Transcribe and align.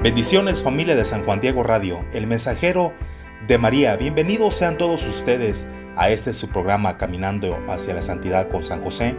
Bendiciones 0.00 0.62
familia 0.62 0.94
de 0.94 1.04
San 1.04 1.24
Juan 1.24 1.40
Diego 1.40 1.64
Radio, 1.64 2.04
el 2.12 2.28
mensajero 2.28 2.92
de 3.48 3.58
María. 3.58 3.96
Bienvenidos 3.96 4.54
sean 4.54 4.78
todos 4.78 5.04
ustedes 5.04 5.66
a 5.96 6.08
este 6.10 6.32
su 6.32 6.48
programa 6.48 6.96
Caminando 6.96 7.58
hacia 7.68 7.94
la 7.94 8.02
Santidad 8.02 8.48
con 8.48 8.62
San 8.62 8.80
José, 8.80 9.16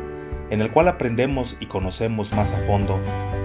en 0.49 0.61
el 0.61 0.71
cual 0.71 0.88
aprendemos 0.88 1.57
y 1.59 1.65
conocemos 1.65 2.31
más 2.33 2.53
a 2.53 2.59
fondo 2.59 2.97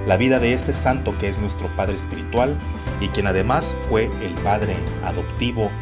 la 0.07 0.17
vida 0.17 0.39
de 0.39 0.55
este 0.55 0.73
santo 0.73 1.13
que 1.19 1.29
es 1.29 1.41
nuestro 1.41 1.67
Padre 1.77 1.97
Espiritual 1.97 2.55
y 3.01 3.09
quien 3.09 3.27
además 3.27 3.75
fue 3.89 4.09
el 4.23 4.33
Padre 4.45 4.77
adoptivo, 5.03 5.73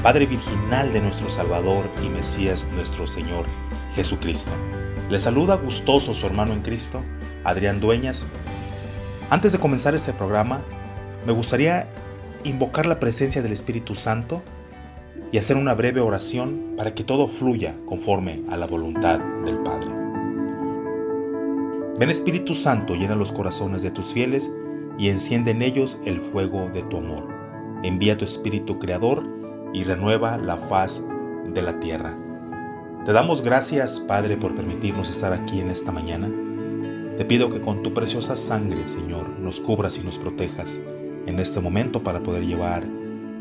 Padre 0.00 0.26
virginal 0.26 0.92
de 0.92 1.00
nuestro 1.00 1.28
Salvador 1.28 1.90
y 2.04 2.08
Mesías 2.08 2.68
nuestro 2.76 3.08
Señor 3.08 3.46
Jesucristo. 3.96 4.52
Le 5.10 5.18
saluda 5.18 5.56
gustoso 5.56 6.14
su 6.14 6.24
hermano 6.24 6.52
en 6.52 6.62
Cristo, 6.62 7.02
Adrián 7.42 7.80
Dueñas. 7.80 8.24
Antes 9.28 9.50
de 9.50 9.58
comenzar 9.58 9.96
este 9.96 10.12
programa, 10.12 10.60
me 11.26 11.32
gustaría 11.32 11.86
invocar 12.44 12.86
la 12.86 13.00
presencia 13.00 13.42
del 13.42 13.52
Espíritu 13.52 13.94
Santo 13.94 14.42
y 15.32 15.38
hacer 15.38 15.56
una 15.56 15.74
breve 15.74 16.00
oración 16.00 16.74
para 16.76 16.94
que 16.94 17.04
todo 17.04 17.28
fluya 17.28 17.74
conforme 17.86 18.42
a 18.50 18.56
la 18.56 18.66
voluntad 18.66 19.18
del 19.44 19.58
Padre. 19.58 19.88
Ven 21.98 22.10
Espíritu 22.10 22.54
Santo, 22.54 22.94
llena 22.94 23.14
los 23.14 23.32
corazones 23.32 23.82
de 23.82 23.90
tus 23.90 24.12
fieles 24.12 24.52
y 24.98 25.08
enciende 25.08 25.52
en 25.52 25.62
ellos 25.62 25.98
el 26.04 26.20
fuego 26.20 26.68
de 26.72 26.82
tu 26.82 26.98
amor. 26.98 27.26
Envía 27.82 28.16
tu 28.16 28.24
Espíritu 28.24 28.78
Creador 28.78 29.24
y 29.72 29.84
renueva 29.84 30.36
la 30.36 30.56
faz 30.56 31.00
de 31.46 31.62
la 31.62 31.78
tierra. 31.80 32.16
Te 33.06 33.12
damos 33.12 33.42
gracias, 33.42 34.00
Padre, 34.00 34.36
por 34.36 34.54
permitirnos 34.54 35.08
estar 35.08 35.32
aquí 35.32 35.60
en 35.60 35.68
esta 35.68 35.92
mañana. 35.92 36.28
Te 37.16 37.24
pido 37.24 37.50
que 37.50 37.60
con 37.60 37.82
tu 37.82 37.94
preciosa 37.94 38.34
sangre, 38.34 38.86
Señor, 38.86 39.28
nos 39.40 39.60
cubras 39.60 39.96
y 39.98 40.00
nos 40.00 40.18
protejas 40.18 40.80
en 41.26 41.38
este 41.38 41.60
momento 41.60 42.02
para 42.02 42.20
poder 42.20 42.44
llevar 42.44 42.82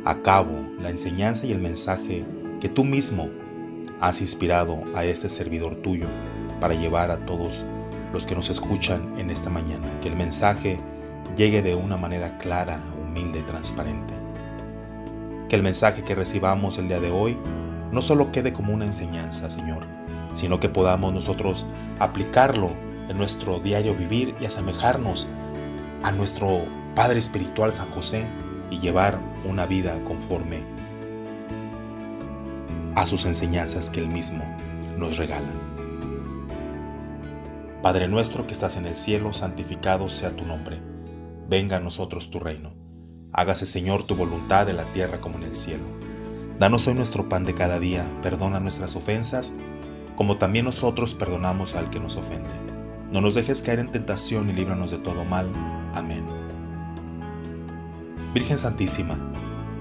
a 0.05 0.15
cabo 0.15 0.51
la 0.81 0.89
enseñanza 0.89 1.45
y 1.45 1.51
el 1.51 1.59
mensaje 1.59 2.25
que 2.59 2.69
tú 2.69 2.83
mismo 2.83 3.29
has 4.01 4.21
inspirado 4.21 4.83
a 4.95 5.05
este 5.05 5.29
servidor 5.29 5.75
tuyo 5.75 6.07
para 6.59 6.73
llevar 6.73 7.11
a 7.11 7.17
todos 7.25 7.63
los 8.11 8.25
que 8.25 8.35
nos 8.35 8.49
escuchan 8.49 9.17
en 9.17 9.29
esta 9.29 9.49
mañana. 9.49 9.87
Que 10.01 10.09
el 10.09 10.15
mensaje 10.15 10.79
llegue 11.37 11.61
de 11.61 11.75
una 11.75 11.97
manera 11.97 12.37
clara, 12.37 12.79
humilde 13.01 13.39
y 13.39 13.43
transparente. 13.43 14.13
Que 15.49 15.55
el 15.55 15.63
mensaje 15.63 16.03
que 16.03 16.15
recibamos 16.15 16.77
el 16.77 16.87
día 16.87 16.99
de 16.99 17.11
hoy 17.11 17.37
no 17.91 18.01
solo 18.01 18.31
quede 18.31 18.53
como 18.53 18.73
una 18.73 18.85
enseñanza, 18.85 19.49
Señor, 19.49 19.83
sino 20.33 20.59
que 20.59 20.69
podamos 20.69 21.13
nosotros 21.13 21.65
aplicarlo 21.99 22.71
en 23.07 23.17
nuestro 23.17 23.59
diario 23.59 23.95
vivir 23.95 24.33
y 24.41 24.45
asemejarnos 24.45 25.27
a 26.03 26.11
nuestro 26.11 26.63
Padre 26.95 27.17
Espiritual 27.17 27.73
San 27.73 27.89
José 27.89 28.27
y 28.69 28.79
llevar 28.79 29.19
una 29.45 29.65
vida 29.65 29.99
conforme 30.03 30.63
a 32.93 33.07
sus 33.07 33.25
enseñanzas 33.25 33.89
que 33.89 33.99
Él 33.99 34.07
mismo 34.07 34.43
nos 34.95 35.17
regala. 35.17 35.49
Padre 37.81 38.07
nuestro 38.07 38.45
que 38.45 38.53
estás 38.53 38.77
en 38.77 38.85
el 38.85 38.95
cielo, 38.95 39.33
santificado 39.33 40.07
sea 40.07 40.35
tu 40.35 40.45
nombre. 40.45 40.79
Venga 41.49 41.77
a 41.77 41.79
nosotros 41.79 42.29
tu 42.29 42.39
reino. 42.39 42.73
Hágase 43.33 43.65
Señor 43.65 44.05
tu 44.05 44.15
voluntad 44.15 44.69
en 44.69 44.77
la 44.77 44.85
tierra 44.85 45.19
como 45.19 45.37
en 45.37 45.45
el 45.45 45.55
cielo. 45.55 45.83
Danos 46.59 46.85
hoy 46.87 46.93
nuestro 46.93 47.27
pan 47.27 47.43
de 47.43 47.55
cada 47.55 47.79
día, 47.79 48.05
perdona 48.21 48.59
nuestras 48.59 48.95
ofensas, 48.95 49.51
como 50.15 50.37
también 50.37 50.65
nosotros 50.65 51.15
perdonamos 51.15 51.73
al 51.73 51.89
que 51.89 51.99
nos 51.99 52.17
ofende. 52.17 52.49
No 53.11 53.19
nos 53.19 53.33
dejes 53.33 53.63
caer 53.63 53.79
en 53.79 53.91
tentación 53.91 54.51
y 54.51 54.53
líbranos 54.53 54.91
de 54.91 54.99
todo 54.99 55.25
mal. 55.25 55.51
Amén. 55.95 56.42
Virgen 58.33 58.57
Santísima, 58.57 59.15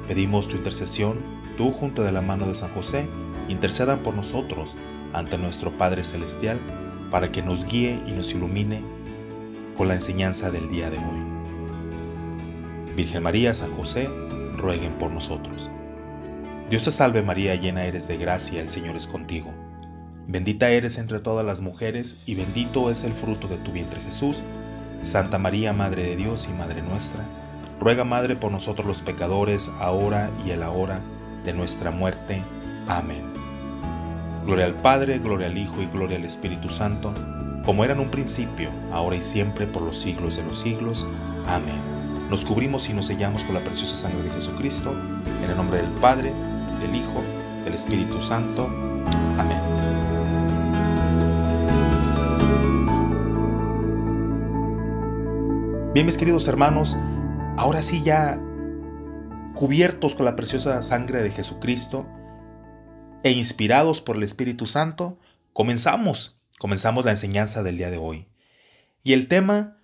pedimos 0.07 0.47
tu 0.47 0.57
intercesión, 0.57 1.19
tú 1.57 1.73
junto 1.73 2.03
de 2.03 2.13
la 2.13 2.21
mano 2.21 2.47
de 2.47 2.55
San 2.55 2.71
José, 2.75 3.09
intercedan 3.49 4.01
por 4.01 4.15
nosotros 4.15 4.77
ante 5.15 5.39
nuestro 5.39 5.77
Padre 5.79 6.05
Celestial, 6.05 6.61
para 7.11 7.33
que 7.33 7.41
nos 7.41 7.65
guíe 7.65 7.99
y 8.07 8.11
nos 8.11 8.33
ilumine 8.33 8.83
con 9.75 9.89
la 9.89 9.95
enseñanza 9.95 10.51
del 10.51 10.69
día 10.69 10.91
de 10.91 10.99
hoy. 10.99 11.33
Virgen 12.95 13.23
María, 13.23 13.55
San 13.55 13.75
José, 13.75 14.11
rueguen 14.59 14.93
por 14.99 15.11
nosotros. 15.11 15.71
Dios 16.69 16.85
te 16.85 16.91
salve 16.91 17.23
María, 17.23 17.55
llena 17.55 17.87
eres 17.87 18.07
de 18.07 18.19
gracia, 18.19 18.61
el 18.61 18.69
Señor 18.69 18.97
es 18.97 19.07
contigo. 19.07 19.51
Bendita 20.27 20.69
eres 20.69 20.99
entre 20.99 21.21
todas 21.21 21.45
las 21.45 21.63
mujeres 21.63 22.17
y 22.27 22.35
bendito 22.35 22.91
es 22.91 23.03
el 23.05 23.15
fruto 23.15 23.49
de 23.49 23.57
tu 23.57 23.73
vientre 23.73 24.01
Jesús. 24.03 24.43
Santa 25.01 25.39
María, 25.39 25.73
Madre 25.73 26.05
de 26.05 26.17
Dios 26.17 26.49
y 26.51 26.55
Madre 26.55 26.83
nuestra, 26.83 27.25
ruega 27.83 28.05
Madre 28.05 28.37
por 28.37 28.53
nosotros 28.53 28.87
los 28.87 29.03
pecadores, 29.03 29.71
ahora 29.81 30.31
y 30.47 30.53
a 30.53 30.57
la 30.57 30.71
hora 30.71 31.01
de 31.45 31.53
nuestra 31.53 31.91
muerte. 31.91 32.43
Amén. 32.87 33.25
Gloria 34.45 34.67
al 34.67 34.75
Padre, 34.75 35.19
gloria 35.19 35.49
al 35.49 35.59
Hijo 35.59 35.83
y 35.83 35.87
gloria 35.87 36.17
al 36.17 36.25
Espíritu 36.25 36.69
Santo, 36.69 37.13
como 37.65 37.85
era 37.85 37.95
en 37.95 38.01
un 38.01 38.11
principio, 38.11 38.71
ahora 38.93 39.17
y 39.17 39.23
siempre, 39.23 39.67
por 39.67 39.83
los 39.83 39.99
siglos 39.99 40.37
de 40.37 40.45
los 40.45 40.61
siglos. 40.61 41.07
Amén. 41.47 41.81
Nos 42.31 42.45
cubrimos 42.45 42.89
y 42.89 42.93
nos 42.93 43.07
sellamos 43.07 43.43
con 43.45 43.55
la 43.55 43.65
preciosa 43.65 43.97
sangre 43.97 44.23
de 44.23 44.31
Jesucristo, 44.31 44.95
en 45.43 45.51
el 45.51 45.57
nombre 45.57 45.79
del 45.79 45.91
Padre, 46.01 46.33
del 46.81 46.95
Hijo, 46.95 47.23
del 47.65 47.75
Espíritu 47.75 48.23
Santo. 48.23 48.69
Amén. 49.39 49.59
Bien, 55.95 56.07
mis 56.07 56.17
queridos 56.17 56.49
hermanos, 56.49 56.97
ahora 57.63 57.85
sí 57.85 58.03
ya 58.03 58.41
cubiertos 59.55 60.17
con 60.17 60.25
la 60.25 60.35
preciosa 60.35 60.83
sangre 60.83 61.23
de 61.23 61.31
Jesucristo 61.31 62.09
e 63.23 63.31
inspirados 63.31 64.01
por 64.01 64.17
el 64.17 64.25
Espíritu 64.25 64.67
Santo, 64.67 65.21
comenzamos, 65.53 66.37
comenzamos 66.59 67.05
la 67.05 67.13
enseñanza 67.13 67.63
del 67.63 67.77
día 67.77 67.93
de 67.93 67.99
hoy. 67.99 68.27
Y 69.05 69.13
el 69.13 69.29
tema 69.29 69.77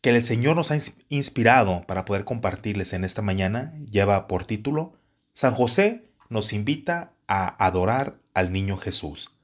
que 0.00 0.10
el 0.10 0.24
Señor 0.24 0.56
nos 0.56 0.72
ha 0.72 0.78
inspirado 1.08 1.86
para 1.86 2.04
poder 2.04 2.24
compartirles 2.24 2.94
en 2.94 3.04
esta 3.04 3.22
mañana 3.22 3.74
lleva 3.88 4.26
por 4.26 4.44
título 4.44 4.94
San 5.32 5.54
José 5.54 6.10
nos 6.30 6.52
invita 6.52 7.12
a 7.28 7.64
adorar 7.64 8.18
al 8.34 8.52
niño 8.52 8.76
Jesús. 8.76 9.36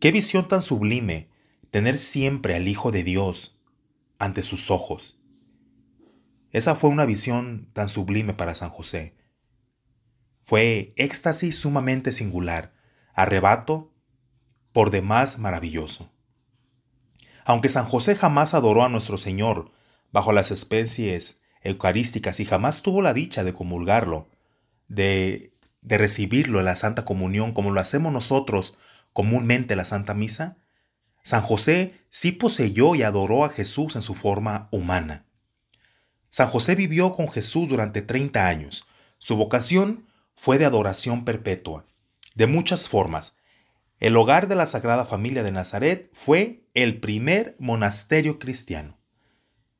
Qué 0.00 0.10
visión 0.10 0.48
tan 0.48 0.62
sublime 0.62 1.28
tener 1.70 1.96
siempre 1.96 2.56
al 2.56 2.66
Hijo 2.66 2.90
de 2.90 3.04
Dios 3.04 3.56
ante 4.18 4.42
sus 4.42 4.72
ojos. 4.72 5.17
Esa 6.50 6.74
fue 6.74 6.90
una 6.90 7.04
visión 7.04 7.68
tan 7.72 7.88
sublime 7.88 8.34
para 8.34 8.54
San 8.54 8.70
José. 8.70 9.14
Fue 10.42 10.94
éxtasis 10.96 11.56
sumamente 11.56 12.12
singular, 12.12 12.72
arrebato 13.12 13.92
por 14.72 14.90
demás 14.90 15.38
maravilloso. 15.38 16.10
Aunque 17.44 17.68
San 17.68 17.84
José 17.84 18.14
jamás 18.14 18.54
adoró 18.54 18.84
a 18.84 18.88
nuestro 18.88 19.18
Señor 19.18 19.72
bajo 20.12 20.32
las 20.32 20.50
especies 20.50 21.40
eucarísticas 21.62 22.40
y 22.40 22.44
jamás 22.44 22.82
tuvo 22.82 23.02
la 23.02 23.12
dicha 23.12 23.44
de 23.44 23.52
comulgarlo, 23.52 24.28
de, 24.86 25.54
de 25.82 25.98
recibirlo 25.98 26.60
en 26.60 26.64
la 26.64 26.76
Santa 26.76 27.04
Comunión 27.04 27.52
como 27.52 27.70
lo 27.70 27.80
hacemos 27.80 28.12
nosotros 28.12 28.78
comúnmente 29.12 29.76
la 29.76 29.84
Santa 29.84 30.14
Misa, 30.14 30.58
San 31.24 31.42
José 31.42 32.00
sí 32.08 32.32
poseyó 32.32 32.94
y 32.94 33.02
adoró 33.02 33.44
a 33.44 33.50
Jesús 33.50 33.96
en 33.96 34.02
su 34.02 34.14
forma 34.14 34.68
humana. 34.70 35.26
San 36.30 36.48
José 36.48 36.74
vivió 36.74 37.14
con 37.14 37.28
Jesús 37.28 37.68
durante 37.68 38.02
30 38.02 38.46
años. 38.46 38.86
Su 39.18 39.36
vocación 39.36 40.06
fue 40.34 40.58
de 40.58 40.64
adoración 40.64 41.24
perpetua, 41.24 41.86
de 42.34 42.46
muchas 42.46 42.88
formas. 42.88 43.36
El 43.98 44.16
hogar 44.16 44.46
de 44.46 44.54
la 44.54 44.66
Sagrada 44.66 45.04
Familia 45.06 45.42
de 45.42 45.50
Nazaret 45.50 46.10
fue 46.12 46.62
el 46.74 47.00
primer 47.00 47.56
monasterio 47.58 48.38
cristiano. 48.38 48.98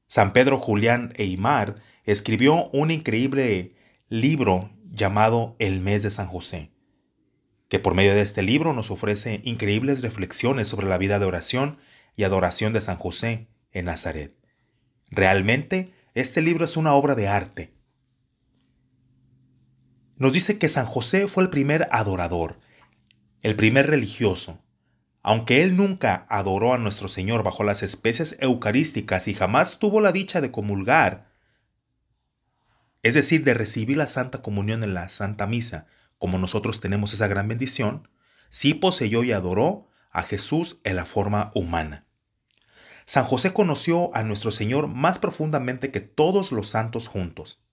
San 0.06 0.32
Pedro 0.32 0.58
Julián 0.58 1.12
Eymar 1.16 1.76
escribió 2.04 2.70
un 2.70 2.90
increíble 2.90 3.76
libro 4.08 4.70
llamado 4.90 5.54
El 5.58 5.80
mes 5.80 6.02
de 6.02 6.10
San 6.10 6.26
José, 6.26 6.72
que 7.68 7.78
por 7.78 7.94
medio 7.94 8.14
de 8.14 8.22
este 8.22 8.42
libro 8.42 8.72
nos 8.72 8.90
ofrece 8.90 9.42
increíbles 9.44 10.00
reflexiones 10.00 10.66
sobre 10.66 10.88
la 10.88 10.98
vida 10.98 11.18
de 11.18 11.26
oración 11.26 11.78
y 12.16 12.24
adoración 12.24 12.72
de 12.72 12.80
San 12.80 12.96
José 12.96 13.48
en 13.70 13.84
Nazaret. 13.84 14.34
Realmente, 15.10 15.92
este 16.20 16.42
libro 16.42 16.64
es 16.64 16.76
una 16.76 16.94
obra 16.94 17.14
de 17.14 17.28
arte. 17.28 17.72
Nos 20.16 20.32
dice 20.32 20.58
que 20.58 20.68
San 20.68 20.86
José 20.86 21.28
fue 21.28 21.44
el 21.44 21.50
primer 21.50 21.86
adorador, 21.92 22.58
el 23.42 23.54
primer 23.54 23.86
religioso. 23.86 24.60
Aunque 25.22 25.62
él 25.62 25.76
nunca 25.76 26.26
adoró 26.28 26.74
a 26.74 26.78
nuestro 26.78 27.06
Señor 27.06 27.44
bajo 27.44 27.62
las 27.62 27.84
especies 27.84 28.36
eucarísticas 28.40 29.28
y 29.28 29.34
jamás 29.34 29.78
tuvo 29.78 30.00
la 30.00 30.10
dicha 30.10 30.40
de 30.40 30.50
comulgar, 30.50 31.28
es 33.04 33.14
decir, 33.14 33.44
de 33.44 33.54
recibir 33.54 33.96
la 33.96 34.08
Santa 34.08 34.42
Comunión 34.42 34.82
en 34.82 34.94
la 34.94 35.08
Santa 35.08 35.46
Misa, 35.46 35.86
como 36.18 36.38
nosotros 36.38 36.80
tenemos 36.80 37.12
esa 37.12 37.28
gran 37.28 37.46
bendición, 37.46 38.08
sí 38.48 38.74
poseyó 38.74 39.22
y 39.22 39.30
adoró 39.30 39.88
a 40.10 40.24
Jesús 40.24 40.80
en 40.82 40.96
la 40.96 41.04
forma 41.04 41.52
humana. 41.54 42.07
San 43.08 43.24
José 43.24 43.54
conoció 43.54 44.14
a 44.14 44.22
nuestro 44.22 44.50
Señor 44.50 44.86
más 44.86 45.18
profundamente 45.18 45.90
que 45.90 46.00
todos 46.00 46.52
los 46.52 46.68
santos 46.68 47.08
juntos. 47.08 47.64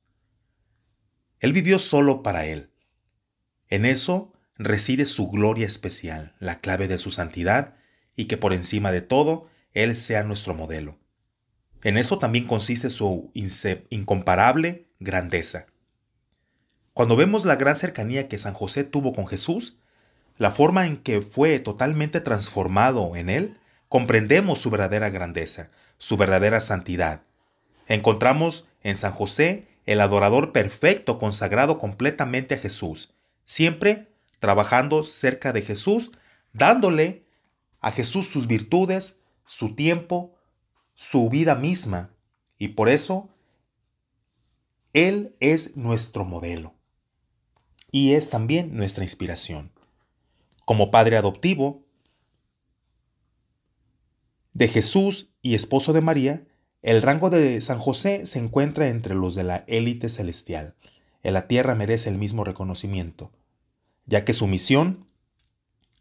Él 1.42 1.52
vivió 1.52 1.78
solo 1.80 2.24
para 2.24 2.46
Él. 2.46 2.72
En 3.68 3.84
eso 3.84 4.32
reside 4.58 5.06
su 5.06 5.30
gloria 5.30 5.68
especial, 5.68 6.38
la 6.40 6.62
clave 6.62 6.88
de 6.88 6.98
su 6.98 7.12
santidad, 7.12 7.76
y 8.16 8.26
que 8.26 8.38
por 8.38 8.54
encima 8.54 8.94
de 8.94 9.02
todo, 9.02 9.50
Él 9.74 9.98
sea 9.98 10.24
nuestro 10.24 10.54
modelo. 10.54 10.98
En 11.84 11.98
eso 11.98 12.18
también 12.18 12.48
consiste 12.48 12.90
su 12.90 13.30
incomparable 13.34 14.88
grandeza. 15.02 15.66
Cuando 16.94 17.18
vemos 17.18 17.44
la 17.44 17.58
gran 17.58 17.76
cercanía 17.76 18.30
que 18.30 18.40
San 18.40 18.54
José 18.54 18.86
tuvo 18.86 19.12
con 19.12 19.28
Jesús, 19.28 19.80
la 20.38 20.52
forma 20.52 20.86
en 20.86 20.96
que 20.96 21.22
fue 21.22 21.60
totalmente 21.60 22.22
transformado 22.22 23.18
en 23.18 23.30
Él, 23.30 23.58
comprendemos 23.96 24.60
su 24.60 24.70
verdadera 24.70 25.10
grandeza, 25.10 25.72
su 26.00 26.18
verdadera 26.18 26.60
santidad. 26.60 27.22
Encontramos 27.88 28.68
en 28.84 28.98
San 28.98 29.14
José 29.14 29.70
el 29.86 30.02
adorador 30.02 30.52
perfecto 30.52 31.18
consagrado 31.18 31.80
completamente 31.80 32.56
a 32.56 32.58
Jesús, 32.58 33.14
siempre 33.46 34.10
trabajando 34.40 35.06
cerca 35.06 35.54
de 35.54 35.62
Jesús, 35.62 36.12
dándole 36.52 37.24
a 37.80 37.94
Jesús 37.94 38.28
sus 38.28 38.48
virtudes, 38.48 39.18
su 39.46 39.76
tiempo, 39.76 40.36
su 40.94 41.30
vida 41.30 41.56
misma. 41.56 42.10
Y 42.58 42.68
por 42.68 42.90
eso, 42.90 43.30
Él 44.92 45.38
es 45.40 45.78
nuestro 45.78 46.26
modelo. 46.26 46.74
Y 47.92 48.16
es 48.16 48.30
también 48.30 48.76
nuestra 48.76 49.06
inspiración. 49.06 49.72
Como 50.66 50.92
padre 50.92 51.16
adoptivo 51.16 51.85
de 54.56 54.70
Jesús 54.70 55.28
y 55.42 55.54
esposo 55.54 55.92
de 55.92 56.00
María, 56.00 56.48
el 56.82 57.02
rango 57.02 57.30
de 57.30 57.60
San 57.60 57.78
José 57.78 58.26
se 58.26 58.40
encuentra 58.40 58.88
entre 58.88 59.14
los 59.14 59.36
de 59.36 59.44
la 59.44 59.66
élite 59.68 60.08
celestial. 60.08 60.76
En 61.24 61.34
la 61.34 61.48
tierra 61.48 61.76
merece 61.76 62.10
el 62.10 62.18
mismo 62.18 62.46
reconocimiento, 62.46 63.34
ya 64.06 64.24
que 64.24 64.32
su 64.32 64.48
misión, 64.48 65.08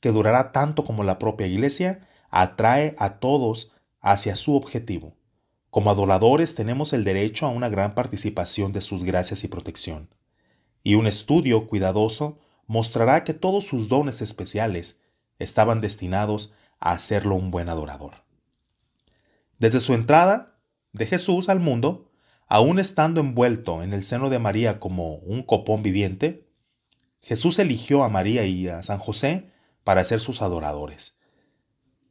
que 0.00 0.12
durará 0.12 0.52
tanto 0.52 0.84
como 0.84 1.02
la 1.02 1.18
propia 1.18 1.48
iglesia, 1.48 2.06
atrae 2.30 2.94
a 2.96 3.18
todos 3.18 3.72
hacia 4.00 4.36
su 4.36 4.54
objetivo. 4.54 5.16
Como 5.70 5.90
adoradores 5.90 6.54
tenemos 6.54 6.92
el 6.92 7.02
derecho 7.02 7.46
a 7.46 7.50
una 7.50 7.68
gran 7.68 7.96
participación 7.96 8.72
de 8.72 8.82
sus 8.82 9.02
gracias 9.02 9.42
y 9.42 9.48
protección. 9.48 10.10
Y 10.84 10.94
un 10.94 11.08
estudio 11.08 11.66
cuidadoso 11.66 12.38
mostrará 12.68 13.24
que 13.24 13.34
todos 13.34 13.64
sus 13.64 13.88
dones 13.88 14.22
especiales 14.22 15.00
estaban 15.40 15.80
destinados 15.80 16.54
a 16.78 16.92
hacerlo 16.92 17.34
un 17.34 17.50
buen 17.50 17.68
adorador. 17.68 18.23
Desde 19.64 19.80
su 19.80 19.94
entrada, 19.94 20.58
de 20.92 21.06
Jesús 21.06 21.48
al 21.48 21.58
mundo, 21.58 22.10
aún 22.48 22.78
estando 22.78 23.22
envuelto 23.22 23.82
en 23.82 23.94
el 23.94 24.02
seno 24.02 24.28
de 24.28 24.38
María 24.38 24.78
como 24.78 25.14
un 25.14 25.42
copón 25.42 25.82
viviente, 25.82 26.46
Jesús 27.22 27.58
eligió 27.58 28.04
a 28.04 28.10
María 28.10 28.44
y 28.44 28.68
a 28.68 28.82
San 28.82 28.98
José 28.98 29.50
para 29.82 30.04
ser 30.04 30.20
sus 30.20 30.42
adoradores. 30.42 31.16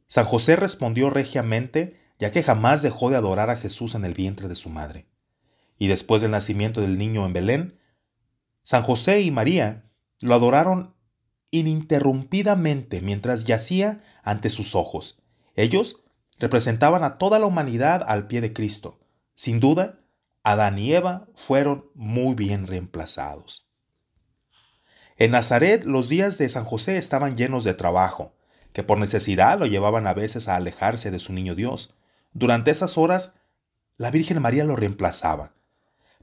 San 0.08 0.24
José 0.24 0.56
respondió 0.56 1.10
regiamente, 1.10 1.94
ya 2.18 2.32
que 2.32 2.42
jamás 2.42 2.82
dejó 2.82 3.08
de 3.08 3.18
adorar 3.18 3.50
a 3.50 3.56
Jesús 3.56 3.94
en 3.94 4.04
el 4.04 4.14
vientre 4.14 4.48
de 4.48 4.56
su 4.56 4.68
madre. 4.68 5.06
Y 5.78 5.86
después 5.86 6.22
del 6.22 6.32
nacimiento 6.32 6.80
del 6.80 6.98
niño 6.98 7.24
en 7.24 7.34
Belén, 7.34 7.78
San 8.64 8.82
José 8.82 9.20
y 9.20 9.30
María 9.30 9.88
lo 10.18 10.34
adoraron 10.34 10.96
ininterrumpidamente 11.52 13.00
mientras 13.00 13.44
yacía 13.44 14.02
ante 14.24 14.50
sus 14.50 14.74
ojos. 14.74 15.22
Ellos 15.54 16.03
representaban 16.38 17.04
a 17.04 17.18
toda 17.18 17.38
la 17.38 17.46
humanidad 17.46 18.04
al 18.06 18.26
pie 18.26 18.40
de 18.40 18.52
Cristo. 18.52 19.00
Sin 19.34 19.60
duda, 19.60 20.00
Adán 20.42 20.78
y 20.78 20.92
Eva 20.92 21.26
fueron 21.34 21.86
muy 21.94 22.34
bien 22.34 22.66
reemplazados. 22.66 23.66
En 25.16 25.30
Nazaret 25.30 25.84
los 25.84 26.08
días 26.08 26.38
de 26.38 26.48
San 26.48 26.64
José 26.64 26.96
estaban 26.96 27.36
llenos 27.36 27.64
de 27.64 27.74
trabajo, 27.74 28.34
que 28.72 28.82
por 28.82 28.98
necesidad 28.98 29.58
lo 29.58 29.66
llevaban 29.66 30.06
a 30.06 30.14
veces 30.14 30.48
a 30.48 30.56
alejarse 30.56 31.10
de 31.10 31.20
su 31.20 31.32
niño 31.32 31.54
Dios. 31.54 31.94
Durante 32.32 32.72
esas 32.72 32.98
horas, 32.98 33.34
la 33.96 34.10
Virgen 34.10 34.42
María 34.42 34.64
lo 34.64 34.74
reemplazaba. 34.74 35.52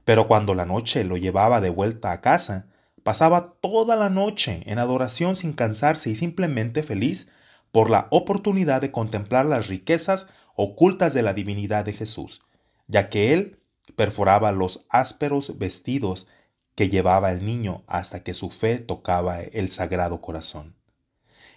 Pero 0.04 0.28
cuando 0.28 0.54
la 0.54 0.66
noche 0.66 1.04
lo 1.04 1.16
llevaba 1.16 1.60
de 1.62 1.70
vuelta 1.70 2.12
a 2.12 2.20
casa, 2.20 2.66
pasaba 3.02 3.54
toda 3.60 3.96
la 3.96 4.10
noche 4.10 4.62
en 4.66 4.78
adoración 4.78 5.36
sin 5.36 5.54
cansarse 5.54 6.10
y 6.10 6.16
simplemente 6.16 6.82
feliz 6.82 7.32
por 7.72 7.90
la 7.90 8.06
oportunidad 8.10 8.80
de 8.80 8.92
contemplar 8.92 9.46
las 9.46 9.66
riquezas 9.66 10.28
ocultas 10.54 11.14
de 11.14 11.22
la 11.22 11.34
divinidad 11.34 11.84
de 11.84 11.94
Jesús, 11.94 12.42
ya 12.86 13.08
que 13.08 13.32
él 13.32 13.58
perforaba 13.96 14.52
los 14.52 14.84
ásperos 14.90 15.58
vestidos 15.58 16.28
que 16.74 16.88
llevaba 16.88 17.32
el 17.32 17.44
niño 17.44 17.82
hasta 17.86 18.22
que 18.22 18.34
su 18.34 18.50
fe 18.50 18.78
tocaba 18.78 19.40
el 19.40 19.70
sagrado 19.70 20.20
corazón. 20.20 20.76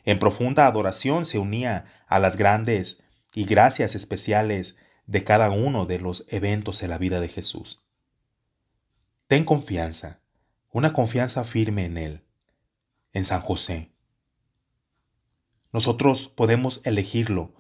En 0.06 0.20
profunda 0.20 0.68
adoración 0.68 1.26
se 1.26 1.40
unía 1.40 1.86
a 2.08 2.20
las 2.20 2.38
grandes 2.38 3.04
y 3.34 3.46
gracias 3.46 3.96
especiales 3.96 4.78
de 5.08 5.24
cada 5.24 5.52
uno 5.52 5.86
de 5.86 6.00
los 6.00 6.26
eventos 6.30 6.82
en 6.84 6.90
la 6.90 6.98
vida 6.98 7.20
de 7.20 7.28
Jesús. 7.28 7.82
Ten 9.28 9.44
confianza, 9.44 10.20
una 10.72 10.94
confianza 10.94 11.44
firme 11.44 11.86
en 11.86 11.98
Él, 11.98 12.24
en 13.14 13.26
San 13.26 13.42
José, 13.42 13.92
nosotros 15.76 16.30
podemos 16.30 16.80
elegirlo 16.86 17.52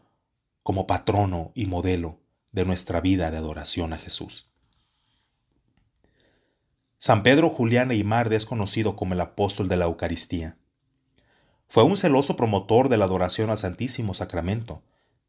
como 0.63 0.87
patrono 0.87 1.51
y 1.53 1.65
modelo 1.65 2.21
de 2.53 2.63
nuestra 2.63 3.01
vida 3.01 3.29
de 3.29 3.35
adoración 3.35 3.91
a 3.91 3.97
Jesús. 3.97 4.49
San 6.95 7.23
Pedro 7.23 7.49
Julián 7.49 7.91
Eymar 7.91 8.31
es 8.31 8.45
conocido 8.45 8.95
como 8.95 9.15
el 9.15 9.19
apóstol 9.19 9.67
de 9.67 9.75
la 9.75 9.83
Eucaristía. 9.83 10.55
Fue 11.67 11.83
un 11.83 11.97
celoso 11.97 12.37
promotor 12.37 12.87
de 12.87 12.95
la 12.95 13.03
adoración 13.03 13.49
al 13.49 13.57
Santísimo 13.57 14.13
Sacramento. 14.13 14.81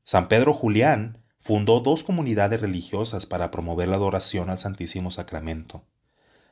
San 0.05 0.29
Pedro 0.29 0.55
Julián 0.55 1.25
fundó 1.41 1.81
dos 1.81 2.05
comunidades 2.05 2.61
religiosas 2.61 3.27
para 3.27 3.51
promover 3.51 3.89
la 3.89 3.97
adoración 3.97 4.49
al 4.49 4.61
Santísimo 4.61 5.11
Sacramento. 5.11 5.83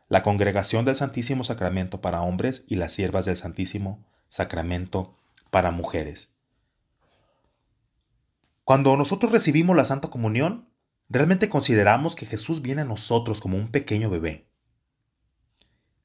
La 0.08 0.24
Congregación 0.24 0.84
del 0.84 0.96
Santísimo 0.96 1.44
Sacramento 1.44 2.00
para 2.00 2.22
hombres 2.22 2.64
y 2.66 2.74
las 2.74 2.92
Siervas 2.92 3.24
del 3.24 3.36
Santísimo 3.36 4.04
Sacramento 4.26 5.14
para 5.54 5.70
mujeres. 5.70 6.34
Cuando 8.64 8.96
nosotros 8.96 9.30
recibimos 9.30 9.76
la 9.76 9.84
Santa 9.84 10.10
Comunión, 10.10 10.68
realmente 11.08 11.48
consideramos 11.48 12.16
que 12.16 12.26
Jesús 12.26 12.60
viene 12.60 12.82
a 12.82 12.84
nosotros 12.84 13.40
como 13.40 13.56
un 13.56 13.68
pequeño 13.68 14.10
bebé. 14.10 14.48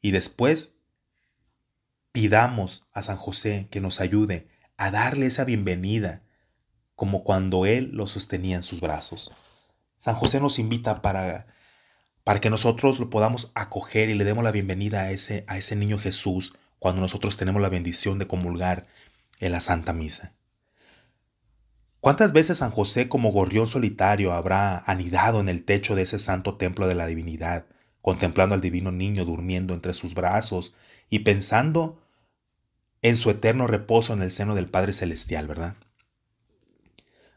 Y 0.01 0.11
después 0.11 0.75
pidamos 2.11 2.85
a 2.93 3.01
San 3.01 3.17
José 3.17 3.67
que 3.71 3.81
nos 3.81 4.01
ayude 4.01 4.47
a 4.77 4.91
darle 4.91 5.25
esa 5.25 5.45
bienvenida, 5.45 6.21
como 6.95 7.23
cuando 7.23 7.65
Él 7.65 7.89
lo 7.91 8.05
sostenía 8.05 8.55
en 8.55 8.61
sus 8.61 8.81
brazos. 8.81 9.31
San 9.97 10.13
José 10.13 10.39
nos 10.39 10.59
invita 10.59 11.01
para, 11.01 11.47
para 12.23 12.39
que 12.39 12.51
nosotros 12.51 12.99
lo 12.99 13.09
podamos 13.09 13.51
acoger 13.55 14.09
y 14.09 14.13
le 14.13 14.25
demos 14.25 14.43
la 14.43 14.51
bienvenida 14.51 15.01
a 15.01 15.11
ese, 15.11 15.43
a 15.47 15.57
ese 15.57 15.75
niño 15.75 15.97
Jesús 15.97 16.53
cuando 16.77 17.01
nosotros 17.01 17.35
tenemos 17.35 17.63
la 17.63 17.69
bendición 17.69 18.19
de 18.19 18.27
comulgar 18.27 18.85
en 19.39 19.51
la 19.51 19.59
Santa 19.59 19.93
Misa. 19.93 20.33
¿Cuántas 22.01 22.31
veces 22.31 22.59
San 22.59 22.71
José 22.71 23.09
como 23.09 23.31
gorrión 23.31 23.67
solitario 23.67 24.31
habrá 24.31 24.77
anidado 24.85 25.41
en 25.41 25.49
el 25.49 25.63
techo 25.63 25.95
de 25.95 26.03
ese 26.03 26.19
santo 26.19 26.55
templo 26.55 26.87
de 26.87 26.95
la 26.95 27.07
divinidad, 27.07 27.65
contemplando 28.01 28.55
al 28.55 28.61
divino 28.61 28.91
niño 28.91 29.25
durmiendo 29.25 29.73
entre 29.73 29.93
sus 29.93 30.13
brazos 30.13 30.73
y 31.09 31.19
pensando 31.19 32.01
en 33.01 33.17
su 33.17 33.29
eterno 33.29 33.67
reposo 33.67 34.13
en 34.13 34.21
el 34.21 34.31
seno 34.31 34.55
del 34.55 34.69
Padre 34.69 34.93
Celestial, 34.93 35.47
¿verdad? 35.47 35.75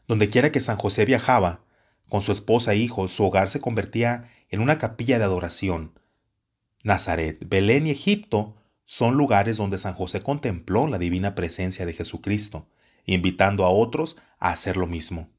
Donde 0.07 0.29
quiera 0.29 0.51
que 0.51 0.61
San 0.61 0.77
José 0.77 1.05
viajaba, 1.05 1.61
con 2.09 2.21
su 2.21 2.31
esposa 2.31 2.73
e 2.73 2.77
hijos, 2.77 3.11
su 3.11 3.23
hogar 3.25 3.49
se 3.49 3.59
convertía 3.59 4.29
en 4.49 4.61
una 4.61 4.77
capilla 4.77 5.17
de 5.17 5.25
adoración. 5.25 5.99
Nazaret, 6.83 7.39
Belén 7.47 7.87
y 7.87 7.91
Egipto 7.91 8.55
son 8.93 9.17
lugares 9.17 9.57
donde 9.57 9.79
San 9.79 9.95
José 9.95 10.21
contempló 10.21 10.87
la 10.87 10.99
divina 10.99 11.33
presencia 11.33 11.83
de 11.87 11.93
Jesucristo, 11.93 12.67
invitando 13.05 13.65
a 13.65 13.69
otros 13.69 14.17
a 14.37 14.51
hacer 14.51 14.77
lo 14.77 14.85
mismo. 14.85 15.31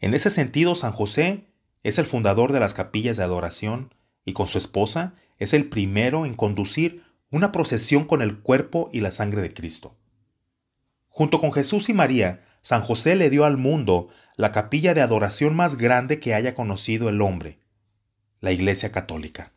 En 0.00 0.14
ese 0.14 0.30
sentido, 0.30 0.74
San 0.74 0.92
José 0.92 1.44
es 1.82 1.98
el 1.98 2.06
fundador 2.06 2.52
de 2.52 2.60
las 2.60 2.72
capillas 2.72 3.18
de 3.18 3.24
adoración 3.24 3.92
y 4.24 4.32
con 4.32 4.48
su 4.48 4.56
esposa 4.56 5.12
es 5.36 5.52
el 5.52 5.68
primero 5.68 6.24
en 6.24 6.36
conducir 6.36 7.04
una 7.30 7.52
procesión 7.52 8.06
con 8.06 8.22
el 8.22 8.38
cuerpo 8.38 8.88
y 8.90 9.00
la 9.00 9.12
sangre 9.12 9.42
de 9.42 9.52
Cristo. 9.52 9.94
Junto 11.10 11.38
con 11.38 11.52
Jesús 11.52 11.90
y 11.90 11.92
María, 11.92 12.46
San 12.62 12.80
José 12.80 13.14
le 13.14 13.28
dio 13.28 13.44
al 13.44 13.58
mundo 13.58 14.08
la 14.36 14.52
capilla 14.52 14.94
de 14.94 15.02
adoración 15.02 15.54
más 15.54 15.76
grande 15.76 16.18
que 16.18 16.32
haya 16.32 16.54
conocido 16.54 17.10
el 17.10 17.20
hombre, 17.20 17.58
la 18.40 18.52
Iglesia 18.52 18.90
Católica. 18.90 19.52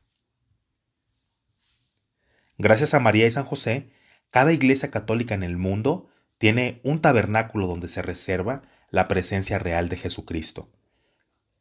Gracias 2.57 2.93
a 2.93 2.99
María 2.99 3.27
y 3.27 3.31
San 3.31 3.45
José, 3.45 3.91
cada 4.29 4.53
iglesia 4.53 4.91
católica 4.91 5.35
en 5.35 5.43
el 5.43 5.57
mundo 5.57 6.09
tiene 6.37 6.79
un 6.83 7.01
tabernáculo 7.01 7.67
donde 7.67 7.89
se 7.89 8.01
reserva 8.01 8.63
la 8.89 9.07
presencia 9.07 9.59
real 9.59 9.89
de 9.89 9.97
Jesucristo. 9.97 10.71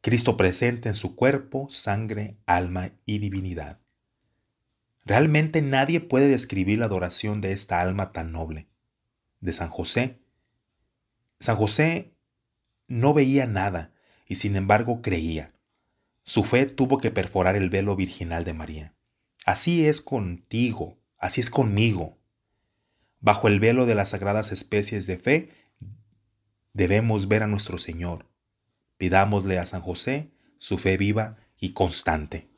Cristo 0.01 0.35
presente 0.35 0.89
en 0.89 0.95
su 0.95 1.15
cuerpo, 1.15 1.69
sangre, 1.69 2.37
alma 2.45 2.91
y 3.05 3.19
divinidad. 3.19 3.79
Realmente 5.05 5.61
nadie 5.61 5.99
puede 5.99 6.27
describir 6.27 6.79
la 6.79 6.85
adoración 6.85 7.41
de 7.41 7.53
esta 7.53 7.81
alma 7.81 8.11
tan 8.11 8.31
noble, 8.31 8.67
de 9.39 9.53
San 9.53 9.69
José. 9.69 10.19
San 11.39 11.55
José 11.55 12.13
no 12.87 13.13
veía 13.13 13.47
nada 13.47 13.93
y 14.27 14.35
sin 14.35 14.55
embargo 14.55 15.01
creía. 15.01 15.53
Su 16.23 16.43
fe 16.43 16.65
tuvo 16.65 16.99
que 16.99 17.11
perforar 17.11 17.55
el 17.55 17.69
velo 17.69 17.95
virginal 17.95 18.43
de 18.43 18.53
María. 18.53 18.95
Así 19.45 19.87
es 19.87 20.01
contigo, 20.01 20.97
así 21.17 21.41
es 21.41 21.49
conmigo. 21.49 22.17
Bajo 23.19 23.47
el 23.47 23.59
velo 23.59 23.85
de 23.85 23.95
las 23.95 24.09
sagradas 24.09 24.51
especies 24.51 25.07
de 25.07 25.17
fe, 25.17 25.49
debemos 26.73 27.27
ver 27.27 27.43
a 27.43 27.47
nuestro 27.47 27.77
Señor. 27.77 28.27
Pidámosle 28.97 29.57
a 29.57 29.65
San 29.65 29.81
José 29.81 30.31
su 30.57 30.77
fe 30.77 30.97
viva 30.97 31.37
y 31.59 31.73
constante. 31.73 32.49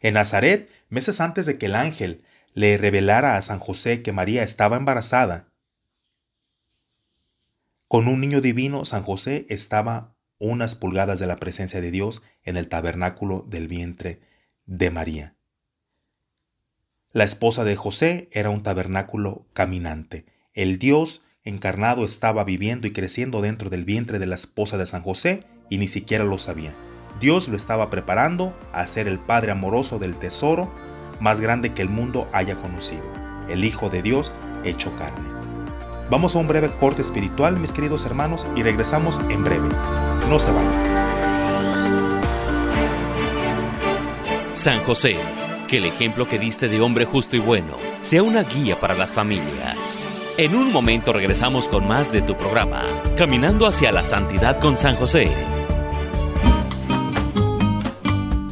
En 0.00 0.14
Nazaret, 0.14 0.68
meses 0.88 1.20
antes 1.20 1.46
de 1.46 1.58
que 1.58 1.66
el 1.66 1.76
ángel 1.76 2.24
le 2.54 2.76
revelara 2.76 3.36
a 3.36 3.42
San 3.42 3.60
José 3.60 4.02
que 4.02 4.12
María 4.12 4.42
estaba 4.42 4.76
embarazada, 4.76 5.52
con 7.92 8.08
un 8.08 8.22
niño 8.22 8.40
divino, 8.40 8.86
San 8.86 9.02
José 9.02 9.44
estaba 9.50 10.16
unas 10.38 10.74
pulgadas 10.74 11.20
de 11.20 11.26
la 11.26 11.36
presencia 11.36 11.82
de 11.82 11.90
Dios 11.90 12.22
en 12.42 12.56
el 12.56 12.68
tabernáculo 12.68 13.44
del 13.48 13.68
vientre 13.68 14.20
de 14.64 14.90
María. 14.90 15.36
La 17.12 17.24
esposa 17.24 17.62
de 17.64 17.76
José 17.76 18.30
era 18.32 18.48
un 18.48 18.62
tabernáculo 18.62 19.44
caminante. 19.52 20.24
El 20.54 20.78
Dios 20.78 21.22
encarnado 21.44 22.06
estaba 22.06 22.42
viviendo 22.42 22.86
y 22.86 22.92
creciendo 22.92 23.42
dentro 23.42 23.68
del 23.68 23.84
vientre 23.84 24.18
de 24.18 24.24
la 24.24 24.34
esposa 24.34 24.78
de 24.78 24.86
San 24.86 25.02
José 25.02 25.44
y 25.68 25.76
ni 25.76 25.88
siquiera 25.88 26.24
lo 26.24 26.38
sabía. 26.38 26.72
Dios 27.20 27.48
lo 27.48 27.56
estaba 27.58 27.90
preparando 27.90 28.56
a 28.72 28.86
ser 28.86 29.08
el 29.08 29.18
Padre 29.18 29.52
amoroso 29.52 29.98
del 29.98 30.16
tesoro 30.16 30.72
más 31.20 31.38
grande 31.38 31.74
que 31.74 31.82
el 31.82 31.90
mundo 31.90 32.30
haya 32.32 32.56
conocido, 32.56 33.04
el 33.50 33.64
Hijo 33.64 33.90
de 33.90 34.00
Dios 34.00 34.32
hecho 34.64 34.90
carne. 34.96 35.28
Vamos 36.08 36.34
a 36.34 36.38
un 36.38 36.48
breve 36.48 36.70
corte 36.80 37.02
espiritual, 37.02 37.60
mis 37.60 37.72
queridos 37.72 38.06
hermanos, 38.06 38.46
y 38.56 38.62
regresamos 38.62 39.20
en 39.28 39.44
breve. 39.44 39.68
No 40.30 40.38
se 40.38 40.50
vayan. 40.50 40.72
San 44.54 44.82
José, 44.84 45.16
que 45.72 45.78
el 45.78 45.86
ejemplo 45.86 46.28
que 46.28 46.38
diste 46.38 46.68
de 46.68 46.82
hombre 46.82 47.06
justo 47.06 47.34
y 47.34 47.38
bueno 47.38 47.78
sea 48.02 48.22
una 48.22 48.42
guía 48.42 48.78
para 48.78 48.94
las 48.94 49.14
familias. 49.14 49.78
En 50.36 50.54
un 50.54 50.70
momento 50.70 51.14
regresamos 51.14 51.66
con 51.66 51.88
más 51.88 52.12
de 52.12 52.20
tu 52.20 52.36
programa, 52.36 52.82
Caminando 53.16 53.66
hacia 53.66 53.90
la 53.90 54.04
Santidad 54.04 54.60
con 54.60 54.76
San 54.76 54.96
José. 54.96 55.30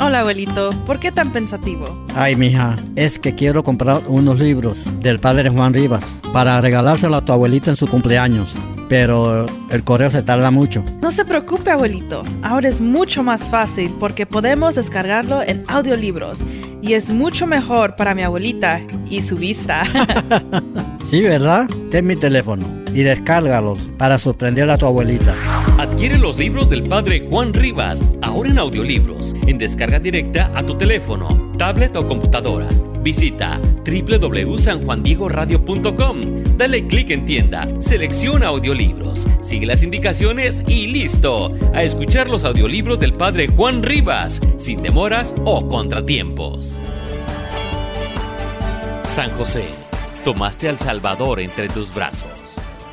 Hola 0.01 0.21
abuelito, 0.21 0.71
¿por 0.87 0.99
qué 0.99 1.13
tan 1.13 1.31
pensativo? 1.31 2.07
Ay, 2.15 2.37
mija, 2.37 2.77
es 2.97 3.19
que 3.19 3.35
quiero 3.35 3.63
comprar 3.63 4.01
unos 4.07 4.39
libros 4.39 4.83
del 5.03 5.21
padre 5.21 5.51
Juan 5.51 5.75
Rivas 5.75 6.07
para 6.33 6.59
regalárselo 6.63 7.17
a 7.17 7.25
tu 7.27 7.33
abuelita 7.33 7.69
en 7.69 7.77
su 7.77 7.87
cumpleaños. 7.87 8.55
Pero 8.91 9.47
el 9.71 9.85
correo 9.85 10.11
se 10.11 10.25
tarda 10.25 10.51
mucho. 10.51 10.85
No 11.01 11.13
se 11.13 11.25
preocupe, 11.25 11.71
abuelito. 11.71 12.23
Ahora 12.43 12.69
es 12.69 12.81
mucho 12.81 13.23
más 13.23 13.49
fácil 13.49 13.95
porque 14.01 14.27
podemos 14.27 14.75
descargarlo 14.75 15.43
en 15.43 15.65
audiolibros 15.69 16.41
y 16.83 16.95
es 16.95 17.09
mucho 17.09 17.47
mejor 17.47 17.95
para 17.95 18.17
mi 18.17 18.23
abuelita 18.23 18.81
y 19.09 19.23
su 19.23 19.37
vista. 19.37 19.85
sí, 21.05 21.23
¿verdad? 21.23 21.71
Ten 21.93 22.05
mi 22.05 22.17
teléfono 22.17 22.67
y 22.93 23.05
descárgalos 23.05 23.79
para 23.97 24.19
sorprender 24.19 24.69
a 24.69 24.77
tu 24.77 24.87
abuelita. 24.87 25.37
Adquiere 25.79 26.19
los 26.19 26.37
libros 26.37 26.69
del 26.69 26.83
padre 26.83 27.25
Juan 27.31 27.55
Rivas, 27.55 28.09
ahora 28.23 28.51
en 28.51 28.59
audiolibros, 28.59 29.37
en 29.47 29.57
descarga 29.59 30.01
directa 30.01 30.51
a 30.53 30.65
tu 30.65 30.77
teléfono, 30.77 31.55
tablet 31.59 31.95
o 31.95 32.09
computadora. 32.09 32.67
Visita 33.03 33.61
www.sanjuandiegoradio.com. 33.85 36.57
Dale 36.57 36.87
clic 36.87 37.11
en 37.11 37.27
tienda, 37.27 37.69
selecciona 37.81 38.47
audiolibros, 38.49 39.27
sigue 39.43 39.67
las 39.67 39.83
indicaciones 39.83 40.63
y 40.67 40.87
listo. 40.89 41.55
A 41.75 41.83
escuchar 41.83 42.31
los 42.31 42.45
audiolibros 42.45 43.01
del 43.01 43.13
padre 43.15 43.49
Juan 43.49 43.83
Rivas, 43.83 44.41
sin 44.59 44.83
demoras 44.83 45.35
o 45.45 45.69
contratiempos. 45.69 46.79
San 49.05 49.31
José, 49.33 49.65
tomaste 50.25 50.69
al 50.69 50.79
Salvador 50.79 51.41
entre 51.41 51.69
tus 51.69 51.95
brazos 51.95 52.31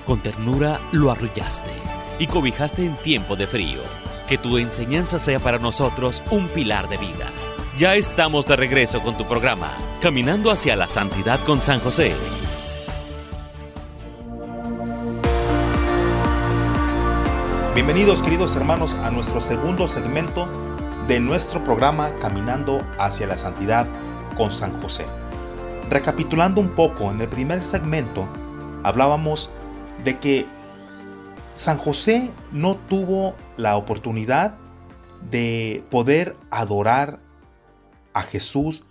con 0.07 0.21
ternura 0.21 0.79
lo 0.93 1.11
arrullaste 1.11 1.69
y 2.17 2.27
cobijaste 2.27 2.85
en 2.85 2.95
tiempo 2.95 3.35
de 3.35 3.45
frío. 3.45 3.81
Que 4.27 4.37
tu 4.37 4.57
enseñanza 4.57 5.19
sea 5.19 5.39
para 5.39 5.59
nosotros 5.59 6.23
un 6.31 6.47
pilar 6.47 6.89
de 6.89 6.97
vida. 6.97 7.31
Ya 7.77 7.93
estamos 7.93 8.47
de 8.47 8.55
regreso 8.55 9.03
con 9.03 9.15
tu 9.17 9.27
programa, 9.27 9.77
Caminando 10.01 10.49
hacia 10.49 10.75
la 10.75 10.87
Santidad 10.87 11.39
con 11.45 11.61
San 11.61 11.79
José. 11.79 12.15
Bienvenidos 17.75 18.23
queridos 18.23 18.55
hermanos 18.55 18.95
a 18.95 19.11
nuestro 19.11 19.39
segundo 19.41 19.87
segmento 19.87 20.47
de 21.07 21.19
nuestro 21.19 21.63
programa 21.63 22.15
Caminando 22.19 22.79
hacia 22.97 23.27
la 23.27 23.37
Santidad 23.37 23.85
con 24.35 24.51
San 24.51 24.81
José. 24.81 25.05
Recapitulando 25.87 26.59
un 26.59 26.69
poco, 26.69 27.11
en 27.11 27.21
el 27.21 27.29
primer 27.29 27.63
segmento 27.63 28.27
hablábamos 28.81 29.51
de 30.03 30.17
que 30.17 30.47
San 31.53 31.77
José 31.77 32.31
no 32.51 32.77
tuvo 32.89 33.35
la 33.55 33.77
oportunidad 33.77 34.55
de 35.29 35.83
poder 35.91 36.35
adorar 36.49 37.26
a 38.17 38.23
Jesús 38.23 38.83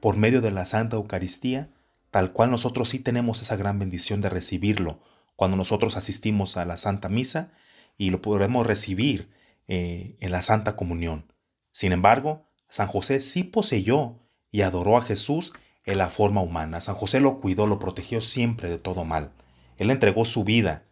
por 0.00 0.18
medio 0.18 0.42
de 0.42 0.50
la 0.50 0.66
Santa 0.66 0.96
Eucaristía, 0.96 1.70
tal 2.10 2.32
cual 2.32 2.50
nosotros 2.50 2.90
sí 2.90 2.98
tenemos 2.98 3.40
esa 3.40 3.56
gran 3.56 3.78
bendición 3.78 4.20
de 4.20 4.28
recibirlo 4.28 5.00
cuando 5.34 5.56
nosotros 5.56 5.96
asistimos 5.96 6.58
a 6.58 6.66
la 6.66 6.76
Santa 6.76 7.08
Misa 7.08 7.52
y 7.96 8.10
lo 8.10 8.20
podremos 8.20 8.66
recibir 8.66 9.30
eh, 9.66 10.16
en 10.20 10.30
la 10.30 10.42
Santa 10.42 10.76
Comunión. 10.76 11.32
Sin 11.70 11.92
embargo, 11.92 12.46
San 12.68 12.86
José 12.86 13.20
sí 13.20 13.44
poseyó 13.44 14.18
y 14.50 14.60
adoró 14.60 14.98
a 14.98 15.02
Jesús 15.02 15.54
en 15.86 15.96
la 15.96 16.10
forma 16.10 16.42
humana. 16.42 16.82
San 16.82 16.96
José 16.96 17.20
lo 17.20 17.40
cuidó, 17.40 17.66
lo 17.66 17.78
protegió 17.78 18.20
siempre 18.20 18.68
de 18.68 18.78
todo 18.78 19.06
mal. 19.06 19.32
Él 19.78 19.90
entregó 19.90 20.26
su 20.26 20.44
vida 20.44 20.84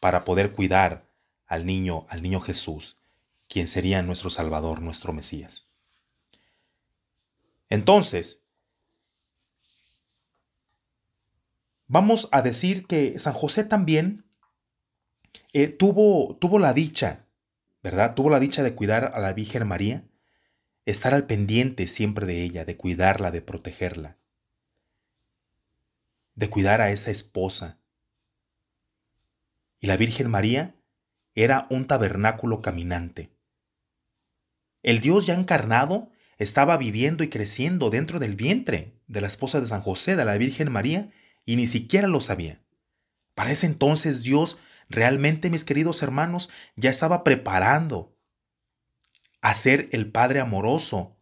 para 0.00 0.24
poder 0.24 0.52
cuidar 0.52 1.04
al 1.46 1.66
niño, 1.66 2.06
al 2.08 2.22
niño 2.22 2.40
Jesús, 2.40 2.96
quien 3.48 3.68
sería 3.68 4.02
nuestro 4.02 4.30
Salvador, 4.30 4.80
nuestro 4.80 5.12
Mesías. 5.12 5.65
Entonces, 7.68 8.44
vamos 11.86 12.28
a 12.32 12.42
decir 12.42 12.86
que 12.86 13.18
San 13.18 13.32
José 13.32 13.64
también 13.64 14.24
eh, 15.52 15.68
tuvo, 15.68 16.36
tuvo 16.36 16.58
la 16.58 16.72
dicha, 16.72 17.26
¿verdad? 17.82 18.14
Tuvo 18.14 18.30
la 18.30 18.40
dicha 18.40 18.62
de 18.62 18.74
cuidar 18.74 19.12
a 19.14 19.20
la 19.20 19.32
Virgen 19.32 19.66
María, 19.66 20.04
estar 20.84 21.14
al 21.14 21.26
pendiente 21.26 21.88
siempre 21.88 22.26
de 22.26 22.42
ella, 22.42 22.64
de 22.64 22.76
cuidarla, 22.76 23.30
de 23.30 23.42
protegerla, 23.42 24.18
de 26.34 26.50
cuidar 26.50 26.80
a 26.80 26.90
esa 26.90 27.10
esposa, 27.10 27.78
y 29.80 29.88
la 29.88 29.96
Virgen 29.96 30.30
María 30.30 30.74
era 31.34 31.66
un 31.70 31.86
tabernáculo 31.86 32.62
caminante. 32.62 33.30
El 34.82 35.00
Dios 35.00 35.26
ya 35.26 35.34
encarnado 35.34 36.10
estaba 36.36 36.76
viviendo 36.76 37.24
y 37.24 37.28
creciendo 37.28 37.90
dentro 37.90 38.18
del 38.18 38.36
vientre 38.36 38.94
de 39.06 39.20
la 39.20 39.26
esposa 39.26 39.60
de 39.60 39.66
San 39.66 39.82
José, 39.82 40.16
de 40.16 40.24
la 40.24 40.36
Virgen 40.36 40.70
María, 40.70 41.10
y 41.44 41.56
ni 41.56 41.66
siquiera 41.66 42.08
lo 42.08 42.20
sabía. 42.20 42.60
Para 43.34 43.52
ese 43.52 43.66
entonces 43.66 44.22
Dios 44.22 44.58
realmente, 44.88 45.50
mis 45.50 45.64
queridos 45.64 46.02
hermanos, 46.02 46.50
ya 46.76 46.90
estaba 46.90 47.24
preparando 47.24 48.14
a 49.40 49.54
ser 49.54 49.88
el 49.92 50.10
Padre 50.10 50.40
amoroso 50.40 51.16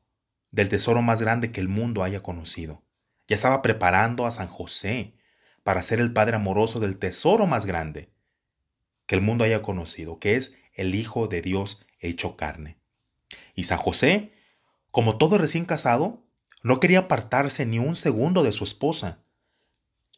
del 0.50 0.68
tesoro 0.68 1.02
más 1.02 1.20
grande 1.20 1.52
que 1.52 1.60
el 1.60 1.68
mundo 1.68 2.02
haya 2.02 2.22
conocido. 2.22 2.82
Ya 3.26 3.36
estaba 3.36 3.62
preparando 3.62 4.26
a 4.26 4.30
San 4.30 4.48
José 4.48 5.14
para 5.62 5.82
ser 5.82 6.00
el 6.00 6.12
Padre 6.12 6.36
amoroso 6.36 6.80
del 6.80 6.98
tesoro 6.98 7.46
más 7.46 7.66
grande 7.66 8.10
que 9.06 9.14
el 9.14 9.20
mundo 9.20 9.44
haya 9.44 9.62
conocido, 9.62 10.18
que 10.18 10.36
es 10.36 10.56
el 10.74 10.94
Hijo 10.94 11.26
de 11.26 11.42
Dios 11.42 11.84
hecho 11.98 12.36
carne. 12.36 12.78
Y 13.54 13.64
San 13.64 13.78
José, 13.78 14.32
como 14.94 15.18
todo 15.18 15.38
recién 15.38 15.64
casado, 15.64 16.22
no 16.62 16.78
quería 16.78 17.00
apartarse 17.00 17.66
ni 17.66 17.80
un 17.80 17.96
segundo 17.96 18.44
de 18.44 18.52
su 18.52 18.62
esposa. 18.62 19.24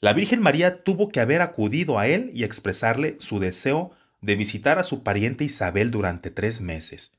La 0.01 0.13
Virgen 0.13 0.43
María 0.43 0.85
tuvo 0.85 1.09
que 1.09 1.21
haber 1.21 1.41
acudido 1.41 1.99
a 1.99 2.09
él 2.09 2.31
y 2.35 2.45
expresarle 2.45 3.17
su 3.19 3.41
deseo 3.41 3.93
de 4.21 4.37
visitar 4.37 4.79
a 4.79 4.85
su 4.85 5.03
pariente 5.03 5.45
Isabel 5.45 5.91
durante 5.91 6.31
tres 6.31 6.61
meses. 6.61 7.13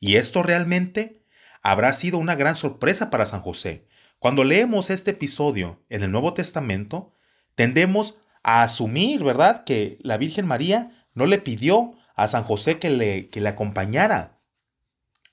Y 0.00 0.16
esto 0.16 0.42
realmente 0.42 1.22
habrá 1.62 1.92
sido 1.92 2.18
una 2.18 2.34
gran 2.34 2.56
sorpresa 2.56 3.10
para 3.10 3.26
San 3.26 3.40
José. 3.40 3.86
Cuando 4.18 4.42
leemos 4.42 4.90
este 4.90 5.12
episodio 5.12 5.84
en 5.88 6.02
el 6.02 6.10
Nuevo 6.10 6.34
Testamento, 6.34 7.14
tendemos 7.54 8.18
a 8.42 8.64
asumir, 8.64 9.22
¿verdad?, 9.22 9.62
que 9.62 9.98
la 10.00 10.16
Virgen 10.16 10.46
María 10.46 11.06
no 11.14 11.26
le 11.26 11.38
pidió 11.38 11.94
a 12.16 12.26
San 12.26 12.42
José 12.42 12.80
que 12.80 12.90
le, 12.90 13.28
que 13.28 13.40
le 13.40 13.50
acompañara 13.50 14.33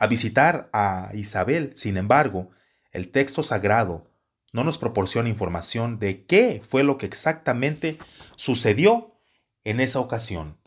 a 0.01 0.07
visitar 0.07 0.67
a 0.73 1.11
Isabel. 1.13 1.73
Sin 1.75 1.95
embargo, 1.95 2.49
el 2.91 3.11
texto 3.11 3.43
sagrado 3.43 4.09
no 4.51 4.63
nos 4.63 4.79
proporciona 4.79 5.29
información 5.29 5.99
de 5.99 6.25
qué 6.25 6.63
fue 6.67 6.83
lo 6.83 6.97
que 6.97 7.05
exactamente 7.05 7.99
sucedió 8.35 9.15
en 9.63 9.79
esa 9.79 9.99
ocasión. 9.99 10.57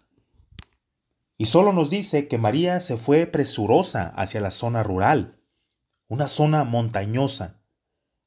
Y 1.37 1.47
solo 1.47 1.73
nos 1.73 1.91
dice 1.91 2.29
que 2.29 2.39
María 2.39 2.81
se 2.81 2.97
fue 2.97 3.27
presurosa 3.27 4.07
hacia 4.11 4.41
la 4.41 4.53
zona 4.53 4.85
rural, 4.85 5.41
una 6.07 6.29
zona 6.29 6.63
montañosa. 6.63 7.61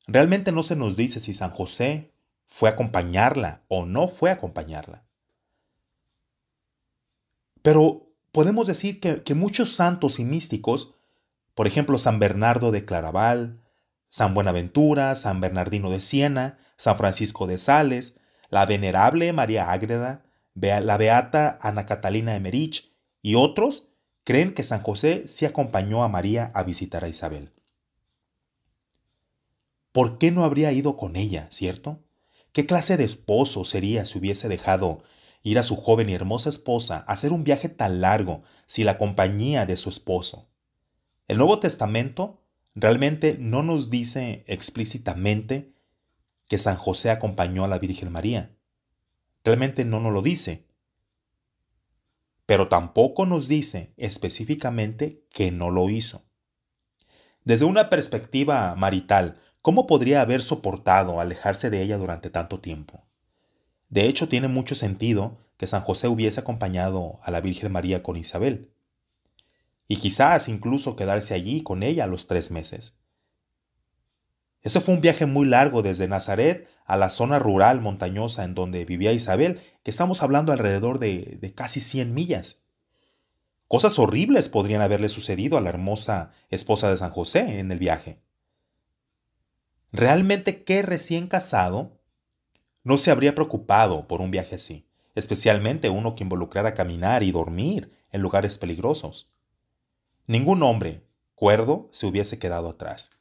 Realmente 0.08 0.52
no 0.52 0.62
se 0.62 0.76
nos 0.76 0.98
dice 0.98 1.22
si 1.22 1.34
San 1.34 1.52
José 1.52 2.12
fue 2.46 2.68
a 2.68 2.74
acompañarla 2.74 3.64
o 3.70 3.86
no 3.86 4.10
fue 4.10 4.30
a 4.30 4.34
acompañarla. 4.34 5.06
Pero 7.62 8.12
podemos 8.34 8.68
decir 8.68 9.00
que, 9.00 9.24
que 9.24 9.36
muchos 9.36 9.74
santos 9.74 10.20
y 10.20 10.26
místicos, 10.26 10.97
por 11.58 11.66
ejemplo 11.66 11.98
San 11.98 12.20
Bernardo 12.20 12.72
de 12.72 12.86
Claraval, 12.86 13.64
San 14.10 14.36
Buenaventura, 14.36 15.16
San 15.16 15.42
Bernardino 15.42 15.90
de 15.90 16.02
Siena, 16.02 16.60
San 16.78 16.98
Francisco 17.00 17.48
de 17.48 17.58
Sales, 17.58 18.20
la 18.52 18.68
venerable 18.68 19.34
María 19.34 19.72
Ágreda, 19.72 20.24
la 20.54 20.98
beata 20.98 21.58
Ana 21.60 21.88
Catalina 21.88 22.34
de 22.34 22.40
Merich 22.42 22.94
y 23.24 23.34
otros 23.34 23.90
creen 24.24 24.54
que 24.54 24.62
San 24.62 24.84
José 24.84 25.28
sí 25.28 25.48
acompañó 25.48 26.04
a 26.04 26.10
María 26.10 26.52
a 26.54 26.62
visitar 26.62 27.04
a 27.04 27.10
Isabel. 27.10 27.52
¿Por 29.92 30.20
qué 30.20 30.30
no 30.30 30.44
habría 30.44 30.72
ido 30.74 30.96
con 30.96 31.16
ella, 31.16 31.48
cierto? 31.50 32.04
¿Qué 32.52 32.68
clase 32.68 32.98
de 32.98 33.04
esposo 33.04 33.66
sería 33.66 34.06
si 34.06 34.20
hubiese 34.20 34.48
dejado 34.48 35.02
ir 35.42 35.58
a 35.58 35.64
su 35.64 35.76
joven 35.76 36.12
y 36.12 36.14
hermosa 36.14 36.50
esposa 36.50 37.04
a 37.08 37.14
hacer 37.14 37.32
un 37.32 37.44
viaje 37.44 37.68
tan 37.68 38.00
largo 38.00 38.44
sin 38.68 38.86
la 38.86 39.00
compañía 39.00 39.66
de 39.66 39.76
su 39.76 39.90
esposo? 39.90 40.52
El 41.28 41.40
Nuevo 41.40 41.60
Testamento 41.60 42.42
realmente 42.74 43.36
no 43.38 43.62
nos 43.62 43.90
dice 43.90 44.46
explícitamente 44.48 45.74
que 46.48 46.58
San 46.58 46.78
José 46.78 47.10
acompañó 47.10 47.66
a 47.66 47.68
la 47.68 47.80
Virgen 47.80 48.14
María. 48.14 48.56
Realmente 49.44 49.84
no 49.84 50.00
nos 50.00 50.14
lo 50.14 50.22
dice. 50.22 50.66
Pero 52.46 52.70
tampoco 52.70 53.26
nos 53.26 53.50
dice 53.50 53.94
específicamente 53.98 55.26
que 55.30 55.52
no 55.52 55.70
lo 55.70 55.90
hizo. 55.90 56.24
Desde 57.44 57.66
una 57.66 57.90
perspectiva 57.90 58.74
marital, 58.76 59.42
¿cómo 59.62 59.86
podría 59.86 60.22
haber 60.22 60.42
soportado 60.42 61.20
alejarse 61.20 61.70
de 61.70 61.82
ella 61.82 61.98
durante 61.98 62.30
tanto 62.30 62.62
tiempo? 62.62 63.06
De 63.90 64.08
hecho, 64.08 64.30
tiene 64.30 64.48
mucho 64.48 64.76
sentido 64.76 65.40
que 65.58 65.68
San 65.68 65.82
José 65.82 66.08
hubiese 66.08 66.40
acompañado 66.40 67.20
a 67.22 67.32
la 67.32 67.42
Virgen 67.42 67.74
María 67.74 68.02
con 68.02 68.16
Isabel 68.16 68.72
y 69.88 69.98
quizás 69.98 70.48
incluso 70.48 70.96
quedarse 70.96 71.34
allí 71.34 71.64
con 71.64 71.84
ella 71.84 72.08
los 72.08 72.28
tres 72.28 72.52
meses. 72.52 73.00
Ese 74.62 74.82
fue 74.82 74.96
un 74.96 75.02
viaje 75.02 75.26
muy 75.26 75.46
largo 75.48 75.82
desde 75.82 76.08
Nazaret 76.08 76.68
a 76.86 76.98
la 76.98 77.10
zona 77.10 77.40
rural 77.40 77.80
montañosa 77.80 78.44
en 78.44 78.54
donde 78.54 78.86
vivía 78.86 79.14
Isabel, 79.14 79.62
que 79.84 79.92
estamos 79.92 80.24
hablando 80.24 80.52
alrededor 80.52 81.00
de, 81.00 81.38
de 81.40 81.54
casi 81.54 81.80
100 81.80 82.14
millas. 82.14 82.64
Cosas 83.68 84.00
horribles 84.00 84.50
podrían 84.50 84.82
haberle 84.82 85.10
sucedido 85.10 85.58
a 85.58 85.62
la 85.62 85.70
hermosa 85.70 86.32
esposa 86.50 86.90
de 86.90 86.98
San 86.98 87.12
José 87.12 87.60
en 87.60 87.72
el 87.72 87.80
viaje. 87.80 88.20
Realmente 89.92 90.64
qué 90.64 90.82
recién 90.82 91.28
casado 91.28 91.98
no 92.84 92.98
se 92.98 93.12
habría 93.12 93.36
preocupado 93.36 94.08
por 94.08 94.22
un 94.22 94.32
viaje 94.32 94.56
así, 94.56 94.88
especialmente 95.16 95.90
uno 95.90 96.16
que 96.16 96.24
involucrara 96.24 96.74
caminar 96.74 97.24
y 97.24 97.32
dormir 97.32 97.92
en 98.12 98.22
lugares 98.22 98.58
peligrosos. 98.58 99.30
Ningún 100.28 100.62
hombre 100.62 101.08
cuerdo 101.36 101.90
se 101.94 102.06
hubiese 102.06 102.38
quedado 102.38 102.70
atrás. 102.70 103.12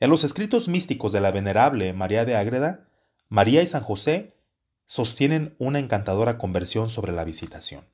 En 0.00 0.10
los 0.10 0.24
escritos 0.24 0.66
místicos 0.66 1.12
de 1.12 1.20
la 1.20 1.30
venerable 1.30 1.92
María 1.92 2.24
de 2.24 2.36
Ágreda, 2.36 2.88
María 3.28 3.62
y 3.62 3.66
San 3.66 3.82
José 3.82 4.36
sostienen 4.86 5.54
una 5.58 5.78
encantadora 5.78 6.38
conversión 6.38 6.88
sobre 6.90 7.12
la 7.12 7.24
visitación. 7.24 7.84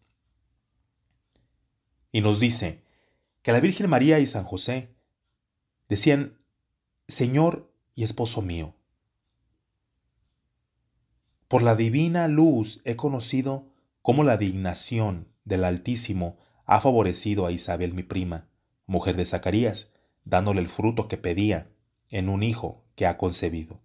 Y 2.13 2.23
nos 2.23 2.41
dice 2.41 2.83
que 3.43 3.53
la 3.53 3.61
Virgen 3.61 3.91
María 3.91 4.21
y 4.21 4.27
San 4.27 4.45
José 4.45 4.95
decían, 5.89 6.39
Señor 7.09 7.71
y 7.95 8.05
esposo 8.05 8.41
mío, 8.41 8.75
por 11.49 11.63
la 11.63 11.77
divina 11.77 12.27
luz 12.27 12.81
he 12.85 12.97
conocido 12.97 13.69
cómo 14.01 14.25
la 14.25 14.39
dignación 14.39 15.29
del 15.45 15.65
Altísimo 15.65 16.39
ha 16.67 16.81
favorecido 16.81 17.47
a 17.47 17.53
Isabel 17.53 17.93
mi 17.93 18.03
prima, 18.03 18.49
mujer 18.87 19.17
de 19.17 19.27
Zacarías, 19.27 19.93
dándole 20.25 20.61
el 20.61 20.69
fruto 20.69 21.09
que 21.09 21.19
pedía 21.19 21.69
en 22.11 22.29
un 22.29 22.43
hijo 22.43 22.83
que 22.95 23.07
ha 23.07 23.19
concebido. 23.19 23.81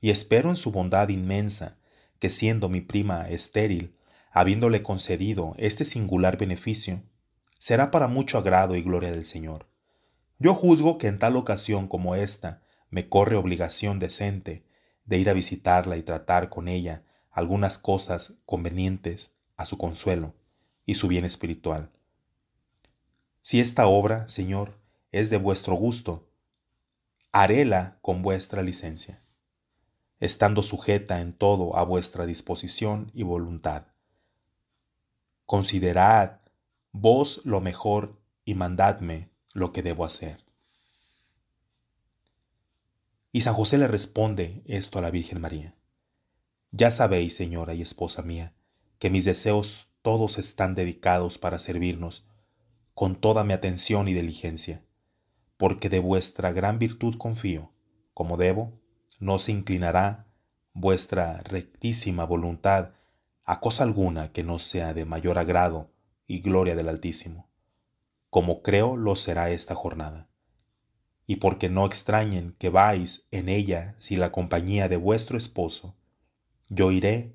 Y 0.00 0.10
espero 0.10 0.50
en 0.50 0.56
su 0.56 0.72
bondad 0.72 1.08
inmensa 1.08 1.76
que 2.18 2.30
siendo 2.30 2.68
mi 2.68 2.80
prima 2.80 3.28
estéril, 3.28 3.94
habiéndole 4.32 4.82
concedido 4.82 5.54
este 5.56 5.84
singular 5.84 6.36
beneficio, 6.36 7.02
será 7.58 7.90
para 7.90 8.08
mucho 8.08 8.38
agrado 8.38 8.74
y 8.74 8.82
gloria 8.82 9.10
del 9.12 9.24
Señor. 9.24 9.68
Yo 10.38 10.54
juzgo 10.54 10.98
que 10.98 11.06
en 11.06 11.18
tal 11.18 11.36
ocasión 11.36 11.86
como 11.86 12.14
esta 12.14 12.62
me 12.88 13.08
corre 13.08 13.36
obligación 13.36 13.98
decente 13.98 14.64
de 15.04 15.18
ir 15.18 15.28
a 15.28 15.34
visitarla 15.34 15.96
y 15.96 16.02
tratar 16.02 16.48
con 16.48 16.66
ella 16.66 17.04
algunas 17.30 17.78
cosas 17.78 18.40
convenientes 18.46 19.34
a 19.56 19.64
su 19.64 19.78
consuelo 19.78 20.34
y 20.86 20.94
su 20.94 21.06
bien 21.06 21.24
espiritual 21.24 21.90
si 23.40 23.60
esta 23.60 23.86
obra, 23.86 24.28
Señor, 24.28 24.78
es 25.12 25.30
de 25.30 25.38
vuestro 25.38 25.74
gusto, 25.74 26.28
haréla 27.32 27.98
con 28.02 28.22
vuestra 28.22 28.62
licencia, 28.62 29.22
estando 30.18 30.62
sujeta 30.62 31.20
en 31.20 31.32
todo 31.32 31.76
a 31.76 31.84
vuestra 31.84 32.26
disposición 32.26 33.10
y 33.14 33.22
voluntad. 33.22 33.86
Considerad 35.46 36.40
vos 36.92 37.40
lo 37.44 37.60
mejor 37.60 38.20
y 38.44 38.54
mandadme 38.54 39.30
lo 39.52 39.72
que 39.72 39.82
debo 39.82 40.04
hacer. 40.04 40.44
Y 43.32 43.42
San 43.42 43.54
José 43.54 43.78
le 43.78 43.86
responde 43.86 44.62
esto 44.66 44.98
a 44.98 45.02
la 45.02 45.10
Virgen 45.10 45.40
María. 45.40 45.74
Ya 46.72 46.90
sabéis, 46.90 47.36
Señora 47.36 47.74
y 47.74 47.82
esposa 47.82 48.22
mía, 48.22 48.52
que 48.98 49.10
mis 49.10 49.24
deseos 49.24 49.88
todos 50.02 50.38
están 50.38 50.74
dedicados 50.74 51.38
para 51.38 51.58
servirnos 51.58 52.26
con 53.00 53.16
toda 53.16 53.44
mi 53.44 53.54
atención 53.54 54.08
y 54.08 54.12
diligencia, 54.12 54.84
porque 55.56 55.88
de 55.88 56.00
vuestra 56.00 56.52
gran 56.52 56.78
virtud 56.78 57.16
confío, 57.16 57.72
como 58.12 58.36
debo, 58.36 58.78
no 59.18 59.38
se 59.38 59.52
inclinará 59.52 60.26
vuestra 60.74 61.38
rectísima 61.38 62.26
voluntad 62.26 62.90
a 63.46 63.58
cosa 63.60 63.84
alguna 63.84 64.32
que 64.32 64.42
no 64.42 64.58
sea 64.58 64.92
de 64.92 65.06
mayor 65.06 65.38
agrado 65.38 65.90
y 66.26 66.40
gloria 66.40 66.76
del 66.76 66.90
Altísimo, 66.90 67.48
como 68.28 68.60
creo 68.60 68.98
lo 68.98 69.16
será 69.16 69.48
esta 69.48 69.74
jornada. 69.74 70.28
Y 71.26 71.36
porque 71.36 71.70
no 71.70 71.86
extrañen 71.86 72.54
que 72.58 72.68
vais 72.68 73.26
en 73.30 73.48
ella 73.48 73.94
sin 73.96 74.20
la 74.20 74.30
compañía 74.30 74.90
de 74.90 74.98
vuestro 74.98 75.38
esposo, 75.38 75.96
yo 76.68 76.92
iré 76.92 77.34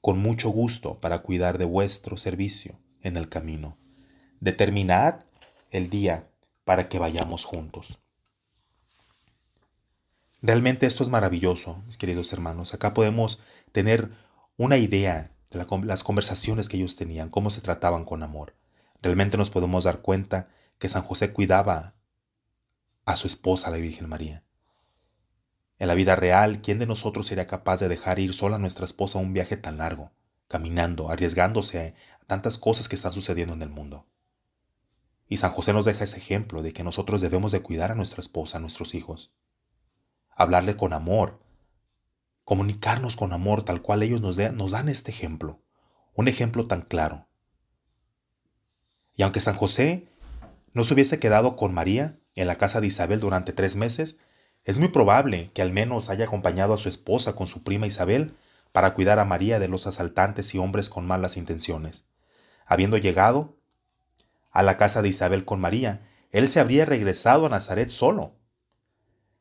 con 0.00 0.18
mucho 0.18 0.50
gusto 0.50 0.98
para 0.98 1.20
cuidar 1.22 1.56
de 1.56 1.66
vuestro 1.66 2.16
servicio 2.16 2.80
en 3.00 3.16
el 3.16 3.28
camino. 3.28 3.78
Determinad 4.40 5.24
el 5.70 5.90
día 5.90 6.28
para 6.64 6.88
que 6.88 6.98
vayamos 6.98 7.44
juntos. 7.44 7.98
Realmente 10.40 10.86
esto 10.86 11.02
es 11.02 11.10
maravilloso, 11.10 11.82
mis 11.86 11.96
queridos 11.96 12.32
hermanos. 12.32 12.74
Acá 12.74 12.94
podemos 12.94 13.42
tener 13.72 14.10
una 14.56 14.76
idea 14.76 15.32
de 15.50 15.66
las 15.84 16.04
conversaciones 16.04 16.68
que 16.68 16.76
ellos 16.76 16.96
tenían, 16.96 17.30
cómo 17.30 17.50
se 17.50 17.60
trataban 17.60 18.04
con 18.04 18.22
amor. 18.22 18.54
Realmente 19.02 19.36
nos 19.36 19.50
podemos 19.50 19.84
dar 19.84 20.00
cuenta 20.00 20.48
que 20.78 20.88
San 20.88 21.02
José 21.02 21.32
cuidaba 21.32 21.94
a 23.04 23.16
su 23.16 23.26
esposa, 23.26 23.70
la 23.70 23.78
Virgen 23.78 24.08
María. 24.08 24.44
En 25.78 25.88
la 25.88 25.94
vida 25.94 26.16
real, 26.16 26.60
¿quién 26.60 26.78
de 26.78 26.86
nosotros 26.86 27.26
sería 27.26 27.46
capaz 27.46 27.80
de 27.80 27.88
dejar 27.88 28.18
ir 28.18 28.34
sola 28.34 28.56
a 28.56 28.58
nuestra 28.60 28.84
esposa 28.84 29.18
a 29.18 29.22
un 29.22 29.32
viaje 29.32 29.56
tan 29.56 29.78
largo? 29.78 30.12
caminando, 30.48 31.10
arriesgándose 31.10 31.94
a 32.20 32.24
tantas 32.26 32.58
cosas 32.58 32.88
que 32.88 32.96
están 32.96 33.12
sucediendo 33.12 33.54
en 33.54 33.62
el 33.62 33.68
mundo. 33.68 34.06
Y 35.28 35.36
San 35.36 35.52
José 35.52 35.72
nos 35.72 35.84
deja 35.84 36.04
ese 36.04 36.16
ejemplo 36.16 36.62
de 36.62 36.72
que 36.72 36.82
nosotros 36.82 37.20
debemos 37.20 37.52
de 37.52 37.60
cuidar 37.60 37.90
a 37.90 37.94
nuestra 37.94 38.22
esposa, 38.22 38.56
a 38.58 38.60
nuestros 38.60 38.94
hijos, 38.94 39.34
hablarle 40.30 40.76
con 40.76 40.92
amor, 40.92 41.40
comunicarnos 42.44 43.14
con 43.16 43.32
amor 43.32 43.62
tal 43.62 43.82
cual 43.82 44.02
ellos 44.02 44.22
nos, 44.22 44.38
nos 44.38 44.70
dan 44.70 44.88
este 44.88 45.10
ejemplo, 45.10 45.60
un 46.14 46.28
ejemplo 46.28 46.66
tan 46.66 46.82
claro. 46.82 47.28
Y 49.14 49.22
aunque 49.22 49.40
San 49.40 49.56
José 49.56 50.08
no 50.72 50.84
se 50.84 50.94
hubiese 50.94 51.18
quedado 51.18 51.56
con 51.56 51.74
María 51.74 52.18
en 52.34 52.46
la 52.46 52.56
casa 52.56 52.80
de 52.80 52.86
Isabel 52.86 53.20
durante 53.20 53.52
tres 53.52 53.76
meses, 53.76 54.18
es 54.64 54.78
muy 54.78 54.88
probable 54.88 55.50
que 55.52 55.60
al 55.60 55.72
menos 55.72 56.08
haya 56.08 56.24
acompañado 56.24 56.72
a 56.72 56.78
su 56.78 56.88
esposa 56.88 57.34
con 57.34 57.46
su 57.46 57.62
prima 57.62 57.86
Isabel 57.86 58.34
para 58.72 58.94
cuidar 58.94 59.18
a 59.18 59.24
María 59.24 59.58
de 59.58 59.68
los 59.68 59.86
asaltantes 59.86 60.54
y 60.54 60.58
hombres 60.58 60.88
con 60.88 61.06
malas 61.06 61.36
intenciones. 61.36 62.06
Habiendo 62.64 62.96
llegado 62.96 63.57
a 64.58 64.64
la 64.64 64.76
casa 64.76 65.02
de 65.02 65.08
Isabel 65.08 65.44
con 65.44 65.60
María, 65.60 66.00
él 66.32 66.48
se 66.48 66.58
habría 66.58 66.84
regresado 66.84 67.46
a 67.46 67.48
Nazaret 67.48 67.90
solo. 67.90 68.34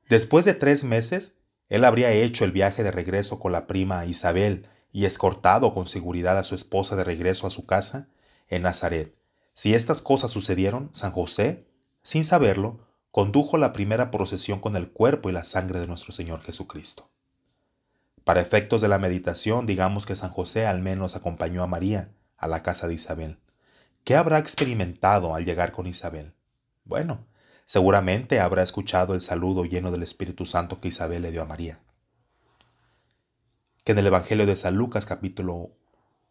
Después 0.09 0.45
de 0.45 0.53
tres 0.53 0.83
meses, 0.83 1.33
él 1.69 1.85
habría 1.85 2.11
hecho 2.11 2.45
el 2.45 2.51
viaje 2.51 2.83
de 2.83 2.91
regreso 2.91 3.39
con 3.39 3.51
la 3.51 3.65
prima 3.65 4.05
Isabel 4.05 4.67
y 4.91 5.05
escortado 5.05 5.73
con 5.73 5.87
seguridad 5.87 6.37
a 6.37 6.43
su 6.43 6.53
esposa 6.53 6.95
de 6.95 7.03
regreso 7.03 7.47
a 7.47 7.49
su 7.49 7.65
casa 7.65 8.09
en 8.47 8.61
Nazaret. 8.61 9.15
Si 9.55 9.73
estas 9.73 10.03
cosas 10.03 10.29
sucedieron, 10.29 10.91
San 10.93 11.13
José, 11.13 11.65
sin 12.03 12.23
saberlo, 12.23 12.85
condujo 13.09 13.57
la 13.57 13.73
primera 13.73 14.11
procesión 14.11 14.59
con 14.59 14.75
el 14.75 14.91
cuerpo 14.91 15.31
y 15.31 15.33
la 15.33 15.45
sangre 15.45 15.79
de 15.79 15.87
nuestro 15.87 16.13
Señor 16.13 16.43
Jesucristo. 16.43 17.09
Para 18.23 18.41
efectos 18.41 18.81
de 18.81 18.87
la 18.87 18.99
meditación, 18.99 19.65
digamos 19.65 20.05
que 20.05 20.15
San 20.15 20.29
José 20.29 20.67
al 20.67 20.83
menos 20.83 21.15
acompañó 21.15 21.63
a 21.63 21.67
María 21.67 22.11
a 22.37 22.47
la 22.47 22.61
casa 22.61 22.87
de 22.87 22.93
Isabel. 22.93 23.39
¿Qué 24.07 24.15
habrá 24.15 24.37
experimentado 24.37 25.35
al 25.35 25.43
llegar 25.43 25.73
con 25.73 25.85
Isabel? 25.85 26.31
Bueno, 26.85 27.25
seguramente 27.65 28.39
habrá 28.39 28.63
escuchado 28.63 29.13
el 29.13 29.19
saludo 29.19 29.65
lleno 29.65 29.91
del 29.91 30.01
Espíritu 30.01 30.45
Santo 30.45 30.79
que 30.79 30.87
Isabel 30.87 31.23
le 31.23 31.31
dio 31.31 31.41
a 31.41 31.45
María. 31.45 31.81
Que 33.83 33.91
en 33.91 33.97
el 33.97 34.07
Evangelio 34.07 34.45
de 34.45 34.55
San 34.55 34.77
Lucas 34.77 35.05
capítulo 35.05 35.71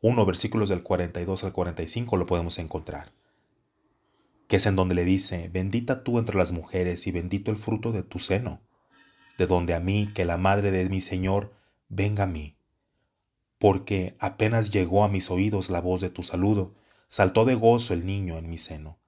1 0.01 0.25
versículos 0.25 0.71
del 0.71 0.83
42 0.83 1.45
al 1.45 1.53
45 1.53 2.17
lo 2.17 2.25
podemos 2.25 2.59
encontrar. 2.59 3.13
Que 4.49 4.57
es 4.57 4.65
en 4.65 4.75
donde 4.75 4.95
le 4.95 5.05
dice, 5.05 5.51
bendita 5.53 6.03
tú 6.03 6.19
entre 6.19 6.39
las 6.39 6.53
mujeres 6.53 7.07
y 7.07 7.11
bendito 7.11 7.51
el 7.51 7.59
fruto 7.59 7.93
de 7.93 8.03
tu 8.03 8.21
seno, 8.21 8.63
de 9.37 9.47
donde 9.47 9.75
a 9.75 9.81
mí, 9.81 10.11
que 10.15 10.25
la 10.25 10.39
madre 10.39 10.71
de 10.71 10.89
mi 10.89 11.03
Señor, 11.03 11.53
venga 11.91 12.25
a 12.25 12.27
mí. 12.27 12.57
Porque 13.59 14.17
apenas 14.19 14.71
llegó 14.71 15.05
a 15.05 15.11
mis 15.11 15.31
oídos 15.31 15.69
la 15.69 15.83
voz 15.83 16.01
de 16.01 16.09
tu 16.09 16.23
saludo, 16.23 16.73
saltó 17.09 17.45
de 17.45 17.55
gozo 17.55 17.95
el 17.95 18.07
niño 18.07 18.39
en 18.39 18.49
mi 18.49 18.59
seno. 18.59 18.99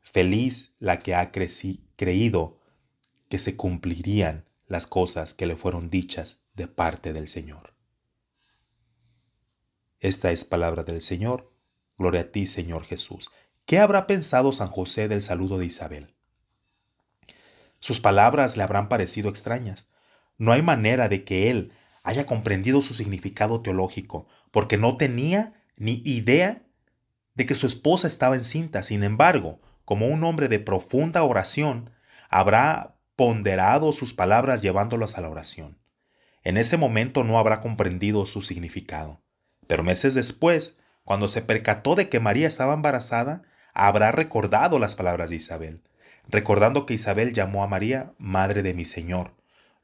Feliz 0.00 0.72
la 0.78 0.98
que 0.98 1.14
ha 1.14 1.30
creído 1.30 2.58
que 3.28 3.38
se 3.38 3.56
cumplirían 3.56 4.46
las 4.66 4.86
cosas 4.86 5.34
que 5.34 5.46
le 5.46 5.56
fueron 5.56 5.90
dichas 5.90 6.42
de 6.54 6.68
parte 6.68 7.12
del 7.12 7.28
Señor. 7.28 7.74
Esta 10.00 10.30
es 10.30 10.44
palabra 10.44 10.84
del 10.84 11.00
Señor. 11.00 11.52
Gloria 11.96 12.22
a 12.22 12.30
ti, 12.30 12.46
Señor 12.46 12.84
Jesús. 12.84 13.30
¿Qué 13.64 13.78
habrá 13.78 14.06
pensado 14.06 14.52
San 14.52 14.68
José 14.68 15.08
del 15.08 15.22
saludo 15.22 15.58
de 15.58 15.66
Isabel? 15.66 16.14
Sus 17.80 18.00
palabras 18.00 18.56
le 18.56 18.62
habrán 18.62 18.88
parecido 18.88 19.28
extrañas. 19.28 19.88
No 20.36 20.52
hay 20.52 20.62
manera 20.62 21.08
de 21.08 21.24
que 21.24 21.50
él 21.50 21.72
haya 22.02 22.26
comprendido 22.26 22.80
su 22.80 22.94
significado 22.94 23.60
teológico, 23.60 24.26
porque 24.50 24.78
no 24.78 24.96
tenía 24.96 25.64
ni 25.76 26.02
idea 26.04 26.62
de 27.38 27.46
que 27.46 27.54
su 27.54 27.68
esposa 27.68 28.08
estaba 28.08 28.34
encinta. 28.34 28.82
Sin 28.82 29.04
embargo, 29.04 29.60
como 29.84 30.08
un 30.08 30.24
hombre 30.24 30.48
de 30.48 30.58
profunda 30.58 31.22
oración, 31.22 31.90
habrá 32.28 32.96
ponderado 33.14 33.92
sus 33.92 34.12
palabras 34.12 34.60
llevándolas 34.60 35.16
a 35.16 35.20
la 35.20 35.30
oración. 35.30 35.78
En 36.42 36.56
ese 36.56 36.76
momento 36.76 37.22
no 37.22 37.38
habrá 37.38 37.60
comprendido 37.60 38.26
su 38.26 38.42
significado. 38.42 39.22
Pero 39.68 39.84
meses 39.84 40.14
después, 40.14 40.78
cuando 41.04 41.28
se 41.28 41.40
percató 41.40 41.94
de 41.94 42.08
que 42.08 42.18
María 42.18 42.48
estaba 42.48 42.74
embarazada, 42.74 43.42
habrá 43.72 44.10
recordado 44.10 44.80
las 44.80 44.96
palabras 44.96 45.30
de 45.30 45.36
Isabel, 45.36 45.84
recordando 46.28 46.86
que 46.86 46.94
Isabel 46.94 47.34
llamó 47.34 47.62
a 47.62 47.68
María 47.68 48.14
Madre 48.18 48.64
de 48.64 48.74
mi 48.74 48.84
Señor. 48.84 49.34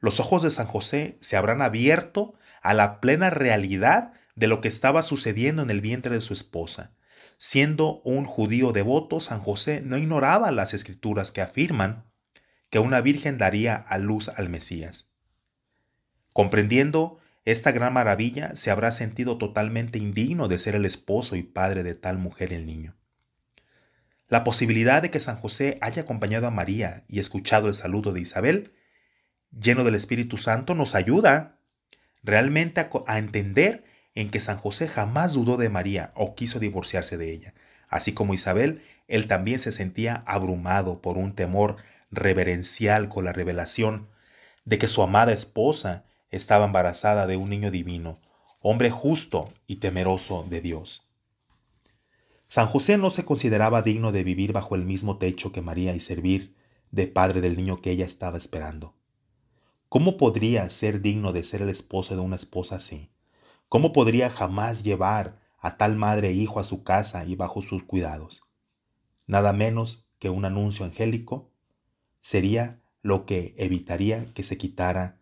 Los 0.01 0.19
ojos 0.19 0.43
de 0.43 0.49
San 0.49 0.67
José 0.67 1.17
se 1.21 1.37
habrán 1.37 1.61
abierto 1.61 2.33
a 2.61 2.73
la 2.73 2.99
plena 2.99 3.29
realidad 3.29 4.11
de 4.35 4.47
lo 4.47 4.59
que 4.59 4.67
estaba 4.67 5.03
sucediendo 5.03 5.63
en 5.63 5.69
el 5.69 5.79
vientre 5.79 6.13
de 6.13 6.21
su 6.21 6.33
esposa. 6.33 6.91
Siendo 7.37 8.01
un 8.01 8.25
judío 8.25 8.71
devoto, 8.71 9.19
San 9.19 9.41
José 9.41 9.81
no 9.83 9.97
ignoraba 9.97 10.51
las 10.51 10.73
escrituras 10.73 11.31
que 11.31 11.41
afirman 11.41 12.05
que 12.69 12.79
una 12.79 13.01
virgen 13.01 13.37
daría 13.37 13.75
a 13.75 13.97
luz 13.97 14.29
al 14.29 14.49
Mesías. 14.49 15.09
Comprendiendo 16.33 17.19
esta 17.45 17.71
gran 17.71 17.93
maravilla, 17.93 18.55
se 18.55 18.71
habrá 18.71 18.91
sentido 18.91 19.37
totalmente 19.37 19.99
indigno 19.99 20.47
de 20.47 20.57
ser 20.57 20.75
el 20.75 20.85
esposo 20.85 21.35
y 21.35 21.43
padre 21.43 21.83
de 21.83 21.95
tal 21.95 22.17
mujer 22.17 22.51
y 22.51 22.55
el 22.55 22.65
niño. 22.65 22.95
La 24.27 24.43
posibilidad 24.43 25.01
de 25.01 25.11
que 25.11 25.19
San 25.19 25.37
José 25.37 25.77
haya 25.81 26.01
acompañado 26.01 26.47
a 26.47 26.51
María 26.51 27.03
y 27.07 27.19
escuchado 27.19 27.67
el 27.67 27.75
saludo 27.75 28.11
de 28.11 28.21
Isabel, 28.21 28.73
lleno 29.51 29.83
del 29.83 29.95
Espíritu 29.95 30.37
Santo, 30.37 30.73
nos 30.73 30.95
ayuda 30.95 31.59
realmente 32.23 32.81
a, 32.81 32.89
a 33.05 33.19
entender 33.19 33.85
en 34.15 34.31
que 34.31 34.41
San 34.41 34.57
José 34.57 34.87
jamás 34.87 35.33
dudó 35.33 35.57
de 35.57 35.69
María 35.69 36.11
o 36.15 36.35
quiso 36.35 36.59
divorciarse 36.59 37.17
de 37.17 37.31
ella. 37.31 37.53
Así 37.89 38.13
como 38.13 38.33
Isabel, 38.33 38.81
él 39.07 39.27
también 39.27 39.59
se 39.59 39.71
sentía 39.71 40.23
abrumado 40.25 41.01
por 41.01 41.17
un 41.17 41.35
temor 41.35 41.77
reverencial 42.11 43.09
con 43.09 43.25
la 43.25 43.33
revelación 43.33 44.07
de 44.63 44.79
que 44.79 44.87
su 44.87 45.03
amada 45.03 45.33
esposa 45.33 46.05
estaba 46.31 46.65
embarazada 46.65 47.27
de 47.27 47.37
un 47.37 47.49
niño 47.49 47.71
divino, 47.71 48.19
hombre 48.61 48.89
justo 48.89 49.53
y 49.67 49.75
temeroso 49.75 50.45
de 50.49 50.61
Dios. 50.61 51.03
San 52.47 52.67
José 52.67 52.97
no 52.97 53.09
se 53.09 53.25
consideraba 53.25 53.81
digno 53.81 54.11
de 54.11 54.23
vivir 54.23 54.53
bajo 54.53 54.75
el 54.75 54.85
mismo 54.85 55.17
techo 55.17 55.51
que 55.51 55.61
María 55.61 55.93
y 55.93 55.99
servir 55.99 56.55
de 56.91 57.07
padre 57.07 57.41
del 57.41 57.57
niño 57.57 57.81
que 57.81 57.91
ella 57.91 58.05
estaba 58.05 58.37
esperando. 58.37 58.95
¿Cómo 59.89 60.17
podría 60.17 60.69
ser 60.69 61.01
digno 61.01 61.33
de 61.33 61.43
ser 61.43 61.61
el 61.61 61.69
esposo 61.69 62.15
de 62.15 62.21
una 62.21 62.35
esposa 62.35 62.77
así? 62.77 63.09
¿Cómo 63.75 63.91
podría 63.91 64.29
jamás 64.29 64.85
llevar 64.85 65.37
a 65.59 65.75
tal 65.75 65.97
madre 65.97 66.29
e 66.29 66.31
hijo 66.31 66.61
a 66.61 66.63
su 66.63 66.85
casa 66.85 67.25
y 67.25 67.35
bajo 67.35 67.61
sus 67.61 67.83
cuidados? 67.83 68.47
Nada 69.27 69.51
menos 69.51 70.07
que 70.17 70.29
un 70.29 70.45
anuncio 70.45 70.85
angélico 70.85 71.51
sería 72.21 72.79
lo 73.01 73.25
que 73.25 73.53
evitaría 73.57 74.33
que 74.33 74.43
se 74.43 74.57
quitara 74.57 75.19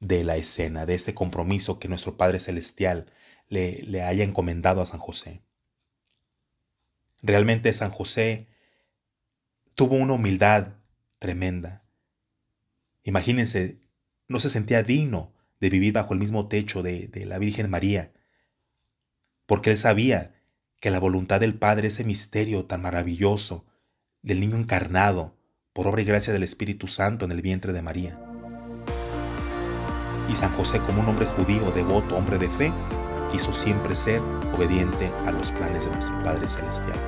de 0.00 0.22
la 0.22 0.36
escena, 0.36 0.84
de 0.84 0.96
este 0.96 1.14
compromiso 1.14 1.78
que 1.78 1.88
nuestro 1.88 2.18
Padre 2.18 2.40
Celestial 2.40 3.10
le, 3.48 3.82
le 3.84 4.02
haya 4.02 4.22
encomendado 4.22 4.82
a 4.82 4.86
San 4.86 5.00
José. 5.00 5.40
Realmente 7.22 7.72
San 7.72 7.90
José 7.90 8.48
tuvo 9.74 9.96
una 9.96 10.12
humildad 10.12 10.74
tremenda. 11.18 11.84
Imagínense, 13.02 13.80
no 14.28 14.40
se 14.40 14.50
sentía 14.50 14.82
digno 14.82 15.32
de 15.60 15.70
vivir 15.70 15.92
bajo 15.92 16.14
el 16.14 16.20
mismo 16.20 16.48
techo 16.48 16.82
de, 16.82 17.10
la 17.26 17.38
Virgen 17.38 17.70
María, 17.70 18.12
porque 19.46 19.70
él 19.70 19.78
sabía 19.78 20.34
que 20.80 20.90
la 20.90 21.00
voluntad 21.00 21.40
del 21.40 21.58
Padre, 21.58 21.88
ese 21.88 22.04
misterio 22.04 22.66
tan 22.66 22.82
maravilloso 22.82 23.66
del 24.22 24.40
niño 24.40 24.56
encarnado, 24.56 25.36
por 25.72 25.86
obra 25.86 26.02
y 26.02 26.04
gracia 26.04 26.32
del 26.32 26.42
Espíritu 26.42 26.88
Santo 26.88 27.24
en 27.24 27.32
el 27.32 27.42
vientre 27.42 27.72
de 27.72 27.82
María. 27.82 28.20
Y 30.28 30.36
San 30.36 30.52
José, 30.54 30.80
como 30.80 31.02
un 31.02 31.08
hombre 31.08 31.26
judío, 31.26 31.70
devoto, 31.72 32.16
hombre 32.16 32.38
de 32.38 32.48
fe, 32.50 32.72
quiso 33.30 33.52
siempre 33.52 33.96
ser 33.96 34.20
obediente 34.54 35.10
a 35.24 35.32
los 35.32 35.50
planes 35.52 35.84
de 35.84 35.90
nuestro 35.90 36.22
Padre 36.22 36.48
Celestial. 36.48 36.98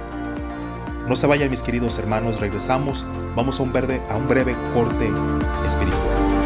No 1.09 1.17
se 1.17 1.27
vayan 1.27 1.51
mis 1.51 1.63
queridos 1.63 1.99
hermanos, 1.99 2.39
regresamos, 2.39 3.05
vamos 3.35 3.59
a 3.59 3.65
un, 3.65 3.73
verde, 3.73 4.01
a 4.09 4.17
un 4.17 4.29
breve 4.29 4.55
corte 4.73 5.11
espiritual. 5.67 6.40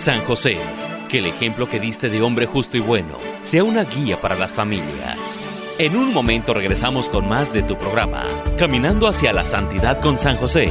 San 0.00 0.24
José, 0.24 0.56
que 1.10 1.18
el 1.18 1.26
ejemplo 1.26 1.68
que 1.68 1.78
diste 1.78 2.08
de 2.08 2.22
hombre 2.22 2.46
justo 2.46 2.78
y 2.78 2.80
bueno 2.80 3.18
sea 3.42 3.64
una 3.64 3.84
guía 3.84 4.18
para 4.18 4.34
las 4.34 4.52
familias. 4.52 5.18
En 5.78 5.94
un 5.94 6.14
momento 6.14 6.54
regresamos 6.54 7.10
con 7.10 7.28
más 7.28 7.52
de 7.52 7.62
tu 7.62 7.76
programa, 7.76 8.24
Caminando 8.56 9.06
hacia 9.06 9.34
la 9.34 9.44
Santidad 9.44 10.00
con 10.00 10.18
San 10.18 10.38
José. 10.38 10.70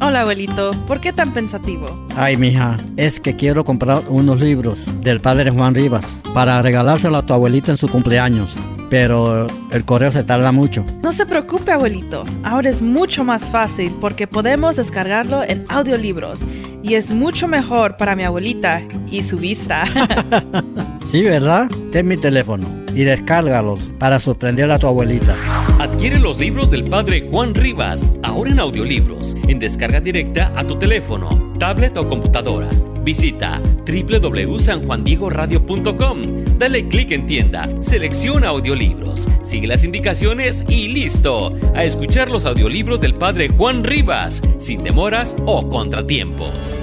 Hola 0.00 0.22
abuelito, 0.22 0.70
¿por 0.86 1.02
qué 1.02 1.12
tan 1.12 1.34
pensativo? 1.34 2.06
Ay, 2.16 2.38
mija, 2.38 2.78
es 2.96 3.20
que 3.20 3.36
quiero 3.36 3.62
comprar 3.62 4.04
unos 4.08 4.40
libros 4.40 4.86
del 5.02 5.20
padre 5.20 5.50
Juan 5.50 5.74
Rivas 5.74 6.06
para 6.32 6.62
regalárselo 6.62 7.18
a 7.18 7.26
tu 7.26 7.34
abuelita 7.34 7.72
en 7.72 7.76
su 7.76 7.88
cumpleaños 7.88 8.56
pero 8.92 9.46
el 9.70 9.86
correo 9.86 10.12
se 10.12 10.22
tarda 10.22 10.52
mucho. 10.52 10.84
No 11.02 11.14
se 11.14 11.24
preocupe, 11.24 11.72
abuelito. 11.72 12.24
Ahora 12.44 12.68
es 12.68 12.82
mucho 12.82 13.24
más 13.24 13.48
fácil 13.48 13.90
porque 14.02 14.26
podemos 14.26 14.76
descargarlo 14.76 15.42
en 15.44 15.64
audiolibros 15.70 16.40
y 16.82 16.92
es 16.96 17.10
mucho 17.10 17.48
mejor 17.48 17.96
para 17.96 18.14
mi 18.14 18.24
abuelita 18.24 18.82
y 19.10 19.22
su 19.22 19.38
vista. 19.38 19.84
sí, 21.12 21.22
¿verdad? 21.22 21.70
Ten 21.90 22.08
mi 22.08 22.16
teléfono 22.16 22.66
y 22.94 23.04
descárgalos 23.04 23.80
para 23.98 24.18
sorprender 24.18 24.70
a 24.70 24.78
tu 24.78 24.86
abuelita. 24.86 25.36
Adquiere 25.78 26.18
los 26.18 26.38
libros 26.38 26.70
del 26.70 26.84
padre 26.84 27.28
Juan 27.30 27.54
Rivas, 27.54 28.10
ahora 28.22 28.52
en 28.52 28.58
audiolibros, 28.58 29.36
en 29.46 29.58
descarga 29.58 30.00
directa 30.00 30.50
a 30.56 30.64
tu 30.64 30.78
teléfono, 30.78 31.52
tablet 31.58 31.94
o 31.98 32.08
computadora. 32.08 32.70
Visita 33.04 33.60
www.sanjuandiegoradio.com. 33.86 36.18
Dale 36.58 36.88
clic 36.88 37.12
en 37.12 37.26
tienda, 37.26 37.68
selecciona 37.82 38.48
audiolibros, 38.48 39.28
sigue 39.42 39.66
las 39.66 39.84
indicaciones 39.84 40.64
y 40.66 40.88
listo. 40.88 41.54
A 41.74 41.84
escuchar 41.84 42.30
los 42.30 42.46
audiolibros 42.46 43.02
del 43.02 43.16
padre 43.16 43.50
Juan 43.50 43.84
Rivas, 43.84 44.40
sin 44.58 44.82
demoras 44.82 45.36
o 45.44 45.68
contratiempos. 45.68 46.78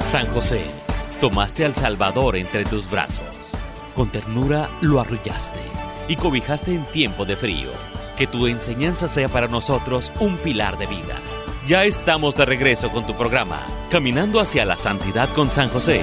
San 0.00 0.26
José, 0.28 0.62
tomaste 1.20 1.64
al 1.64 1.74
Salvador 1.74 2.36
entre 2.36 2.64
tus 2.64 2.88
brazos. 2.88 3.52
Con 3.94 4.10
ternura 4.10 4.68
lo 4.80 5.00
arrullaste 5.00 5.58
y 6.06 6.14
cobijaste 6.14 6.74
en 6.74 6.84
tiempo 6.86 7.24
de 7.24 7.36
frío. 7.36 7.70
Que 8.16 8.26
tu 8.26 8.46
enseñanza 8.46 9.08
sea 9.08 9.28
para 9.28 9.48
nosotros 9.48 10.12
un 10.20 10.36
pilar 10.36 10.78
de 10.78 10.86
vida. 10.86 11.16
Ya 11.66 11.84
estamos 11.84 12.36
de 12.36 12.44
regreso 12.44 12.90
con 12.90 13.06
tu 13.06 13.14
programa, 13.14 13.66
Caminando 13.90 14.40
hacia 14.40 14.64
la 14.64 14.76
Santidad 14.76 15.28
con 15.34 15.50
San 15.50 15.68
José. 15.68 16.02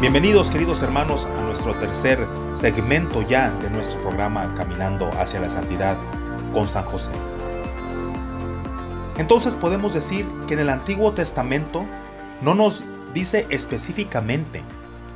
Bienvenidos 0.00 0.50
queridos 0.50 0.82
hermanos 0.82 1.26
a 1.26 1.42
nuestro 1.42 1.74
tercer 1.74 2.26
segmento 2.54 3.22
ya 3.22 3.50
de 3.50 3.70
nuestro 3.70 4.00
programa 4.00 4.54
Caminando 4.54 5.10
hacia 5.18 5.40
la 5.40 5.50
Santidad 5.50 5.96
con 6.52 6.68
San 6.68 6.84
José. 6.84 7.10
Entonces 9.18 9.54
podemos 9.56 9.94
decir 9.94 10.26
que 10.46 10.54
en 10.54 10.60
el 10.60 10.68
Antiguo 10.68 11.12
Testamento 11.12 11.84
no 12.42 12.54
nos 12.54 12.84
dice 13.14 13.46
específicamente, 13.50 14.62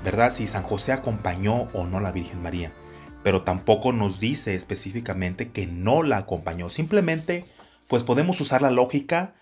¿verdad? 0.05 0.31
Si 0.31 0.47
San 0.47 0.63
José 0.63 0.93
acompañó 0.93 1.69
o 1.73 1.87
no 1.87 1.99
a 1.99 2.01
la 2.01 2.13
Virgen 2.13 2.43
María 2.43 2.73
pero 3.23 3.43
tampoco 3.43 3.93
nos 3.93 4.21
dice 4.21 4.55
específicamente 4.55 5.51
que 5.51 5.67
no 5.67 6.03
la 6.03 6.19
acompañó. 6.19 6.71
Simplemente, 6.71 7.45
pues 7.87 8.05
podemos 8.05 8.41
usar 8.41 8.63
la 8.63 8.71
lógica 8.71 9.35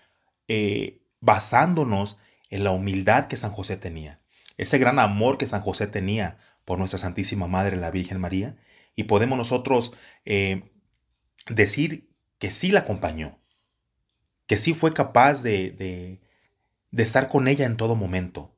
eh, 0.47 1.01
basándonos 1.19 2.17
en 2.49 2.63
la 2.63 2.71
humildad 2.71 3.27
que 3.27 3.37
San 3.37 3.51
José 3.51 3.77
tenía, 3.77 4.19
ese 4.57 4.77
gran 4.77 4.99
amor 4.99 5.37
que 5.37 5.47
San 5.47 5.61
José 5.61 5.87
tenía 5.87 6.37
por 6.65 6.79
nuestra 6.79 6.99
Santísima 6.99 7.47
Madre, 7.47 7.77
la 7.77 7.91
Virgen 7.91 8.19
María, 8.19 8.57
y 8.95 9.03
podemos 9.03 9.37
nosotros 9.37 9.93
eh, 10.25 10.71
decir 11.49 12.09
que 12.39 12.51
sí 12.51 12.71
la 12.71 12.81
acompañó, 12.81 13.39
que 14.47 14.57
sí 14.57 14.73
fue 14.73 14.93
capaz 14.93 15.43
de, 15.43 15.71
de, 15.71 16.19
de 16.91 17.03
estar 17.03 17.29
con 17.29 17.47
ella 17.47 17.65
en 17.65 17.77
todo 17.77 17.95
momento. 17.95 18.53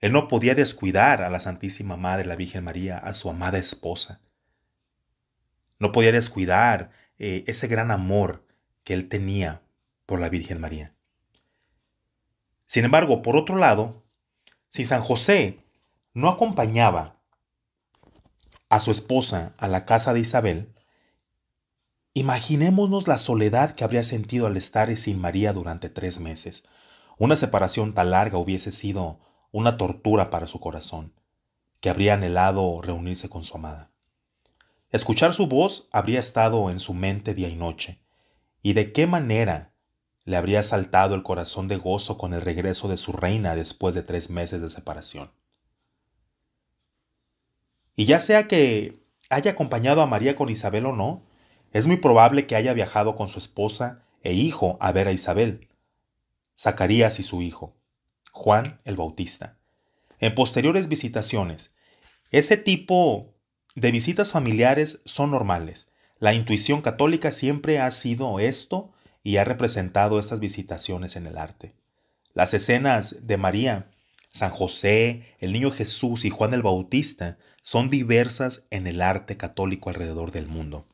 Él 0.00 0.12
no 0.12 0.28
podía 0.28 0.54
descuidar 0.54 1.22
a 1.22 1.30
la 1.30 1.40
Santísima 1.40 1.96
Madre, 1.96 2.26
la 2.26 2.36
Virgen 2.36 2.64
María, 2.64 2.98
a 2.98 3.14
su 3.14 3.30
amada 3.30 3.58
esposa. 3.58 4.20
No 5.78 5.92
podía 5.92 6.12
descuidar 6.12 6.90
eh, 7.18 7.44
ese 7.46 7.68
gran 7.68 7.90
amor 7.90 8.44
que 8.82 8.92
él 8.92 9.08
tenía 9.08 9.62
por 10.04 10.20
la 10.20 10.28
Virgen 10.28 10.60
María. 10.60 10.92
Sin 12.66 12.84
embargo, 12.84 13.22
por 13.22 13.36
otro 13.36 13.56
lado, 13.56 14.02
si 14.68 14.84
San 14.84 15.02
José 15.02 15.60
no 16.12 16.28
acompañaba 16.28 17.16
a 18.68 18.80
su 18.80 18.90
esposa 18.90 19.54
a 19.58 19.68
la 19.68 19.84
casa 19.84 20.12
de 20.12 20.20
Isabel, 20.20 20.74
imaginémonos 22.14 23.08
la 23.08 23.18
soledad 23.18 23.74
que 23.74 23.82
habría 23.82 24.04
sentido 24.04 24.46
al 24.46 24.56
estar 24.56 24.96
sin 24.96 25.20
María 25.20 25.52
durante 25.52 25.90
tres 25.90 26.20
meses. 26.20 26.64
Una 27.18 27.34
separación 27.34 27.92
tan 27.92 28.10
larga 28.10 28.38
hubiese 28.38 28.70
sido 28.70 29.18
una 29.50 29.76
tortura 29.76 30.30
para 30.30 30.46
su 30.46 30.60
corazón, 30.60 31.12
que 31.80 31.90
habría 31.90 32.14
anhelado 32.14 32.80
reunirse 32.82 33.28
con 33.28 33.44
su 33.44 33.56
amada. 33.56 33.90
Escuchar 34.90 35.34
su 35.34 35.48
voz 35.48 35.88
habría 35.90 36.20
estado 36.20 36.70
en 36.70 36.78
su 36.78 36.94
mente 36.94 37.34
día 37.34 37.48
y 37.48 37.56
noche, 37.56 38.00
y 38.62 38.74
de 38.74 38.92
qué 38.92 39.08
manera 39.08 39.72
le 40.24 40.36
habría 40.36 40.62
saltado 40.62 41.16
el 41.16 41.24
corazón 41.24 41.66
de 41.66 41.76
gozo 41.76 42.16
con 42.16 42.32
el 42.32 42.40
regreso 42.40 42.88
de 42.88 42.96
su 42.96 43.12
reina 43.12 43.56
después 43.56 43.94
de 43.94 44.02
tres 44.02 44.30
meses 44.30 44.62
de 44.62 44.70
separación. 44.70 45.32
Y 47.96 48.06
ya 48.06 48.20
sea 48.20 48.46
que 48.46 49.04
haya 49.30 49.50
acompañado 49.50 50.00
a 50.00 50.06
María 50.06 50.36
con 50.36 50.48
Isabel 50.48 50.86
o 50.86 50.92
no, 50.92 51.22
es 51.74 51.88
muy 51.88 51.96
probable 51.96 52.46
que 52.46 52.54
haya 52.54 52.72
viajado 52.72 53.16
con 53.16 53.28
su 53.28 53.40
esposa 53.40 54.04
e 54.22 54.32
hijo 54.32 54.78
a 54.80 54.92
ver 54.92 55.08
a 55.08 55.12
Isabel, 55.12 55.68
Zacarías 56.56 57.18
y 57.18 57.24
su 57.24 57.42
hijo, 57.42 57.74
Juan 58.30 58.80
el 58.84 58.96
Bautista. 58.96 59.58
En 60.20 60.36
posteriores 60.36 60.88
visitaciones, 60.88 61.74
ese 62.30 62.56
tipo 62.56 63.34
de 63.74 63.90
visitas 63.90 64.30
familiares 64.30 65.00
son 65.04 65.32
normales. 65.32 65.88
La 66.20 66.32
intuición 66.32 66.80
católica 66.80 67.32
siempre 67.32 67.80
ha 67.80 67.90
sido 67.90 68.38
esto 68.38 68.92
y 69.24 69.38
ha 69.38 69.44
representado 69.44 70.20
estas 70.20 70.38
visitaciones 70.38 71.16
en 71.16 71.26
el 71.26 71.36
arte. 71.36 71.74
Las 72.34 72.54
escenas 72.54 73.26
de 73.26 73.36
María, 73.36 73.90
San 74.30 74.50
José, 74.50 75.34
el 75.40 75.52
Niño 75.52 75.72
Jesús 75.72 76.24
y 76.24 76.30
Juan 76.30 76.54
el 76.54 76.62
Bautista 76.62 77.36
son 77.62 77.90
diversas 77.90 78.68
en 78.70 78.86
el 78.86 79.02
arte 79.02 79.36
católico 79.36 79.90
alrededor 79.90 80.30
del 80.30 80.46
mundo. 80.46 80.86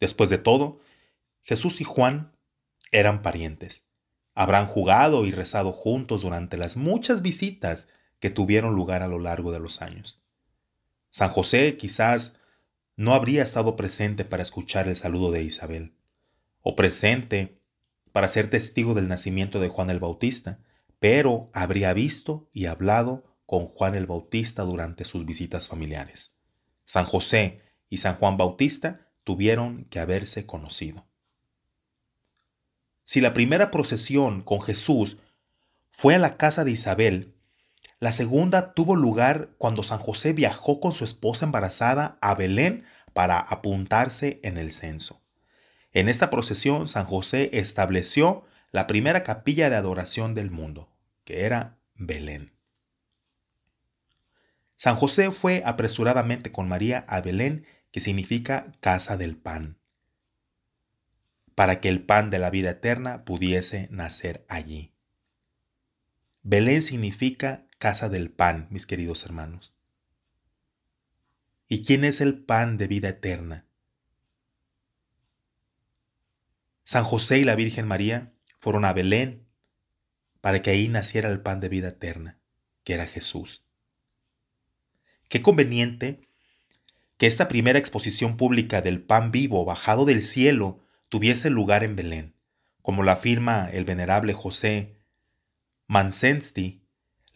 Después 0.00 0.30
de 0.30 0.38
todo, 0.38 0.80
Jesús 1.42 1.80
y 1.80 1.84
Juan 1.84 2.32
eran 2.92 3.22
parientes. 3.22 3.86
Habrán 4.34 4.66
jugado 4.66 5.26
y 5.26 5.30
rezado 5.30 5.72
juntos 5.72 6.22
durante 6.22 6.56
las 6.56 6.76
muchas 6.76 7.22
visitas 7.22 7.88
que 8.20 8.30
tuvieron 8.30 8.74
lugar 8.74 9.02
a 9.02 9.08
lo 9.08 9.18
largo 9.18 9.52
de 9.52 9.60
los 9.60 9.82
años. 9.82 10.20
San 11.10 11.30
José 11.30 11.76
quizás 11.76 12.36
no 12.96 13.14
habría 13.14 13.42
estado 13.42 13.76
presente 13.76 14.24
para 14.24 14.42
escuchar 14.42 14.88
el 14.88 14.96
saludo 14.96 15.30
de 15.30 15.42
Isabel, 15.42 15.94
o 16.62 16.76
presente 16.76 17.60
para 18.12 18.28
ser 18.28 18.50
testigo 18.50 18.94
del 18.94 19.08
nacimiento 19.08 19.60
de 19.60 19.68
Juan 19.68 19.90
el 19.90 20.00
Bautista, 20.00 20.60
pero 20.98 21.50
habría 21.52 21.92
visto 21.92 22.48
y 22.52 22.66
hablado 22.66 23.24
con 23.46 23.66
Juan 23.66 23.94
el 23.94 24.06
Bautista 24.06 24.64
durante 24.64 25.04
sus 25.04 25.24
visitas 25.24 25.68
familiares. 25.68 26.34
San 26.84 27.04
José 27.04 27.62
y 27.88 27.98
San 27.98 28.16
Juan 28.16 28.36
Bautista 28.36 29.07
tuvieron 29.28 29.84
que 29.90 30.00
haberse 30.00 30.46
conocido. 30.46 31.04
Si 33.04 33.20
la 33.20 33.34
primera 33.34 33.70
procesión 33.70 34.40
con 34.40 34.62
Jesús 34.62 35.18
fue 35.90 36.14
a 36.14 36.18
la 36.18 36.38
casa 36.38 36.64
de 36.64 36.70
Isabel, 36.70 37.34
la 38.00 38.12
segunda 38.12 38.72
tuvo 38.72 38.96
lugar 38.96 39.50
cuando 39.58 39.82
San 39.82 39.98
José 39.98 40.32
viajó 40.32 40.80
con 40.80 40.94
su 40.94 41.04
esposa 41.04 41.44
embarazada 41.44 42.16
a 42.22 42.34
Belén 42.36 42.86
para 43.12 43.38
apuntarse 43.38 44.40
en 44.42 44.56
el 44.56 44.72
censo. 44.72 45.20
En 45.92 46.08
esta 46.08 46.30
procesión 46.30 46.88
San 46.88 47.04
José 47.04 47.50
estableció 47.52 48.44
la 48.72 48.86
primera 48.86 49.24
capilla 49.24 49.68
de 49.68 49.76
adoración 49.76 50.34
del 50.34 50.50
mundo, 50.50 50.88
que 51.24 51.44
era 51.44 51.76
Belén. 51.96 52.54
San 54.76 54.96
José 54.96 55.32
fue 55.32 55.62
apresuradamente 55.66 56.50
con 56.50 56.66
María 56.66 57.04
a 57.08 57.20
Belén, 57.20 57.66
que 57.90 58.00
significa 58.00 58.72
casa 58.80 59.16
del 59.16 59.36
pan, 59.36 59.78
para 61.54 61.80
que 61.80 61.88
el 61.88 62.02
pan 62.02 62.30
de 62.30 62.38
la 62.38 62.50
vida 62.50 62.70
eterna 62.70 63.24
pudiese 63.24 63.88
nacer 63.90 64.44
allí. 64.48 64.92
Belén 66.42 66.82
significa 66.82 67.66
casa 67.78 68.08
del 68.08 68.30
pan, 68.30 68.68
mis 68.70 68.86
queridos 68.86 69.24
hermanos. 69.24 69.74
¿Y 71.68 71.82
quién 71.82 72.04
es 72.04 72.20
el 72.20 72.38
pan 72.38 72.78
de 72.78 72.86
vida 72.86 73.08
eterna? 73.08 73.66
San 76.84 77.04
José 77.04 77.38
y 77.38 77.44
la 77.44 77.54
Virgen 77.54 77.86
María 77.86 78.32
fueron 78.60 78.84
a 78.84 78.92
Belén 78.92 79.46
para 80.40 80.62
que 80.62 80.70
ahí 80.70 80.88
naciera 80.88 81.28
el 81.28 81.42
pan 81.42 81.60
de 81.60 81.68
vida 81.68 81.88
eterna, 81.88 82.38
que 82.84 82.94
era 82.94 83.06
Jesús. 83.06 83.62
Qué 85.28 85.42
conveniente 85.42 86.27
que 87.18 87.26
esta 87.26 87.48
primera 87.48 87.78
exposición 87.78 88.36
pública 88.36 88.80
del 88.80 89.02
pan 89.02 89.30
vivo 89.30 89.64
bajado 89.64 90.06
del 90.06 90.22
cielo 90.22 90.80
tuviese 91.10 91.50
lugar 91.50 91.84
en 91.84 91.94
Belén, 91.94 92.34
como 92.80 93.02
lo 93.02 93.10
afirma 93.10 93.68
el 93.70 93.84
venerable 93.84 94.32
José 94.32 94.96
Mansensti 95.86 96.88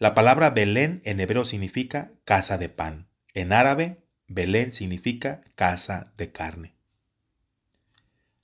la 0.03 0.13
palabra 0.13 0.49
Belén 0.49 1.01
en 1.05 1.21
hebreo 1.21 1.45
significa 1.45 2.11
casa 2.25 2.57
de 2.57 2.67
pan. 2.67 3.07
En 3.33 3.53
árabe, 3.53 4.03
Belén 4.27 4.73
significa 4.73 5.39
casa 5.55 6.11
de 6.17 6.33
carne. 6.33 6.75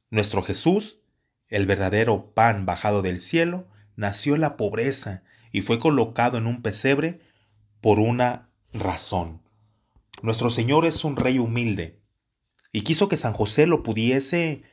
Nuestro 0.09 0.41
Jesús, 0.41 1.01
el 1.49 1.65
verdadero 1.65 2.33
pan 2.33 2.65
bajado 2.65 3.01
del 3.01 3.19
cielo, 3.19 3.67
nació 3.97 4.35
en 4.35 4.41
la 4.41 4.55
pobreza 4.55 5.23
y 5.51 5.61
fue 5.61 5.79
colocado 5.79 6.37
en 6.37 6.47
un 6.47 6.61
pesebre 6.61 7.19
por 7.81 7.99
una 7.99 8.47
razón. 8.71 9.41
Nuestro 10.21 10.49
Señor 10.51 10.85
es 10.85 11.03
un 11.03 11.15
rey 11.15 11.39
humilde 11.39 11.99
y 12.71 12.81
quiso 12.81 13.09
que 13.09 13.17
San 13.17 13.33
José 13.33 13.67
lo 13.67 13.83
pudiese 13.83 14.63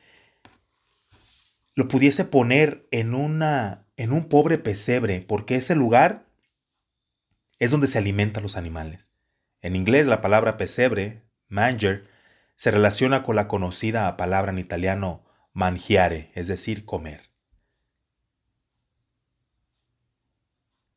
lo 1.77 1.87
pudiese 1.87 2.25
poner 2.25 2.87
en, 2.89 3.13
una, 3.13 3.85
en 3.97 4.11
un 4.11 4.29
pobre 4.29 4.57
pesebre, 4.57 5.21
porque 5.21 5.57
ese 5.57 5.75
lugar 5.75 6.25
es 7.59 7.69
donde 7.69 7.85
se 7.85 7.99
alimentan 7.99 8.41
los 8.41 8.57
animales. 8.57 9.11
En 9.61 9.75
inglés 9.75 10.07
la 10.07 10.19
palabra 10.19 10.57
pesebre, 10.57 11.21
manger, 11.49 12.09
se 12.55 12.71
relaciona 12.71 13.21
con 13.21 13.35
la 13.35 13.47
conocida 13.47 14.17
palabra 14.17 14.51
en 14.51 14.57
italiano 14.57 15.23
mangiare, 15.53 16.31
es 16.33 16.47
decir, 16.47 16.83
comer. 16.83 17.29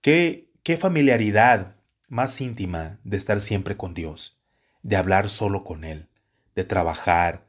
¿Qué, 0.00 0.50
qué 0.62 0.78
familiaridad 0.78 1.76
más 2.08 2.40
íntima 2.40 2.98
de 3.04 3.18
estar 3.18 3.38
siempre 3.42 3.76
con 3.76 3.92
Dios, 3.92 4.39
de 4.82 4.96
hablar 4.96 5.30
solo 5.30 5.64
con 5.64 5.84
Él, 5.84 6.08
de 6.54 6.64
trabajar, 6.64 7.46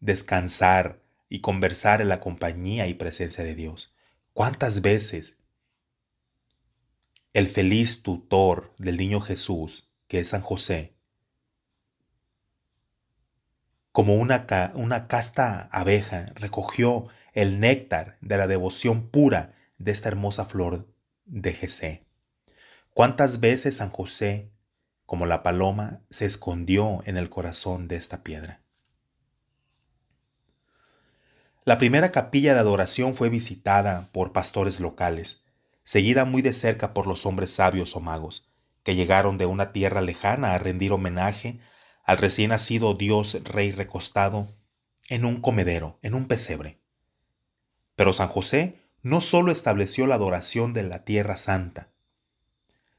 descansar 0.00 1.00
y 1.28 1.40
conversar 1.40 2.00
en 2.00 2.08
la 2.08 2.20
compañía 2.20 2.86
y 2.86 2.94
presencia 2.94 3.44
de 3.44 3.54
Dios. 3.54 3.94
¿Cuántas 4.32 4.82
veces 4.82 5.38
el 7.32 7.48
feliz 7.48 8.02
tutor 8.02 8.74
del 8.78 8.96
niño 8.96 9.20
Jesús, 9.20 9.90
que 10.08 10.20
es 10.20 10.28
San 10.28 10.42
José, 10.42 10.94
como 13.92 14.16
una, 14.16 14.46
una 14.74 15.08
casta 15.08 15.62
abeja, 15.72 16.32
recogió 16.34 17.08
el 17.32 17.60
néctar 17.60 18.18
de 18.20 18.36
la 18.36 18.46
devoción 18.46 19.08
pura 19.08 19.54
de 19.78 19.92
esta 19.92 20.08
hermosa 20.08 20.44
flor 20.44 20.86
de 21.24 21.54
Jesé? 21.54 22.06
¿Cuántas 22.92 23.40
veces 23.40 23.76
San 23.76 23.90
José, 23.90 24.50
como 25.06 25.24
la 25.26 25.42
paloma, 25.42 26.00
se 26.10 26.26
escondió 26.26 27.02
en 27.06 27.16
el 27.16 27.30
corazón 27.30 27.88
de 27.88 27.96
esta 27.96 28.22
piedra? 28.22 28.60
La 31.64 31.78
primera 31.78 32.10
capilla 32.10 32.54
de 32.54 32.60
adoración 32.60 33.14
fue 33.16 33.28
visitada 33.28 34.08
por 34.12 34.32
pastores 34.32 34.78
locales, 34.78 35.44
seguida 35.82 36.24
muy 36.24 36.42
de 36.42 36.52
cerca 36.52 36.92
por 36.92 37.06
los 37.06 37.26
hombres 37.26 37.50
sabios 37.50 37.96
o 37.96 38.00
magos, 38.00 38.52
que 38.82 38.94
llegaron 38.94 39.38
de 39.38 39.46
una 39.46 39.72
tierra 39.72 40.00
lejana 40.00 40.54
a 40.54 40.58
rendir 40.58 40.92
homenaje 40.92 41.58
al 42.04 42.18
recién 42.18 42.50
nacido 42.50 42.94
Dios 42.94 43.42
Rey 43.42 43.72
recostado 43.72 44.48
en 45.08 45.24
un 45.24 45.40
comedero, 45.40 45.98
en 46.02 46.14
un 46.14 46.28
pesebre. 46.28 46.80
Pero 47.96 48.12
San 48.12 48.28
José 48.28 48.80
no 49.02 49.20
solo 49.20 49.50
estableció 49.50 50.06
la 50.06 50.16
adoración 50.16 50.72
de 50.72 50.84
la 50.84 51.04
Tierra 51.04 51.36
Santa, 51.36 51.90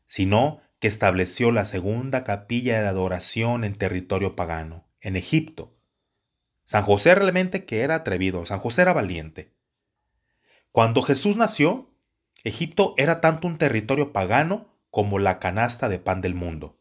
sino 0.08 0.62
que 0.80 0.88
estableció 0.88 1.52
la 1.52 1.66
segunda 1.66 2.24
capilla 2.24 2.82
de 2.82 2.88
adoración 2.88 3.63
en 3.63 3.76
territorio 3.76 4.36
pagano, 4.36 4.88
en 5.02 5.16
Egipto. 5.16 5.76
San 6.66 6.84
José 6.84 7.16
realmente 7.16 7.66
que 7.66 7.82
era 7.82 7.96
atrevido, 7.96 8.46
San 8.46 8.60
José 8.60 8.84
era 8.84 8.94
valiente. 8.94 9.54
Cuando 10.72 11.02
Jesús 11.02 11.38
nació, 11.38 11.90
Egipto 12.44 12.94
era 12.98 13.22
tanto 13.22 13.48
un 13.48 13.58
territorio 13.58 14.13
pagano 14.13 14.74
como 14.92 15.20
la 15.20 15.40
canasta 15.40 15.90
de 15.90 16.00
pan 16.00 16.22
del 16.22 16.36
mundo. 16.36 16.78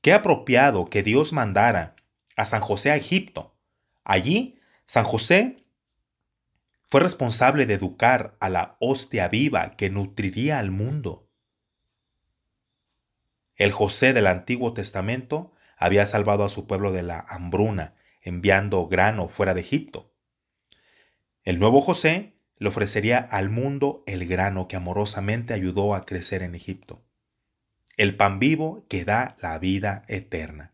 Qué 0.00 0.12
apropiado 0.12 0.90
que 0.90 1.02
Dios 1.02 1.32
mandara 1.32 1.94
a 2.36 2.44
San 2.44 2.60
José 2.60 2.90
a 2.90 2.96
Egipto. 2.96 3.54
Allí, 4.04 4.58
San 4.84 5.04
José 5.04 5.64
fue 6.82 7.00
responsable 7.00 7.66
de 7.66 7.74
educar 7.74 8.36
a 8.40 8.50
la 8.50 8.76
hostia 8.78 9.28
viva 9.28 9.76
que 9.76 9.90
nutriría 9.90 10.58
al 10.58 10.70
mundo. 10.70 11.28
El 13.56 13.72
José 13.72 14.12
del 14.12 14.26
Antiguo 14.26 14.72
Testamento 14.72 15.52
había 15.76 16.06
salvado 16.06 16.44
a 16.44 16.48
su 16.48 16.66
pueblo 16.66 16.92
de 16.92 17.02
la 17.02 17.24
hambruna, 17.28 17.94
enviando 18.20 18.86
grano 18.86 19.28
fuera 19.28 19.54
de 19.54 19.60
Egipto. 19.60 20.12
El 21.44 21.58
nuevo 21.58 21.80
José 21.80 22.36
le 22.58 22.68
ofrecería 22.68 23.18
al 23.18 23.50
mundo 23.50 24.04
el 24.06 24.26
grano 24.26 24.68
que 24.68 24.76
amorosamente 24.76 25.54
ayudó 25.54 25.94
a 25.94 26.06
crecer 26.06 26.42
en 26.42 26.54
Egipto 26.54 27.02
el 27.96 28.16
pan 28.16 28.38
vivo 28.38 28.86
que 28.88 29.04
da 29.04 29.36
la 29.40 29.58
vida 29.58 30.04
eterna. 30.08 30.72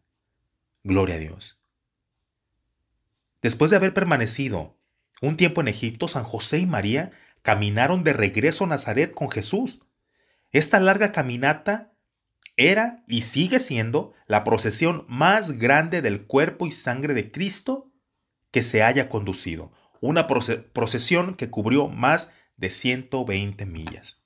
Gloria 0.84 1.16
a 1.16 1.18
Dios. 1.18 1.58
Después 3.42 3.70
de 3.70 3.76
haber 3.76 3.94
permanecido 3.94 4.76
un 5.20 5.36
tiempo 5.36 5.60
en 5.60 5.68
Egipto, 5.68 6.08
San 6.08 6.24
José 6.24 6.58
y 6.58 6.66
María 6.66 7.10
caminaron 7.42 8.04
de 8.04 8.12
regreso 8.12 8.64
a 8.64 8.68
Nazaret 8.68 9.12
con 9.12 9.30
Jesús. 9.30 9.80
Esta 10.52 10.80
larga 10.80 11.12
caminata 11.12 11.92
era 12.59 13.03
y 13.07 13.23
sigue 13.23 13.59
siendo 13.59 14.12
la 14.27 14.44
procesión 14.44 15.07
más 15.09 15.53
grande 15.59 16.03
del 16.03 16.27
cuerpo 16.27 16.66
y 16.66 16.73
sangre 16.73 17.14
de 17.14 17.31
Cristo 17.31 17.90
que 18.51 18.62
se 18.62 18.83
haya 18.83 19.09
conducido. 19.09 19.73
Una 20.01 20.27
procesión 20.27 21.35
que 21.35 21.51
cubrió 21.51 21.88
más 21.88 22.35
de 22.57 22.71
120 22.71 23.64
millas. 23.66 24.21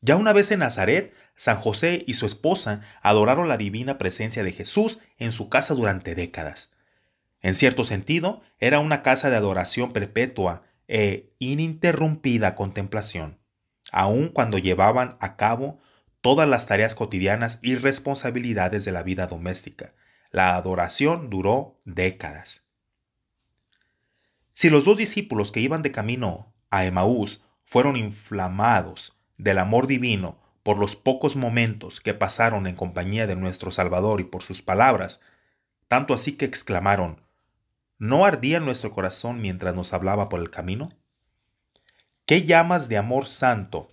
Ya 0.00 0.16
una 0.16 0.32
vez 0.32 0.50
en 0.50 0.58
Nazaret, 0.58 1.14
San 1.36 1.58
José 1.58 2.04
y 2.06 2.14
su 2.14 2.26
esposa 2.26 2.82
adoraron 3.02 3.48
la 3.48 3.56
divina 3.56 3.98
presencia 3.98 4.42
de 4.42 4.52
Jesús 4.52 4.98
en 5.16 5.30
su 5.30 5.48
casa 5.48 5.74
durante 5.74 6.14
décadas. 6.14 6.76
En 7.40 7.54
cierto 7.54 7.84
sentido, 7.84 8.42
era 8.58 8.80
una 8.80 9.02
casa 9.02 9.30
de 9.30 9.36
adoración 9.36 9.92
perpetua 9.92 10.62
e 10.88 11.32
ininterrumpida 11.38 12.54
contemplación, 12.54 13.38
aun 13.90 14.28
cuando 14.28 14.58
llevaban 14.58 15.16
a 15.20 15.36
cabo 15.36 15.80
todas 16.22 16.48
las 16.48 16.66
tareas 16.66 16.94
cotidianas 16.94 17.58
y 17.60 17.74
responsabilidades 17.74 18.84
de 18.86 18.92
la 18.92 19.02
vida 19.02 19.26
doméstica. 19.26 19.92
La 20.30 20.56
adoración 20.56 21.28
duró 21.28 21.78
décadas. 21.84 22.64
Si 24.54 24.70
los 24.70 24.84
dos 24.84 24.96
discípulos 24.96 25.52
que 25.52 25.60
iban 25.60 25.82
de 25.82 25.92
camino 25.92 26.54
a 26.70 26.86
Emaús 26.86 27.44
fueron 27.64 27.96
inflamados 27.96 29.18
del 29.36 29.58
amor 29.58 29.86
divino 29.86 30.38
por 30.62 30.78
los 30.78 30.94
pocos 30.94 31.36
momentos 31.36 32.00
que 32.00 32.14
pasaron 32.14 32.66
en 32.66 32.76
compañía 32.76 33.26
de 33.26 33.34
nuestro 33.34 33.70
Salvador 33.70 34.20
y 34.20 34.24
por 34.24 34.42
sus 34.42 34.62
palabras, 34.62 35.20
tanto 35.88 36.14
así 36.14 36.36
que 36.36 36.44
exclamaron, 36.44 37.20
¿no 37.98 38.24
ardía 38.24 38.60
nuestro 38.60 38.90
corazón 38.90 39.40
mientras 39.40 39.74
nos 39.74 39.92
hablaba 39.92 40.28
por 40.28 40.40
el 40.40 40.50
camino? 40.50 40.92
¿Qué 42.26 42.44
llamas 42.44 42.88
de 42.88 42.96
amor 42.96 43.26
santo? 43.26 43.91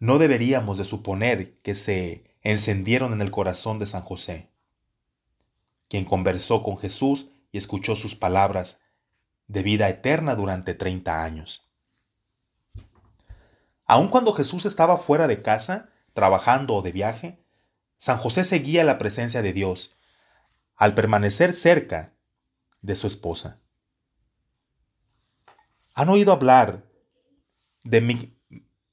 No 0.00 0.18
deberíamos 0.18 0.78
de 0.78 0.86
suponer 0.86 1.58
que 1.60 1.74
se 1.74 2.24
encendieron 2.40 3.12
en 3.12 3.20
el 3.20 3.30
corazón 3.30 3.78
de 3.78 3.86
San 3.86 4.00
José, 4.00 4.50
quien 5.88 6.06
conversó 6.06 6.62
con 6.62 6.78
Jesús 6.78 7.30
y 7.52 7.58
escuchó 7.58 7.96
sus 7.96 8.14
palabras 8.14 8.80
de 9.46 9.62
vida 9.62 9.90
eterna 9.90 10.34
durante 10.36 10.72
treinta 10.72 11.22
años. 11.22 11.68
Aun 13.84 14.08
cuando 14.08 14.32
Jesús 14.32 14.64
estaba 14.64 14.96
fuera 14.96 15.26
de 15.26 15.42
casa, 15.42 15.90
trabajando 16.14 16.76
o 16.76 16.82
de 16.82 16.92
viaje, 16.92 17.44
San 17.98 18.16
José 18.16 18.44
seguía 18.44 18.84
la 18.84 18.96
presencia 18.96 19.42
de 19.42 19.52
Dios 19.52 19.94
al 20.76 20.94
permanecer 20.94 21.52
cerca 21.52 22.14
de 22.80 22.94
su 22.94 23.06
esposa. 23.06 23.60
¿Han 25.92 26.08
oído 26.08 26.32
hablar 26.32 26.86
de 27.84 28.30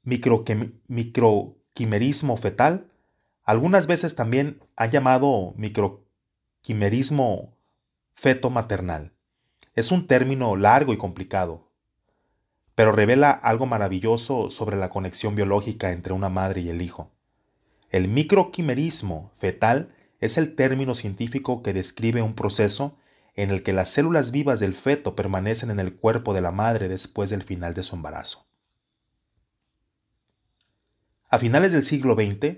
microquimerismo 0.07 2.37
fetal? 2.37 2.89
Algunas 3.43 3.87
veces 3.87 4.15
también 4.15 4.63
ha 4.75 4.87
llamado 4.87 5.53
microquimerismo 5.57 7.55
feto 8.15 8.49
maternal. 8.49 9.13
Es 9.75 9.91
un 9.91 10.07
término 10.07 10.55
largo 10.55 10.93
y 10.93 10.97
complicado 10.97 11.67
pero 12.77 12.91
revela 12.91 13.31
algo 13.31 13.65
maravilloso 13.65 14.51
sobre 14.51 14.77
la 14.77 14.91
conexión 14.91 15.33
biológica 15.33 15.91
entre 15.91 16.13
una 16.13 16.29
madre 16.29 16.61
y 16.61 16.69
el 16.69 16.83
hijo. 16.83 17.09
El 17.89 18.07
microquimerismo 18.07 19.31
fetal 19.39 19.95
es 20.19 20.37
el 20.37 20.53
término 20.53 20.93
científico 20.93 21.63
que 21.63 21.73
describe 21.73 22.21
un 22.21 22.35
proceso 22.35 22.95
en 23.33 23.49
el 23.49 23.63
que 23.63 23.73
las 23.73 23.89
células 23.89 24.29
vivas 24.29 24.59
del 24.59 24.75
feto 24.75 25.15
permanecen 25.15 25.71
en 25.71 25.79
el 25.79 25.95
cuerpo 25.95 26.35
de 26.35 26.41
la 26.41 26.51
madre 26.51 26.87
después 26.87 27.31
del 27.31 27.41
final 27.41 27.73
de 27.73 27.81
su 27.81 27.95
embarazo. 27.95 28.46
A 31.29 31.39
finales 31.39 31.73
del 31.73 31.83
siglo 31.83 32.15
XX, 32.15 32.57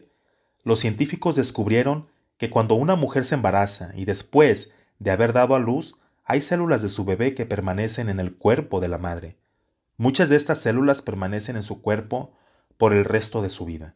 los 0.63 0.79
científicos 0.79 1.35
descubrieron 1.35 2.07
que 2.37 2.49
cuando 2.49 2.75
una 2.75 2.95
mujer 2.95 3.25
se 3.25 3.35
embaraza 3.35 3.91
y 3.95 4.05
después 4.05 4.73
de 4.99 5.11
haber 5.11 5.33
dado 5.33 5.55
a 5.55 5.59
luz, 5.59 5.95
hay 6.23 6.41
células 6.41 6.81
de 6.81 6.89
su 6.89 7.05
bebé 7.05 7.33
que 7.33 7.45
permanecen 7.45 8.09
en 8.09 8.19
el 8.19 8.35
cuerpo 8.35 8.79
de 8.79 8.87
la 8.87 8.97
madre, 8.97 9.37
Muchas 9.99 10.29
de 10.29 10.37
estas 10.37 10.59
células 10.59 11.01
permanecen 11.01 11.57
en 11.57 11.63
su 11.63 11.81
cuerpo 11.81 12.31
por 12.77 12.93
el 12.93 13.03
resto 13.03 13.41
de 13.41 13.49
su 13.49 13.65
vida. 13.65 13.95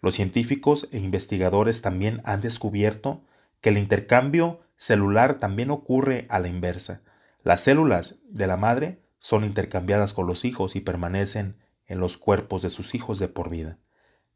Los 0.00 0.16
científicos 0.16 0.88
e 0.90 0.98
investigadores 0.98 1.80
también 1.80 2.22
han 2.24 2.40
descubierto 2.40 3.22
que 3.60 3.68
el 3.68 3.78
intercambio 3.78 4.62
celular 4.76 5.38
también 5.38 5.70
ocurre 5.70 6.26
a 6.28 6.40
la 6.40 6.48
inversa. 6.48 7.02
Las 7.44 7.60
células 7.60 8.16
de 8.28 8.48
la 8.48 8.56
madre 8.56 8.98
son 9.20 9.44
intercambiadas 9.44 10.12
con 10.12 10.26
los 10.26 10.44
hijos 10.44 10.74
y 10.74 10.80
permanecen 10.80 11.56
en 11.86 12.00
los 12.00 12.16
cuerpos 12.16 12.60
de 12.62 12.70
sus 12.70 12.96
hijos 12.96 13.20
de 13.20 13.28
por 13.28 13.48
vida. 13.48 13.78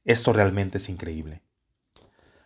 Esto 0.08 0.32
realmente 0.32 0.78
es 0.78 0.88
increíble. 0.88 1.42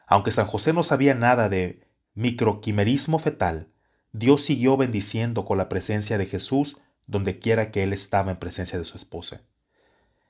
Aunque 0.08 0.32
San 0.32 0.48
José 0.48 0.72
no 0.72 0.82
sabía 0.82 1.14
nada 1.14 1.48
de 1.48 1.86
microquimerismo 2.12 3.20
fetal, 3.20 3.68
Dios 4.10 4.42
siguió 4.42 4.76
bendiciendo 4.76 5.44
con 5.44 5.58
la 5.58 5.68
presencia 5.68 6.18
de 6.18 6.26
Jesús 6.26 6.78
donde 7.06 7.38
quiera 7.38 7.70
que 7.70 7.84
él 7.84 7.92
estaba 7.92 8.32
en 8.32 8.38
presencia 8.38 8.80
de 8.80 8.84
su 8.84 8.96
esposa. 8.96 9.42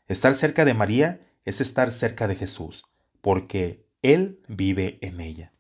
Estar 0.09 0.35
cerca 0.35 0.67
de 0.67 0.75
María 0.75 1.27
es 1.47 1.63
estar 1.63 1.91
cerca 1.93 2.29
de 2.29 2.37
Jesús, 2.37 2.85
porque 3.23 3.87
Él 4.03 4.37
vive 4.47 4.99
en 5.01 5.19
ella. 5.19 5.53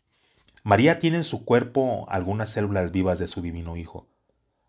María 0.64 0.98
tiene 0.98 1.16
en 1.16 1.24
su 1.24 1.46
cuerpo 1.46 2.04
algunas 2.10 2.50
células 2.50 2.92
vivas 2.92 3.18
de 3.18 3.28
su 3.28 3.40
divino 3.40 3.78
Hijo. 3.78 4.10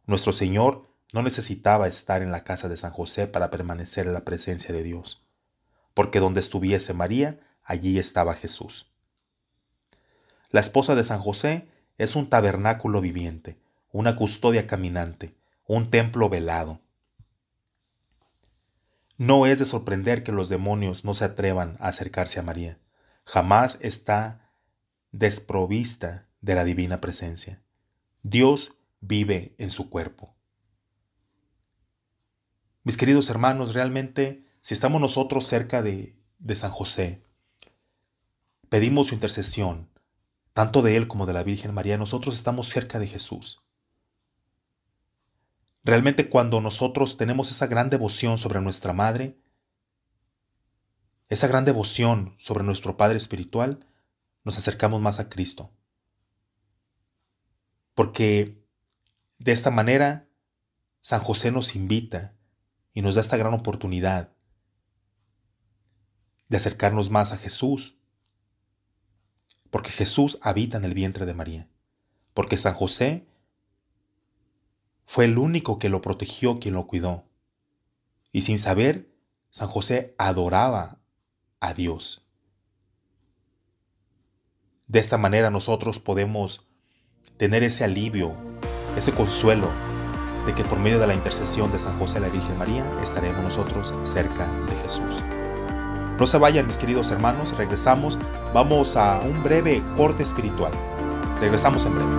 Nuestro 0.05 0.31
Señor 0.31 0.87
no 1.11 1.21
necesitaba 1.21 1.89
estar 1.89 2.21
en 2.21 2.31
la 2.31 2.45
casa 2.45 2.69
de 2.69 2.77
San 2.77 2.91
José 2.91 3.27
para 3.27 3.51
permanecer 3.51 4.07
en 4.07 4.13
la 4.13 4.23
presencia 4.23 4.73
de 4.73 4.83
Dios, 4.83 5.23
porque 5.93 6.19
donde 6.19 6.39
estuviese 6.39 6.93
María, 6.93 7.39
allí 7.63 7.99
estaba 7.99 8.33
Jesús. 8.33 8.87
La 10.49 10.59
esposa 10.59 10.95
de 10.95 11.03
San 11.03 11.19
José 11.19 11.67
es 11.97 12.15
un 12.15 12.29
tabernáculo 12.29 13.01
viviente, 13.01 13.57
una 13.91 14.15
custodia 14.15 14.67
caminante, 14.67 15.35
un 15.65 15.89
templo 15.89 16.29
velado. 16.29 16.79
No 19.17 19.45
es 19.45 19.59
de 19.59 19.65
sorprender 19.65 20.23
que 20.23 20.31
los 20.31 20.49
demonios 20.49 21.05
no 21.05 21.13
se 21.13 21.25
atrevan 21.25 21.77
a 21.79 21.89
acercarse 21.89 22.39
a 22.39 22.43
María. 22.43 22.77
Jamás 23.25 23.77
está 23.81 24.49
desprovista 25.11 26.27
de 26.41 26.55
la 26.55 26.63
divina 26.63 26.99
presencia. 26.99 27.61
Dios 28.23 28.73
vive 28.99 29.55
en 29.57 29.71
su 29.71 29.89
cuerpo. 29.89 30.33
Mis 32.83 32.97
queridos 32.97 33.29
hermanos, 33.29 33.73
realmente, 33.73 34.42
si 34.63 34.73
estamos 34.73 35.01
nosotros 35.01 35.45
cerca 35.45 35.81
de, 35.81 36.15
San 36.55 36.71
José, 36.71 37.21
pedimos 38.69 39.07
su 39.07 39.13
intercesión, 39.13 39.89
tanto 40.53 40.81
de 40.81 40.95
Él 40.95 41.09
como 41.09 41.25
de 41.25 41.33
la 41.33 41.43
Virgen 41.43 41.73
María, 41.73 41.97
nosotros 41.97 42.33
estamos 42.35 42.69
cerca 42.69 42.97
de 42.97 43.07
Jesús. 43.07 43.61
Realmente 45.83 46.29
cuando 46.29 46.61
nosotros 46.61 47.17
tenemos 47.17 47.51
esa 47.51 47.67
gran 47.67 47.89
devoción 47.89 48.37
sobre 48.37 48.61
nuestra 48.61 48.93
Madre, 48.93 49.37
esa 51.27 51.47
gran 51.47 51.65
devoción 51.65 52.37
sobre 52.39 52.63
nuestro 52.63 52.95
Padre 52.95 53.17
Espiritual, 53.17 53.85
nos 54.45 54.57
acercamos 54.57 55.01
más 55.01 55.19
a 55.19 55.27
Cristo. 55.27 55.71
Porque 57.95 58.63
de 59.39 59.51
esta 59.51 59.71
manera 59.71 60.29
San 61.01 61.19
José 61.19 61.51
nos 61.51 61.75
invita 61.75 62.33
y 62.93 63.01
nos 63.01 63.15
da 63.15 63.21
esta 63.21 63.35
gran 63.35 63.53
oportunidad 63.53 64.33
de 66.49 66.57
acercarnos 66.57 67.09
más 67.09 67.31
a 67.31 67.37
Jesús. 67.37 67.95
Porque 69.69 69.91
Jesús 69.91 70.39
habita 70.41 70.77
en 70.77 70.85
el 70.85 70.93
vientre 70.93 71.25
de 71.25 71.33
María. 71.33 71.67
Porque 72.33 72.57
San 72.57 72.73
José 72.73 73.25
fue 75.05 75.25
el 75.25 75.37
único 75.37 75.79
que 75.79 75.89
lo 75.89 76.01
protegió, 76.01 76.59
quien 76.59 76.75
lo 76.75 76.87
cuidó. 76.87 77.25
Y 78.31 78.43
sin 78.43 78.57
saber, 78.57 79.13
San 79.49 79.67
José 79.67 80.15
adoraba 80.17 80.99
a 81.59 81.73
Dios. 81.73 82.25
De 84.87 84.99
esta 84.99 85.17
manera 85.17 85.49
nosotros 85.49 85.99
podemos 85.99 86.67
tener 87.37 87.63
ese 87.63 87.83
alivio, 87.83 88.35
ese 88.97 89.13
consuelo 89.13 89.69
de 90.45 90.53
que 90.53 90.63
por 90.63 90.79
medio 90.79 90.99
de 90.99 91.07
la 91.07 91.13
intercesión 91.13 91.71
de 91.71 91.79
San 91.79 91.97
José 91.99 92.19
la 92.19 92.29
Virgen 92.29 92.57
María 92.57 92.85
estaremos 93.01 93.43
nosotros 93.43 93.93
cerca 94.03 94.47
de 94.65 94.75
Jesús. 94.77 95.23
No 96.19 96.27
se 96.27 96.37
vayan 96.37 96.67
mis 96.67 96.77
queridos 96.77 97.11
hermanos, 97.11 97.57
regresamos, 97.57 98.19
vamos 98.53 98.95
a 98.95 99.19
un 99.19 99.43
breve 99.43 99.83
corte 99.97 100.23
espiritual. 100.23 100.71
Regresamos 101.39 101.85
en 101.85 101.95
breve. 101.95 102.11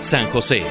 San 0.00 0.28
José, 0.30 0.64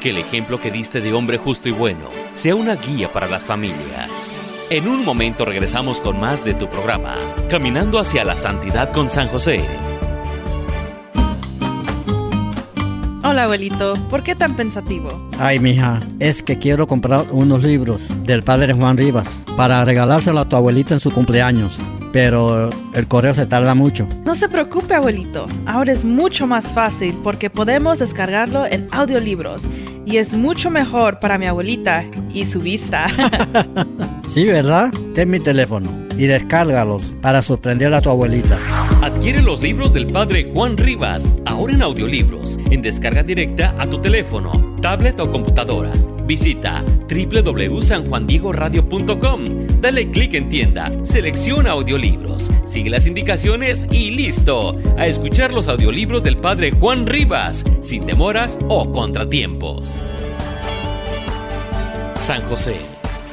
que 0.00 0.10
el 0.10 0.18
ejemplo 0.18 0.60
que 0.60 0.70
diste 0.70 1.00
de 1.00 1.12
hombre 1.12 1.38
justo 1.38 1.68
y 1.68 1.72
bueno 1.72 2.08
sea 2.34 2.54
una 2.54 2.76
guía 2.76 3.12
para 3.12 3.28
las 3.28 3.44
familias. 3.44 4.10
En 4.70 4.86
un 4.86 5.04
momento 5.04 5.44
regresamos 5.44 6.00
con 6.00 6.20
más 6.20 6.44
de 6.44 6.54
tu 6.54 6.68
programa, 6.68 7.16
Caminando 7.48 7.98
hacia 7.98 8.24
la 8.24 8.36
Santidad 8.36 8.92
con 8.92 9.10
San 9.10 9.28
José. 9.28 9.64
Hola 13.28 13.44
abuelito, 13.44 13.92
¿por 14.08 14.22
qué 14.22 14.34
tan 14.34 14.56
pensativo? 14.56 15.10
Ay, 15.38 15.58
mija, 15.58 16.00
es 16.18 16.42
que 16.42 16.58
quiero 16.58 16.86
comprar 16.86 17.26
unos 17.30 17.62
libros 17.62 18.08
del 18.24 18.42
padre 18.42 18.72
Juan 18.72 18.96
Rivas 18.96 19.28
para 19.54 19.84
regalárselo 19.84 20.40
a 20.40 20.48
tu 20.48 20.56
abuelita 20.56 20.94
en 20.94 21.00
su 21.00 21.12
cumpleaños 21.12 21.78
pero 22.10 22.70
el 22.94 23.06
correo 23.06 23.34
se 23.34 23.44
tarda 23.44 23.74
mucho. 23.74 24.08
No 24.24 24.34
se 24.34 24.48
preocupe, 24.48 24.94
abuelito. 24.94 25.44
Ahora 25.66 25.92
es 25.92 26.04
mucho 26.04 26.46
más 26.46 26.72
fácil 26.72 27.14
porque 27.22 27.50
podemos 27.50 27.98
descargarlo 27.98 28.64
en 28.64 28.88
audiolibros 28.92 29.62
y 30.06 30.16
es 30.16 30.32
mucho 30.32 30.70
mejor 30.70 31.20
para 31.20 31.36
mi 31.36 31.46
abuelita 31.46 32.06
y 32.32 32.46
su 32.46 32.60
vista. 32.60 33.08
sí, 34.26 34.46
¿verdad? 34.46 34.90
Ten 35.14 35.28
mi 35.28 35.38
teléfono 35.38 36.07
y 36.18 36.26
descárgalos 36.26 37.00
para 37.22 37.40
sorprender 37.40 37.94
a 37.94 38.02
tu 38.02 38.10
abuelita. 38.10 38.58
Adquiere 39.02 39.40
los 39.40 39.62
libros 39.62 39.94
del 39.94 40.08
padre 40.08 40.50
Juan 40.52 40.76
Rivas, 40.76 41.32
ahora 41.46 41.74
en 41.74 41.82
audiolibros, 41.82 42.58
en 42.70 42.82
descarga 42.82 43.22
directa 43.22 43.76
a 43.78 43.88
tu 43.88 44.02
teléfono, 44.02 44.76
tablet 44.82 45.20
o 45.20 45.30
computadora. 45.30 45.92
Visita 46.26 46.84
www.sanjuandiegoradio.com. 47.08 49.40
Dale 49.80 50.10
clic 50.10 50.34
en 50.34 50.48
tienda, 50.50 50.92
selecciona 51.04 51.70
audiolibros, 51.70 52.50
sigue 52.66 52.90
las 52.90 53.06
indicaciones 53.06 53.86
y 53.90 54.10
listo. 54.10 54.76
A 54.98 55.06
escuchar 55.06 55.54
los 55.54 55.68
audiolibros 55.68 56.22
del 56.24 56.36
padre 56.36 56.72
Juan 56.72 57.06
Rivas, 57.06 57.64
sin 57.80 58.04
demoras 58.04 58.58
o 58.68 58.92
contratiempos. 58.92 60.02
San 62.16 62.42
José, 62.42 62.76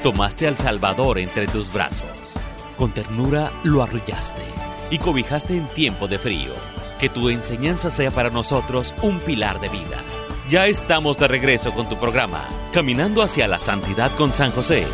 tomaste 0.03 0.47
al 0.47 0.55
Salvador 0.55 1.19
entre 1.19 1.47
tus 1.47 1.73
brazos. 1.73 2.34
Con 2.77 2.91
ternura 2.91 3.51
lo 3.63 3.83
arrullaste 3.83 4.41
y 4.89 4.97
cobijaste 4.97 5.55
en 5.55 5.65
tiempo 5.67 6.09
de 6.09 6.19
frío. 6.19 6.51
Que 6.99 7.07
tu 7.07 7.29
enseñanza 7.29 7.89
sea 7.89 8.11
para 8.11 8.29
nosotros 8.29 8.93
un 9.01 9.19
pilar 9.19 9.61
de 9.61 9.69
vida. 9.69 9.97
Ya 10.49 10.67
estamos 10.67 11.17
de 11.17 11.29
regreso 11.29 11.73
con 11.73 11.87
tu 11.87 11.97
programa, 11.97 12.47
Caminando 12.73 13.23
hacia 13.23 13.47
la 13.47 13.61
Santidad 13.61 14.11
con 14.17 14.33
San 14.33 14.51
José. 14.51 14.85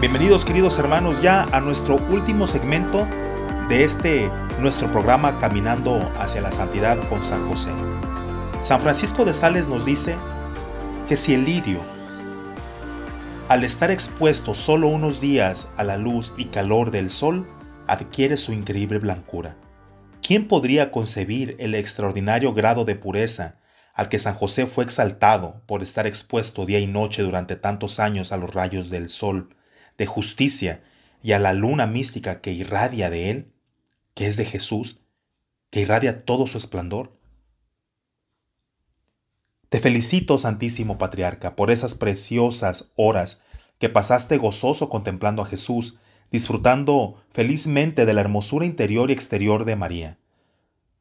Bienvenidos 0.00 0.44
queridos 0.44 0.78
hermanos 0.78 1.20
ya 1.20 1.42
a 1.52 1.60
nuestro 1.60 1.96
último 2.10 2.46
segmento 2.46 3.06
de 3.68 3.84
este 3.84 4.30
nuestro 4.60 4.88
programa 4.88 5.36
Caminando 5.40 5.98
hacia 6.18 6.40
la 6.40 6.52
Santidad 6.52 6.96
con 7.08 7.24
San 7.24 7.48
José. 7.50 7.70
San 8.62 8.80
Francisco 8.80 9.24
de 9.24 9.34
Sales 9.34 9.66
nos 9.66 9.84
dice 9.84 10.16
que 11.10 11.16
si 11.16 11.34
el 11.34 11.44
lirio, 11.44 11.80
al 13.48 13.64
estar 13.64 13.90
expuesto 13.90 14.54
solo 14.54 14.86
unos 14.86 15.20
días 15.20 15.68
a 15.76 15.82
la 15.82 15.96
luz 15.96 16.32
y 16.36 16.44
calor 16.44 16.92
del 16.92 17.10
sol, 17.10 17.48
adquiere 17.88 18.36
su 18.36 18.52
increíble 18.52 19.00
blancura. 19.00 19.56
¿Quién 20.22 20.46
podría 20.46 20.92
concebir 20.92 21.56
el 21.58 21.74
extraordinario 21.74 22.54
grado 22.54 22.84
de 22.84 22.94
pureza 22.94 23.56
al 23.92 24.08
que 24.08 24.20
San 24.20 24.36
José 24.36 24.66
fue 24.66 24.84
exaltado 24.84 25.64
por 25.66 25.82
estar 25.82 26.06
expuesto 26.06 26.64
día 26.64 26.78
y 26.78 26.86
noche 26.86 27.22
durante 27.22 27.56
tantos 27.56 27.98
años 27.98 28.30
a 28.30 28.36
los 28.36 28.54
rayos 28.54 28.88
del 28.88 29.08
sol, 29.08 29.56
de 29.98 30.06
justicia 30.06 30.80
y 31.24 31.32
a 31.32 31.40
la 31.40 31.54
luna 31.54 31.88
mística 31.88 32.40
que 32.40 32.52
irradia 32.52 33.10
de 33.10 33.30
él, 33.30 33.52
que 34.14 34.28
es 34.28 34.36
de 34.36 34.44
Jesús, 34.44 35.00
que 35.70 35.80
irradia 35.80 36.24
todo 36.24 36.46
su 36.46 36.56
esplendor? 36.56 37.18
Te 39.70 39.78
felicito, 39.78 40.36
Santísimo 40.36 40.98
Patriarca, 40.98 41.54
por 41.54 41.70
esas 41.70 41.94
preciosas 41.94 42.90
horas 42.96 43.42
que 43.78 43.88
pasaste 43.88 44.36
gozoso 44.36 44.88
contemplando 44.88 45.42
a 45.42 45.46
Jesús 45.46 45.98
disfrutando 46.32 47.22
felizmente 47.30 48.04
de 48.04 48.12
la 48.12 48.20
hermosura 48.20 48.66
interior 48.66 49.10
y 49.10 49.12
exterior 49.12 49.64
de 49.64 49.76
María. 49.76 50.18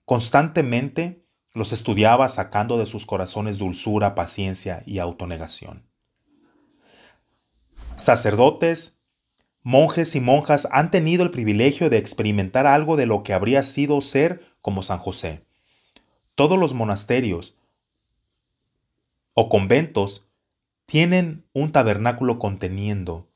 Constantemente 0.06 1.26
los 1.54 1.74
estudiaba 1.74 2.30
sacando 2.30 2.78
de 2.78 2.86
sus 2.86 3.08
corazones 3.08 3.58
dulzura, 3.58 4.14
paciencia 4.14 4.84
y 4.86 5.00
autonegación. 5.00 5.88
Sacerdotes, 7.96 9.02
monjes 9.64 10.16
y 10.16 10.20
monjas 10.20 10.68
han 10.72 10.92
tenido 10.92 11.24
el 11.24 11.32
privilegio 11.32 11.90
de 11.90 11.98
experimentar 11.98 12.68
algo 12.68 12.98
de 12.98 13.08
lo 13.08 13.24
que 13.24 13.34
habría 13.34 13.64
sido 13.64 14.00
ser 14.02 14.42
como 14.62 14.84
San 14.84 15.00
José. 15.00 15.44
Todos 16.36 16.58
los 16.58 16.74
monasterios 16.74 17.59
o 19.42 19.48
conventos 19.48 20.28
tienen 20.86 21.46
un 21.54 21.72
tabernáculo 21.72 22.40
conteniendo 22.40 23.30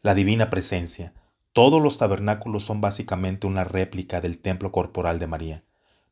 la 0.00 0.14
divina 0.14 0.48
presencia. 0.48 1.12
Todos 1.52 1.82
los 1.82 1.98
tabernáculos 1.98 2.64
son 2.64 2.80
básicamente 2.80 3.46
una 3.46 3.62
réplica 3.62 4.22
del 4.22 4.38
templo 4.38 4.72
corporal 4.72 5.18
de 5.18 5.26
María. 5.26 5.62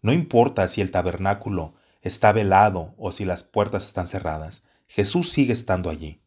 No 0.03 0.13
importa 0.13 0.69
si 0.69 0.83
el 0.83 0.91
tabernáculo 0.91 1.73
está 2.03 2.33
velado 2.33 2.95
o 2.99 3.13
si 3.13 3.25
las 3.25 3.45
puertas 3.45 3.87
están 3.87 4.07
cerradas, 4.07 4.63
Jesús 4.89 5.33
sigue 5.33 5.55
estando 5.55 5.89
allí. 5.89 6.21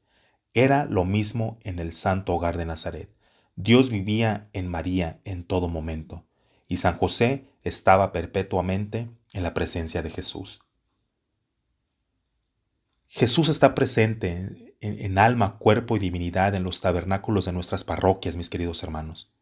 Era 0.56 0.86
lo 0.86 1.06
mismo 1.06 1.60
en 1.62 1.78
el 1.78 1.93
santo 1.93 2.34
hogar 2.34 2.58
de 2.58 2.66
Nazaret. 2.66 3.16
Dios 3.56 3.91
vivía 3.91 4.50
en 4.54 4.70
María 4.70 5.20
en 5.24 5.43
todo 5.43 5.70
momento, 5.70 6.26
y 6.68 6.78
San 6.78 6.98
José 6.98 7.45
estaba 7.62 8.12
perpetuamente 8.12 9.08
en 9.34 9.43
la 9.43 9.54
presencia 9.54 10.02
de 10.02 10.10
Jesús. 10.10 10.62
Jesús 13.08 13.49
está 13.49 13.74
presente 13.74 14.76
en, 14.80 15.18
alma, 15.18 15.58
cuerpo 15.58 15.95
y 15.95 15.99
divinidad 15.99 16.53
en 16.55 16.64
los 16.64 16.82
tabernáculos 16.82 17.45
de 17.45 17.53
nuestras 17.53 17.84
parroquias, 17.84 18.36
mis 18.36 18.49
queridos 18.49 18.84
hermanos. 18.84 19.34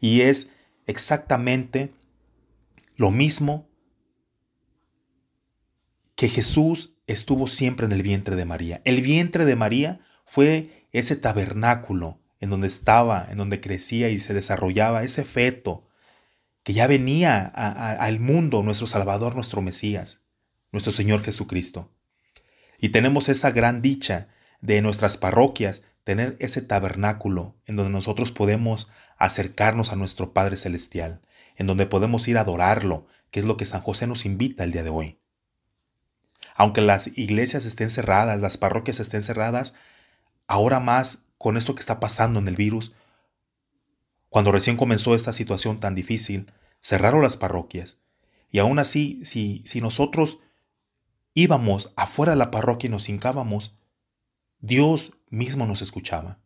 Y 0.00 0.22
es 0.22 0.50
exactamente 0.86 1.92
lo 2.96 3.10
mismo 3.10 3.68
que 6.14 6.28
Jesús 6.28 6.94
estuvo 7.06 7.46
siempre 7.46 7.86
en 7.86 7.92
el 7.92 8.02
vientre 8.02 8.34
de 8.34 8.44
María. 8.44 8.80
El 8.84 9.02
vientre 9.02 9.44
de 9.44 9.56
María 9.56 10.00
fue 10.24 10.86
ese 10.92 11.16
tabernáculo 11.16 12.18
en 12.40 12.50
donde 12.50 12.68
estaba, 12.68 13.26
en 13.30 13.38
donde 13.38 13.60
crecía 13.60 14.08
y 14.08 14.18
se 14.18 14.34
desarrollaba 14.34 15.04
ese 15.04 15.24
feto 15.24 15.86
que 16.62 16.72
ya 16.72 16.86
venía 16.86 17.46
al 17.46 18.18
mundo, 18.18 18.62
nuestro 18.62 18.86
Salvador, 18.86 19.36
nuestro 19.36 19.62
Mesías, 19.62 20.26
nuestro 20.72 20.90
Señor 20.90 21.22
Jesucristo. 21.22 21.95
Y 22.78 22.90
tenemos 22.90 23.28
esa 23.28 23.50
gran 23.50 23.82
dicha 23.82 24.28
de 24.60 24.80
nuestras 24.82 25.16
parroquias, 25.16 25.82
tener 26.04 26.36
ese 26.40 26.62
tabernáculo 26.62 27.56
en 27.66 27.76
donde 27.76 27.90
nosotros 27.90 28.32
podemos 28.32 28.90
acercarnos 29.18 29.92
a 29.92 29.96
nuestro 29.96 30.32
Padre 30.32 30.56
Celestial, 30.56 31.20
en 31.56 31.66
donde 31.66 31.86
podemos 31.86 32.28
ir 32.28 32.38
a 32.38 32.42
adorarlo, 32.42 33.06
que 33.30 33.40
es 33.40 33.46
lo 33.46 33.56
que 33.56 33.66
San 33.66 33.80
José 33.80 34.06
nos 34.06 34.24
invita 34.24 34.64
el 34.64 34.72
día 34.72 34.84
de 34.84 34.90
hoy. 34.90 35.18
Aunque 36.54 36.80
las 36.80 37.08
iglesias 37.18 37.64
estén 37.64 37.90
cerradas, 37.90 38.40
las 38.40 38.56
parroquias 38.56 39.00
estén 39.00 39.22
cerradas, 39.22 39.74
ahora 40.46 40.80
más 40.80 41.24
con 41.38 41.56
esto 41.56 41.74
que 41.74 41.80
está 41.80 42.00
pasando 42.00 42.38
en 42.38 42.48
el 42.48 42.56
virus, 42.56 42.94
cuando 44.28 44.52
recién 44.52 44.76
comenzó 44.76 45.14
esta 45.14 45.32
situación 45.32 45.80
tan 45.80 45.94
difícil, 45.94 46.52
cerraron 46.80 47.22
las 47.22 47.36
parroquias. 47.36 47.98
Y 48.50 48.58
aún 48.58 48.78
así, 48.78 49.20
si, 49.24 49.62
si 49.66 49.80
nosotros 49.80 50.40
íbamos 51.36 51.92
afuera 51.96 52.32
de 52.32 52.38
la 52.38 52.50
parroquia 52.50 52.88
y 52.88 52.90
nos 52.90 53.10
hincábamos, 53.10 53.76
Dios 54.60 55.12
mismo 55.28 55.66
nos 55.66 55.82
escuchaba. 55.82 56.38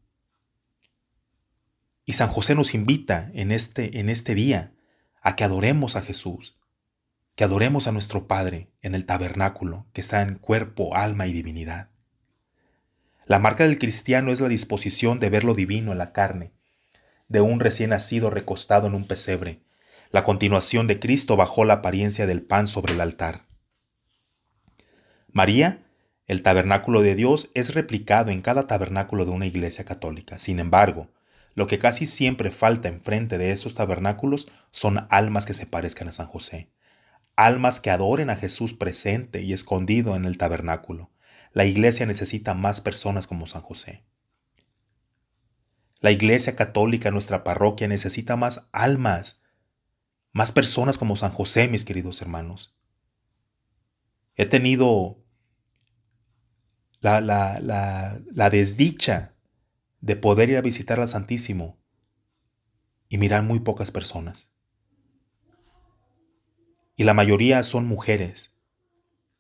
Y 2.05 2.14
San 2.14 2.28
José 2.28 2.57
nos 2.57 2.74
invita 2.74 3.30
en 3.34 3.53
este, 3.53 4.01
en 4.01 4.09
este 4.09 4.34
día 4.34 4.72
a 5.22 5.36
que 5.36 5.45
adoremos 5.45 5.95
a 5.95 6.03
Jesús, 6.03 6.59
que 7.36 7.45
adoremos 7.45 7.86
a 7.86 7.93
nuestro 7.93 8.26
Padre 8.26 8.72
en 8.82 8.97
el 8.97 9.07
tabernáculo 9.07 9.86
que 9.93 10.01
está 10.01 10.22
en 10.22 10.34
cuerpo, 10.34 10.97
alma 10.97 11.28
y 11.28 11.32
divinidad. 11.32 11.91
La 13.26 13.38
marca 13.38 13.62
del 13.62 13.78
cristiano 13.78 14.32
es 14.32 14.41
la 14.41 14.49
disposición 14.49 15.20
de 15.20 15.30
ver 15.30 15.45
lo 15.45 15.55
divino 15.55 15.93
en 15.93 15.99
la 15.99 16.12
carne, 16.12 16.53
de 17.28 17.41
un 17.41 17.61
recién 17.61 17.91
nacido 17.91 18.28
recostado 18.28 18.88
en 18.88 18.97
un 18.97 19.07
pesebre, 19.07 19.62
la 20.11 20.24
continuación 20.24 20.88
de 20.88 20.99
Cristo 20.99 21.36
bajo 21.36 21.64
la 21.64 21.74
apariencia 21.74 22.26
del 22.26 22.43
pan 22.43 22.66
sobre 22.66 22.95
el 22.95 23.01
altar. 23.01 23.49
María, 25.33 25.83
el 26.26 26.43
tabernáculo 26.43 27.03
de 27.03 27.14
Dios, 27.14 27.51
es 27.55 27.74
replicado 27.74 28.31
en 28.31 28.41
cada 28.41 28.66
tabernáculo 28.66 29.24
de 29.24 29.31
una 29.31 29.47
iglesia 29.47 29.85
católica. 29.85 30.39
Sin 30.39 30.59
embargo, 30.59 31.09
lo 31.55 31.66
que 31.66 31.78
casi 31.78 32.07
siempre 32.07 32.51
falta 32.51 32.89
enfrente 32.89 33.39
de 33.39 33.53
esos 33.53 33.74
tabernáculos 33.74 34.49
son 34.70 35.07
almas 35.11 35.47
que 35.47 35.55
se 35.55 35.66
parezcan 35.66 36.09
a 36.09 36.12
San 36.12 36.26
José, 36.26 36.70
almas 37.37 37.81
que 37.81 37.91
adoren 37.91 38.31
a 38.31 38.37
Jesús 38.37 38.74
presente 38.74 39.43
y 39.43 39.53
escondido 39.53 40.16
en 40.16 40.24
el 40.24 40.39
tabernáculo. 40.39 41.11
La 41.53 41.64
iglesia 41.64 42.07
necesita 42.07 42.55
más 42.55 42.81
personas 42.81 43.26
como 43.26 43.47
San 43.47 43.62
José. 43.62 44.05
La 46.01 46.12
iglesia 46.12 46.57
católica, 46.57 47.11
nuestra 47.11 47.45
parroquia, 47.45 47.89
necesita 47.89 48.37
más 48.37 48.68
almas, 48.72 49.43
más 50.33 50.53
personas 50.53 50.97
como 50.97 51.16
San 51.16 51.33
José, 51.33 51.68
mis 51.68 51.85
queridos 51.85 52.22
hermanos. 52.22 52.80
He 54.41 54.47
tenido 54.47 55.22
la, 57.03 58.49
desdicha 58.51 59.34
de 60.01 60.16
poder 60.16 60.49
ir 60.49 60.57
a 60.57 60.62
visitar 60.62 60.99
al 60.99 61.11
Santísimo 61.11 61.78
y 63.11 63.18
mirar 63.18 63.43
muy 63.43 63.61
pocas 63.61 63.91
personas. 63.91 64.51
Y 66.97 67.05
la 67.05 67.12
mayoría 67.12 67.62
son 67.64 67.84
mujeres. 67.84 68.55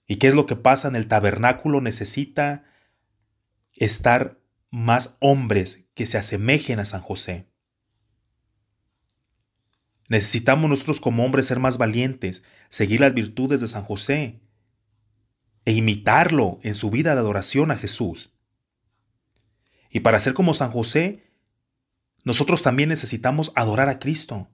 ¿Y 0.06 0.16
qué 0.16 0.28
es 0.28 0.34
lo 0.34 0.44
que 0.44 0.56
pasa 0.56 0.88
en 0.88 0.96
el 0.96 1.08
tabernáculo? 1.08 1.80
Necesita 1.80 2.64
estar 3.72 4.38
más 4.68 5.16
hombres 5.18 5.86
que 5.94 6.06
se 6.06 6.18
asemejen 6.18 6.78
a 6.78 6.84
San 6.84 7.00
José. 7.00 7.48
Necesitamos 10.10 10.68
nosotros 10.68 11.00
como 11.00 11.24
hombres 11.24 11.46
ser 11.46 11.58
más 11.58 11.78
valientes, 11.78 12.44
seguir 12.68 13.00
las 13.00 13.14
virtudes 13.14 13.62
de 13.62 13.68
San 13.68 13.84
José 13.84 14.42
e 15.64 15.72
imitarlo 15.72 16.58
en 16.62 16.74
su 16.74 16.90
vida 16.90 17.14
de 17.14 17.20
adoración 17.20 17.70
a 17.70 17.76
Jesús. 17.76 18.32
Y 19.90 20.00
para 20.00 20.20
ser 20.20 20.34
como 20.34 20.54
San 20.54 20.70
José, 20.70 21.30
nosotros 22.24 22.62
también 22.62 22.88
necesitamos 22.88 23.52
adorar 23.54 23.88
a 23.88 23.98
Cristo. 23.98 24.48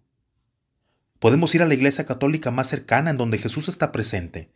Podemos 1.18 1.54
ir 1.54 1.62
a 1.62 1.66
la 1.66 1.74
iglesia 1.74 2.06
católica 2.06 2.50
más 2.50 2.68
cercana 2.68 3.10
en 3.10 3.16
donde 3.16 3.38
Jesús 3.38 3.68
está 3.68 3.92
presente. 3.92 4.50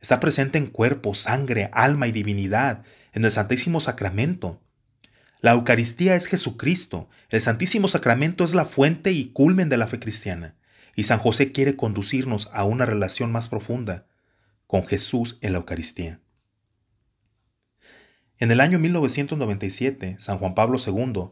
Está 0.00 0.20
presente 0.20 0.58
en 0.58 0.66
cuerpo, 0.66 1.14
sangre, 1.14 1.70
alma 1.72 2.06
y 2.06 2.12
divinidad, 2.12 2.84
en 3.12 3.24
el 3.24 3.30
Santísimo 3.30 3.80
Sacramento. 3.80 4.60
La 5.40 5.52
Eucaristía 5.52 6.16
es 6.16 6.26
Jesucristo. 6.26 7.08
El 7.30 7.40
Santísimo 7.40 7.88
Sacramento 7.88 8.44
es 8.44 8.54
la 8.54 8.64
fuente 8.64 9.12
y 9.12 9.30
culmen 9.30 9.68
de 9.68 9.76
la 9.76 9.86
fe 9.86 9.98
cristiana. 9.98 10.54
Y 10.94 11.04
San 11.04 11.18
José 11.18 11.52
quiere 11.52 11.76
conducirnos 11.76 12.50
a 12.52 12.64
una 12.64 12.86
relación 12.86 13.32
más 13.32 13.48
profunda 13.48 14.06
con 14.66 14.86
Jesús 14.86 15.38
en 15.40 15.52
la 15.52 15.58
Eucaristía. 15.58 16.20
En 18.38 18.50
el 18.50 18.60
año 18.60 18.78
1997, 18.78 20.16
San 20.18 20.38
Juan 20.38 20.54
Pablo 20.54 20.78
II 20.84 21.30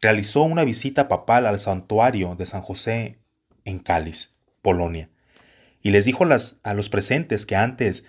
realizó 0.00 0.42
una 0.42 0.64
visita 0.64 1.08
papal 1.08 1.46
al 1.46 1.60
santuario 1.60 2.36
de 2.36 2.46
San 2.46 2.62
José 2.62 3.18
en 3.64 3.78
Cáliz, 3.78 4.36
Polonia, 4.60 5.10
y 5.80 5.90
les 5.90 6.04
dijo 6.04 6.24
a 6.24 6.74
los 6.74 6.88
presentes 6.88 7.46
que 7.46 7.56
antes 7.56 8.04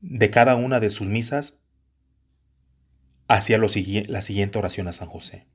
de 0.00 0.30
cada 0.30 0.56
una 0.56 0.80
de 0.80 0.90
sus 0.90 1.08
misas 1.08 1.54
hacía 3.26 3.58
la 3.58 4.22
siguiente 4.22 4.58
oración 4.58 4.88
a 4.88 4.92
San 4.92 5.08
José. 5.08 5.46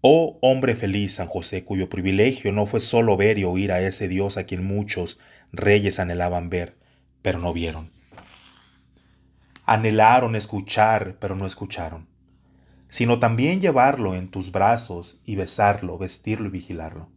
Oh 0.00 0.38
hombre 0.42 0.74
feliz, 0.74 1.14
San 1.14 1.28
José, 1.28 1.64
cuyo 1.64 1.88
privilegio 1.88 2.52
no 2.52 2.66
fue 2.66 2.80
solo 2.80 3.16
ver 3.16 3.38
y 3.38 3.44
oír 3.44 3.70
a 3.70 3.80
ese 3.80 4.08
Dios 4.08 4.36
a 4.36 4.44
quien 4.44 4.64
muchos 4.64 5.18
reyes 5.52 5.98
anhelaban 5.98 6.50
ver, 6.50 6.78
pero 7.20 7.38
no 7.38 7.52
vieron. 7.52 7.90
Anhelaron 9.64 10.34
escuchar, 10.34 11.16
pero 11.20 11.36
no 11.36 11.46
escucharon, 11.46 12.08
sino 12.88 13.18
también 13.18 13.60
llevarlo 13.60 14.14
en 14.14 14.28
tus 14.28 14.50
brazos 14.50 15.20
y 15.24 15.36
besarlo, 15.36 15.98
vestirlo 15.98 16.48
y 16.48 16.50
vigilarlo. 16.50 17.08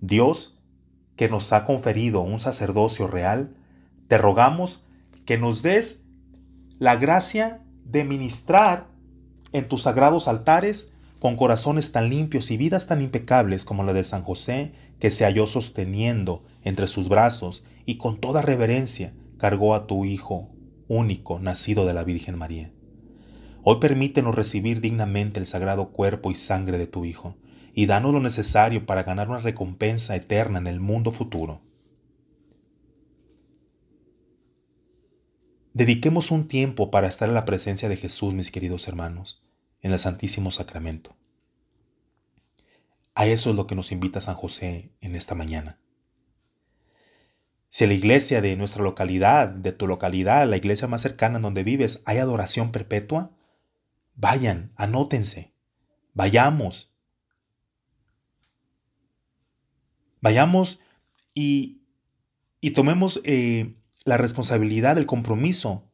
Dios, 0.00 0.58
que 1.16 1.28
nos 1.28 1.52
ha 1.52 1.64
conferido 1.64 2.22
un 2.22 2.40
sacerdocio 2.40 3.06
real, 3.06 3.54
te 4.08 4.18
rogamos 4.18 4.84
que 5.26 5.38
nos 5.38 5.62
des 5.62 6.04
la 6.78 6.96
gracia 6.96 7.60
de 7.84 8.04
ministrar 8.04 8.88
en 9.52 9.68
tus 9.68 9.82
sagrados 9.82 10.28
altares 10.28 10.92
con 11.18 11.36
corazones 11.36 11.92
tan 11.92 12.08
limpios 12.08 12.50
y 12.50 12.56
vidas 12.56 12.86
tan 12.86 13.02
impecables 13.02 13.64
como 13.64 13.84
la 13.84 13.92
de 13.92 14.04
San 14.04 14.22
José, 14.22 14.72
que 15.00 15.10
se 15.10 15.24
halló 15.24 15.46
sosteniendo 15.46 16.44
entre 16.62 16.86
sus 16.86 17.08
brazos 17.08 17.64
y 17.86 17.96
con 17.96 18.20
toda 18.20 18.42
reverencia 18.42 19.14
cargó 19.38 19.74
a 19.74 19.86
tu 19.86 20.04
Hijo 20.04 20.50
único, 20.86 21.40
nacido 21.40 21.86
de 21.86 21.94
la 21.94 22.04
Virgen 22.04 22.36
María. 22.36 22.72
Hoy 23.62 23.78
permítenos 23.80 24.34
recibir 24.34 24.80
dignamente 24.80 25.40
el 25.40 25.46
sagrado 25.46 25.90
cuerpo 25.90 26.30
y 26.30 26.34
sangre 26.34 26.78
de 26.78 26.86
tu 26.86 27.04
Hijo, 27.04 27.36
y 27.72 27.86
danos 27.86 28.12
lo 28.12 28.20
necesario 28.20 28.86
para 28.86 29.04
ganar 29.04 29.28
una 29.28 29.40
recompensa 29.40 30.16
eterna 30.16 30.58
en 30.58 30.66
el 30.66 30.80
mundo 30.80 31.12
futuro. 31.12 31.62
Dediquemos 35.72 36.32
un 36.32 36.48
tiempo 36.48 36.90
para 36.90 37.06
estar 37.06 37.28
en 37.28 37.34
la 37.34 37.44
presencia 37.44 37.88
de 37.88 37.96
Jesús, 37.96 38.34
mis 38.34 38.50
queridos 38.50 38.88
hermanos 38.88 39.42
en 39.82 39.92
el 39.92 39.98
Santísimo 39.98 40.50
Sacramento. 40.50 41.16
A 43.14 43.26
eso 43.26 43.50
es 43.50 43.56
lo 43.56 43.66
que 43.66 43.74
nos 43.74 43.92
invita 43.92 44.20
San 44.20 44.36
José 44.36 44.92
en 45.00 45.14
esta 45.16 45.34
mañana. 45.34 45.78
Si 47.70 47.86
la 47.86 47.94
iglesia 47.94 48.40
de 48.40 48.56
nuestra 48.56 48.82
localidad, 48.82 49.48
de 49.48 49.72
tu 49.72 49.86
localidad, 49.86 50.48
la 50.48 50.56
iglesia 50.56 50.88
más 50.88 51.02
cercana 51.02 51.36
en 51.36 51.42
donde 51.42 51.62
vives, 51.62 52.02
hay 52.04 52.18
adoración 52.18 52.72
perpetua, 52.72 53.30
vayan, 54.16 54.72
anótense, 54.76 55.54
vayamos. 56.12 56.92
Vayamos 60.20 60.80
y, 61.32 61.80
tomemos 62.74 63.20
eh, 63.24 63.76
la 64.04 64.16
responsabilidad, 64.16 64.98
el 64.98 65.06
compromiso 65.06 65.88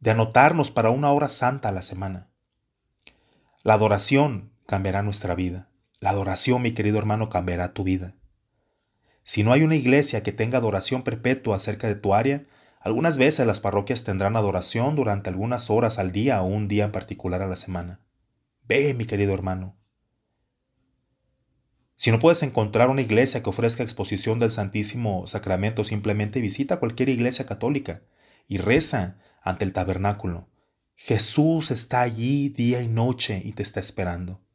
de 0.00 0.10
anotarnos 0.10 0.70
para 0.70 0.90
una 0.90 1.12
hora 1.12 1.28
santa 1.28 1.68
a 1.68 1.72
la 1.72 1.82
semana. 1.82 2.28
La 3.62 3.74
adoración 3.74 4.52
cambiará 4.66 5.02
nuestra 5.02 5.34
vida. 5.34 5.70
La 6.00 6.10
adoración, 6.10 6.62
mi 6.62 6.72
querido 6.72 6.98
hermano, 6.98 7.30
cambiará 7.30 7.72
tu 7.72 7.84
vida. 7.84 8.16
Si 9.24 9.42
no 9.42 9.52
hay 9.52 9.62
una 9.62 9.76
iglesia 9.76 10.22
que 10.22 10.32
tenga 10.32 10.58
adoración 10.58 11.02
perpetua 11.02 11.56
acerca 11.56 11.88
de 11.88 11.94
tu 11.94 12.14
área, 12.14 12.44
algunas 12.80 13.18
veces 13.18 13.46
las 13.46 13.60
parroquias 13.60 14.04
tendrán 14.04 14.36
adoración 14.36 14.94
durante 14.94 15.30
algunas 15.30 15.70
horas 15.70 15.98
al 15.98 16.12
día 16.12 16.40
o 16.42 16.46
un 16.46 16.68
día 16.68 16.84
en 16.84 16.92
particular 16.92 17.42
a 17.42 17.48
la 17.48 17.56
semana. 17.56 18.00
Ve, 18.68 18.94
mi 18.94 19.06
querido 19.06 19.34
hermano. 19.34 19.76
Si 21.96 22.10
no 22.10 22.18
puedes 22.18 22.42
encontrar 22.42 22.90
una 22.90 23.00
iglesia 23.00 23.42
que 23.42 23.50
ofrezca 23.50 23.82
exposición 23.82 24.38
del 24.38 24.50
Santísimo 24.50 25.26
Sacramento, 25.26 25.82
simplemente 25.82 26.40
visita 26.40 26.78
cualquier 26.78 27.08
iglesia 27.08 27.46
católica 27.46 28.02
y 28.46 28.58
reza 28.58 29.18
ante 29.42 29.64
el 29.64 29.72
tabernáculo. 29.72 30.48
Jesús 30.94 31.70
está 31.70 32.02
allí 32.02 32.50
día 32.50 32.82
y 32.82 32.88
noche 32.88 33.40
y 33.44 33.54
te 33.54 33.62
está 33.62 33.80
esperando. 33.80 34.45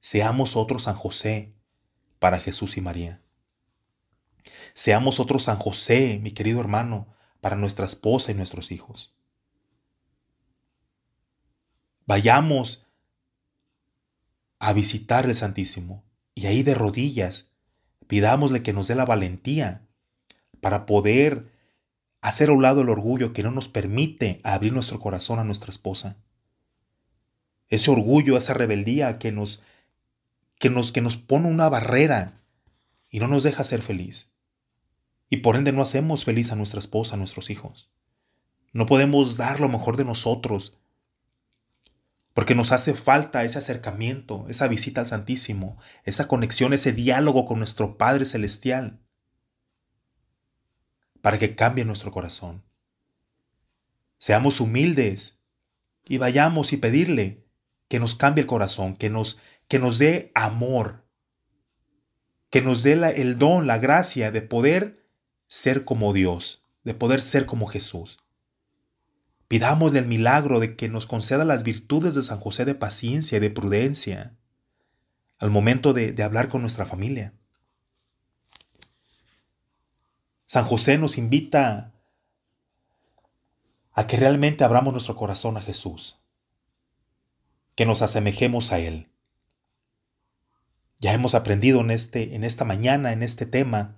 Seamos 0.00 0.56
otro 0.56 0.78
San 0.78 0.94
José 0.94 1.54
para 2.18 2.38
Jesús 2.38 2.76
y 2.76 2.80
María. 2.80 3.20
Seamos 4.74 5.20
otro 5.20 5.38
San 5.38 5.58
José, 5.58 6.20
mi 6.22 6.32
querido 6.32 6.60
hermano, 6.60 7.08
para 7.40 7.56
nuestra 7.56 7.86
esposa 7.86 8.30
y 8.30 8.34
nuestros 8.34 8.70
hijos. 8.70 9.14
Vayamos 12.06 12.86
a 14.58 14.72
visitar 14.72 15.26
el 15.26 15.34
Santísimo 15.34 16.04
y 16.34 16.46
ahí 16.46 16.62
de 16.62 16.74
rodillas 16.74 17.50
pidámosle 18.06 18.62
que 18.62 18.72
nos 18.72 18.88
dé 18.88 18.94
la 18.94 19.04
valentía 19.04 19.86
para 20.60 20.86
poder 20.86 21.52
hacer 22.20 22.48
a 22.48 22.52
un 22.52 22.62
lado 22.62 22.80
el 22.80 22.88
orgullo 22.88 23.32
que 23.32 23.42
no 23.42 23.50
nos 23.50 23.68
permite 23.68 24.40
abrir 24.42 24.72
nuestro 24.72 24.98
corazón 24.98 25.38
a 25.38 25.44
nuestra 25.44 25.70
esposa. 25.70 26.16
Ese 27.68 27.90
orgullo, 27.90 28.36
esa 28.36 28.54
rebeldía 28.54 29.18
que 29.18 29.30
nos 29.30 29.62
que 30.58 30.70
nos 30.70 30.92
que 30.92 31.00
nos 31.00 31.16
pone 31.16 31.48
una 31.48 31.68
barrera 31.68 32.42
y 33.10 33.20
no 33.20 33.28
nos 33.28 33.42
deja 33.42 33.64
ser 33.64 33.82
feliz. 33.82 34.32
Y 35.30 35.38
por 35.38 35.56
ende 35.56 35.72
no 35.72 35.82
hacemos 35.82 36.24
feliz 36.24 36.52
a 36.52 36.56
nuestra 36.56 36.80
esposa, 36.80 37.14
a 37.14 37.18
nuestros 37.18 37.50
hijos. 37.50 37.90
No 38.72 38.86
podemos 38.86 39.36
dar 39.36 39.60
lo 39.60 39.68
mejor 39.68 39.96
de 39.96 40.04
nosotros 40.04 40.74
porque 42.38 42.54
nos 42.54 42.70
hace 42.70 42.94
falta 42.94 43.42
ese 43.42 43.58
acercamiento, 43.58 44.46
esa 44.48 44.68
visita 44.68 45.00
al 45.00 45.08
Santísimo, 45.08 45.76
esa 46.04 46.28
conexión, 46.28 46.72
ese 46.72 46.92
diálogo 46.92 47.46
con 47.46 47.58
nuestro 47.58 47.98
Padre 47.98 48.26
Celestial, 48.26 49.00
para 51.20 51.40
que 51.40 51.56
cambie 51.56 51.84
nuestro 51.84 52.12
corazón. 52.12 52.62
Seamos 54.18 54.60
humildes 54.60 55.40
y 56.04 56.18
vayamos 56.18 56.72
y 56.72 56.76
pedirle 56.76 57.44
que 57.88 57.98
nos 57.98 58.14
cambie 58.14 58.42
el 58.42 58.46
corazón, 58.46 58.94
que 58.94 59.10
nos, 59.10 59.40
que 59.68 59.78
nos 59.78 59.98
dé 59.98 60.32
amor, 60.34 61.04
que 62.50 62.62
nos 62.62 62.82
dé 62.82 62.92
el 62.92 63.38
don, 63.38 63.66
la 63.66 63.78
gracia 63.78 64.30
de 64.30 64.42
poder 64.42 65.06
ser 65.46 65.84
como 65.84 66.12
Dios, 66.12 66.64
de 66.84 66.94
poder 66.94 67.20
ser 67.20 67.46
como 67.46 67.66
Jesús. 67.66 68.18
Pidámosle 69.46 70.00
el 70.00 70.06
milagro 70.06 70.60
de 70.60 70.76
que 70.76 70.88
nos 70.88 71.06
conceda 71.06 71.44
las 71.44 71.62
virtudes 71.62 72.14
de 72.14 72.22
San 72.22 72.40
José 72.40 72.64
de 72.64 72.74
paciencia 72.74 73.36
y 73.36 73.40
de 73.40 73.50
prudencia 73.50 74.36
al 75.38 75.50
momento 75.50 75.92
de, 75.92 76.12
de 76.12 76.22
hablar 76.22 76.48
con 76.48 76.62
nuestra 76.62 76.84
familia. 76.84 77.32
San 80.46 80.64
José 80.64 80.98
nos 80.98 81.18
invita 81.18 81.92
a 83.92 84.06
que 84.06 84.16
realmente 84.16 84.64
abramos 84.64 84.92
nuestro 84.92 85.14
corazón 85.14 85.56
a 85.56 85.60
Jesús, 85.60 86.18
que 87.74 87.84
nos 87.84 88.00
asemejemos 88.00 88.72
a 88.72 88.78
Él. 88.78 89.08
Ya 90.98 91.12
hemos 91.12 91.34
aprendido 91.34 91.80
en, 91.80 91.90
este, 91.90 92.34
en 92.34 92.44
esta 92.44 92.64
mañana, 92.64 93.12
en 93.12 93.22
este 93.22 93.46
tema, 93.46 93.96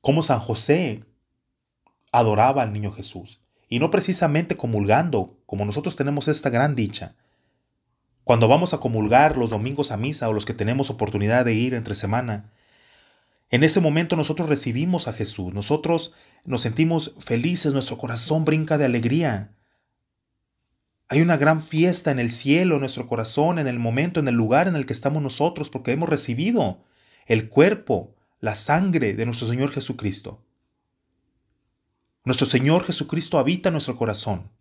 cómo 0.00 0.22
San 0.22 0.38
José 0.38 1.04
adoraba 2.12 2.62
al 2.62 2.72
niño 2.72 2.92
Jesús 2.92 3.42
y 3.68 3.78
no 3.78 3.90
precisamente 3.90 4.56
comulgando, 4.56 5.38
como 5.46 5.64
nosotros 5.64 5.96
tenemos 5.96 6.28
esta 6.28 6.50
gran 6.50 6.74
dicha. 6.74 7.14
Cuando 8.24 8.48
vamos 8.48 8.74
a 8.74 8.78
comulgar 8.78 9.36
los 9.36 9.50
domingos 9.50 9.90
a 9.90 9.96
misa 9.96 10.28
o 10.28 10.32
los 10.32 10.44
que 10.44 10.54
tenemos 10.54 10.90
oportunidad 10.90 11.44
de 11.44 11.54
ir 11.54 11.74
entre 11.74 11.94
semana, 11.94 12.52
en 13.48 13.64
ese 13.64 13.80
momento 13.80 14.14
nosotros 14.14 14.48
recibimos 14.48 15.08
a 15.08 15.12
Jesús, 15.12 15.52
nosotros 15.52 16.14
nos 16.44 16.60
sentimos 16.60 17.14
felices, 17.18 17.72
nuestro 17.72 17.98
corazón 17.98 18.44
brinca 18.44 18.78
de 18.78 18.84
alegría. 18.84 19.54
Hay 21.12 21.22
una 21.22 21.36
gran 21.36 21.60
fiesta 21.60 22.12
en 22.12 22.20
el 22.20 22.30
cielo, 22.30 22.76
en 22.76 22.82
nuestro 22.82 23.08
corazón, 23.08 23.58
en 23.58 23.66
el 23.66 23.80
momento, 23.80 24.20
en 24.20 24.28
el 24.28 24.36
lugar 24.36 24.68
en 24.68 24.76
el 24.76 24.86
que 24.86 24.92
estamos 24.92 25.20
nosotros, 25.20 25.68
porque 25.68 25.90
hemos 25.90 26.08
recibido 26.08 26.84
el 27.26 27.48
cuerpo, 27.48 28.14
la 28.38 28.54
sangre 28.54 29.14
de 29.14 29.26
nuestro 29.26 29.48
Señor 29.48 29.72
Jesucristo. 29.72 30.40
Nuestro 32.24 32.46
Señor 32.46 32.84
Jesucristo 32.84 33.38
habita 33.40 33.70
en 33.70 33.72
nuestro 33.72 33.96
corazón. 33.96 34.52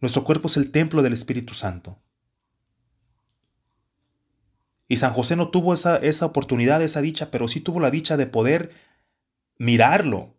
Nuestro 0.00 0.24
cuerpo 0.24 0.48
es 0.48 0.56
el 0.56 0.72
templo 0.72 1.02
del 1.02 1.12
Espíritu 1.12 1.54
Santo. 1.54 2.00
Y 4.88 4.96
San 4.96 5.12
José 5.12 5.36
no 5.36 5.50
tuvo 5.50 5.74
esa, 5.74 5.96
esa 5.98 6.26
oportunidad, 6.26 6.82
esa 6.82 7.00
dicha, 7.00 7.30
pero 7.30 7.46
sí 7.46 7.60
tuvo 7.60 7.78
la 7.78 7.92
dicha 7.92 8.16
de 8.16 8.26
poder 8.26 8.72
mirarlo, 9.58 10.34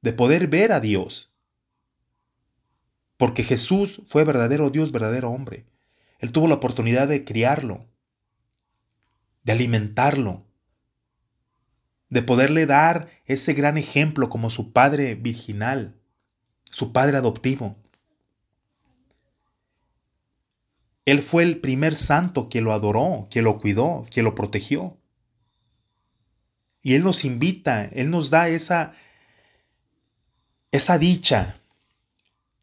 de 0.00 0.14
poder 0.14 0.46
ver 0.48 0.72
a 0.72 0.80
Dios. 0.80 1.29
Porque 3.20 3.44
Jesús 3.44 4.00
fue 4.06 4.24
verdadero 4.24 4.70
Dios, 4.70 4.92
verdadero 4.92 5.28
hombre. 5.28 5.66
Él 6.20 6.32
tuvo 6.32 6.48
la 6.48 6.54
oportunidad 6.54 7.06
de 7.06 7.22
criarlo, 7.22 7.86
de 9.42 9.52
alimentarlo, 9.52 10.46
de 12.08 12.22
poderle 12.22 12.64
dar 12.64 13.10
ese 13.26 13.52
gran 13.52 13.76
ejemplo 13.76 14.30
como 14.30 14.48
su 14.48 14.72
padre 14.72 15.16
virginal, 15.16 16.00
su 16.64 16.94
padre 16.94 17.18
adoptivo. 17.18 17.76
Él 21.04 21.20
fue 21.20 21.42
el 21.42 21.60
primer 21.60 21.96
santo 21.96 22.48
que 22.48 22.62
lo 22.62 22.72
adoró, 22.72 23.28
que 23.30 23.42
lo 23.42 23.58
cuidó, 23.58 24.06
que 24.10 24.22
lo 24.22 24.34
protegió. 24.34 24.96
Y 26.80 26.94
Él 26.94 27.04
nos 27.04 27.26
invita, 27.26 27.84
Él 27.84 28.08
nos 28.08 28.30
da 28.30 28.48
esa, 28.48 28.94
esa 30.70 30.96
dicha 30.96 31.59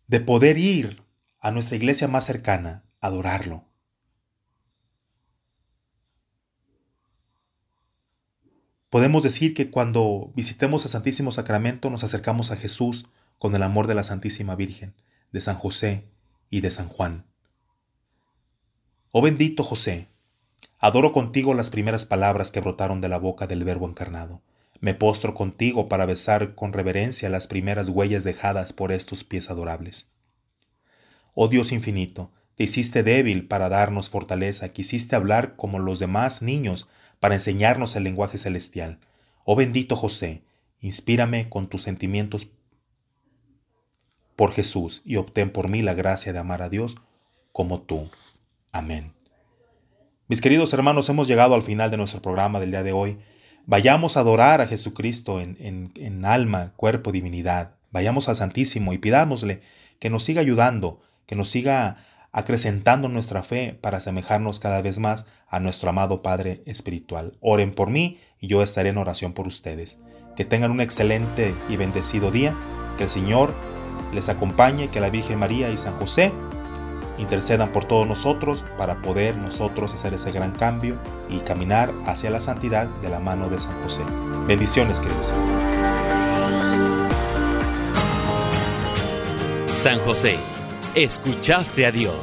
de 0.07 0.21
poder 0.21 0.57
ir 0.57 1.03
a 1.39 1.51
nuestra 1.51 1.75
iglesia 1.75 2.07
más 2.07 2.25
cercana, 2.25 2.83
a 3.01 3.07
adorarlo. 3.07 3.65
Podemos 8.89 9.21
decir 9.21 9.53
que 9.53 9.69
cuando 9.69 10.31
visitemos 10.33 10.85
el 10.85 10.91
Santísimo 10.91 11.33
Sacramento 11.33 11.89
nos 11.89 12.05
acercamos 12.05 12.51
a 12.51 12.55
Jesús 12.55 13.05
con 13.37 13.53
el 13.53 13.63
amor 13.63 13.85
de 13.87 13.95
la 13.95 14.03
Santísima 14.03 14.55
Virgen, 14.55 14.95
de 15.33 15.41
San 15.41 15.57
José 15.57 16.05
y 16.49 16.61
de 16.61 16.71
San 16.71 16.87
Juan. 16.87 17.25
Oh 19.11 19.21
bendito 19.21 19.63
José, 19.63 20.07
adoro 20.79 21.11
contigo 21.11 21.53
las 21.53 21.69
primeras 21.69 22.05
palabras 22.05 22.49
que 22.49 22.61
brotaron 22.61 23.01
de 23.01 23.09
la 23.09 23.19
boca 23.19 23.45
del 23.45 23.65
Verbo 23.65 23.87
encarnado. 23.87 24.41
Me 24.79 24.93
postro 24.93 25.33
contigo 25.33 25.89
para 25.89 26.05
besar 26.05 26.55
con 26.55 26.73
reverencia 26.73 27.29
las 27.29 27.47
primeras 27.47 27.89
huellas 27.89 28.23
dejadas 28.23 28.73
por 28.73 28.91
estos 28.91 29.23
pies 29.23 29.49
adorables. 29.49 30.09
Oh 31.33 31.47
Dios 31.47 31.71
infinito, 31.71 32.31
te 32.55 32.63
hiciste 32.63 33.03
débil 33.03 33.47
para 33.47 33.69
darnos 33.69 34.09
fortaleza, 34.09 34.69
quisiste 34.69 35.15
hablar 35.15 35.55
como 35.55 35.79
los 35.79 35.99
demás 35.99 36.41
niños 36.41 36.87
para 37.19 37.35
enseñarnos 37.35 37.95
el 37.95 38.03
lenguaje 38.03 38.37
celestial. 38.37 38.99
Oh 39.45 39.55
bendito 39.55 39.95
José, 39.95 40.43
inspírame 40.81 41.49
con 41.49 41.67
tus 41.67 41.83
sentimientos 41.83 42.47
por 44.35 44.51
Jesús 44.51 45.01
y 45.05 45.15
obtén 45.17 45.51
por 45.51 45.69
mí 45.69 45.81
la 45.81 45.93
gracia 45.93 46.33
de 46.33 46.39
amar 46.39 46.61
a 46.61 46.69
Dios 46.69 46.95
como 47.51 47.81
tú. 47.81 48.09
Amén. 48.71 49.13
Mis 50.27 50.41
queridos 50.41 50.73
hermanos, 50.73 51.09
hemos 51.09 51.27
llegado 51.27 51.55
al 51.55 51.63
final 51.63 51.89
de 51.89 51.97
nuestro 51.97 52.21
programa 52.21 52.59
del 52.59 52.71
día 52.71 52.83
de 52.83 52.91
hoy. 52.91 53.17
Vayamos 53.69 54.15
a 54.15 54.21
adorar 54.21 54.61
a 54.61 54.67
Jesucristo 54.67 55.41
en, 55.41 56.25
alma, 56.25 56.71
cuerpo, 56.77 57.11
divinidad. 57.11 57.71
Vayamos 57.91 58.29
al 58.29 58.37
Santísimo 58.37 58.93
y 58.93 58.97
pidámosle 58.97 59.59
que 59.99 60.09
nos 60.09 60.23
siga 60.23 60.39
ayudando, 60.39 61.01
que 61.25 61.35
nos 61.35 61.49
siga 61.49 61.97
acrecentando 62.31 63.09
nuestra 63.09 63.43
fe 63.43 63.77
para 63.81 63.97
asemejarnos 63.97 64.61
cada 64.61 64.81
vez 64.81 64.99
más 64.99 65.25
a 65.49 65.59
nuestro 65.59 65.89
amado 65.89 66.21
Padre 66.21 66.61
Espiritual. 66.65 67.33
Oren 67.41 67.73
por 67.73 67.89
mí 67.89 68.21
y 68.39 68.47
yo 68.47 68.63
estaré 68.63 68.87
en 68.87 68.99
oración 68.99 69.33
por 69.33 69.47
ustedes. 69.47 69.97
Que 70.37 70.45
tengan 70.45 70.71
un 70.71 70.79
excelente 70.79 71.53
y 71.67 71.75
bendecido 71.75 72.31
día, 72.31 72.55
que 72.97 73.03
el 73.03 73.09
Señor 73.09 73.53
les 74.13 74.29
acompañe, 74.29 74.89
que 74.91 75.01
la 75.01 75.09
Virgen 75.09 75.39
María 75.39 75.69
y 75.71 75.77
San 75.77 75.99
José 75.99 76.31
intercedan 77.17 77.71
por 77.71 77.85
todos 77.85 78.07
nosotros 78.07 78.63
para 78.77 79.01
poder 79.01 79.35
nosotros 79.37 79.93
hacer 79.93 80.13
ese 80.13 80.31
gran 80.31 80.51
cambio 80.51 80.97
y 81.29 81.39
caminar 81.39 81.93
hacia 82.05 82.29
la 82.29 82.39
santidad 82.39 82.87
de 82.87 83.09
la 83.09 83.19
mano 83.19 83.49
de 83.49 83.59
San 83.59 83.81
José. 83.83 84.03
Bendiciones, 84.47 84.99
queridos 84.99 85.31
San 89.67 89.99
José, 89.99 90.37
escuchaste 90.95 91.85
a 91.85 91.91
Dios, 91.91 92.15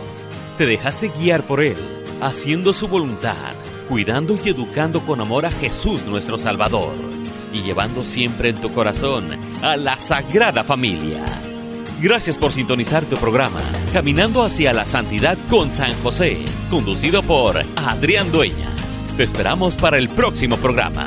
te 0.59 0.67
dejaste 0.67 1.11
guiar 1.19 1.43
por 1.43 1.63
Él, 1.63 1.77
haciendo 2.21 2.75
su 2.75 2.89
voluntad, 2.89 3.55
cuidando 3.89 4.37
y 4.45 4.49
educando 4.49 5.01
con 5.01 5.21
amor 5.21 5.47
a 5.47 5.53
Jesús 5.53 6.05
nuestro 6.05 6.37
Salvador 6.37 6.95
y 7.53 7.63
llevando 7.63 8.05
siempre 8.05 8.49
en 8.49 8.57
tu 8.57 8.73
corazón 8.73 9.29
a 9.63 9.77
la 9.77 9.97
Sagrada 9.99 10.65
Familia. 10.65 11.25
Gracias 12.05 12.37
por 12.37 12.53
sintonizar 12.53 13.07
tu 13.07 13.17
programa, 13.17 13.63
Caminando 13.95 14.43
hacia 14.43 14.75
la 14.75 14.85
Santidad 14.85 15.39
con 15.49 15.73
San 15.73 15.91
José, 16.03 16.37
conducido 16.69 17.23
por 17.23 17.57
Adrián 17.77 18.31
Dueñas. 18.31 19.03
Te 19.17 19.23
esperamos 19.23 19.75
para 19.75 19.97
el 19.97 20.11
próximo 20.11 20.59
programa. 20.59 21.07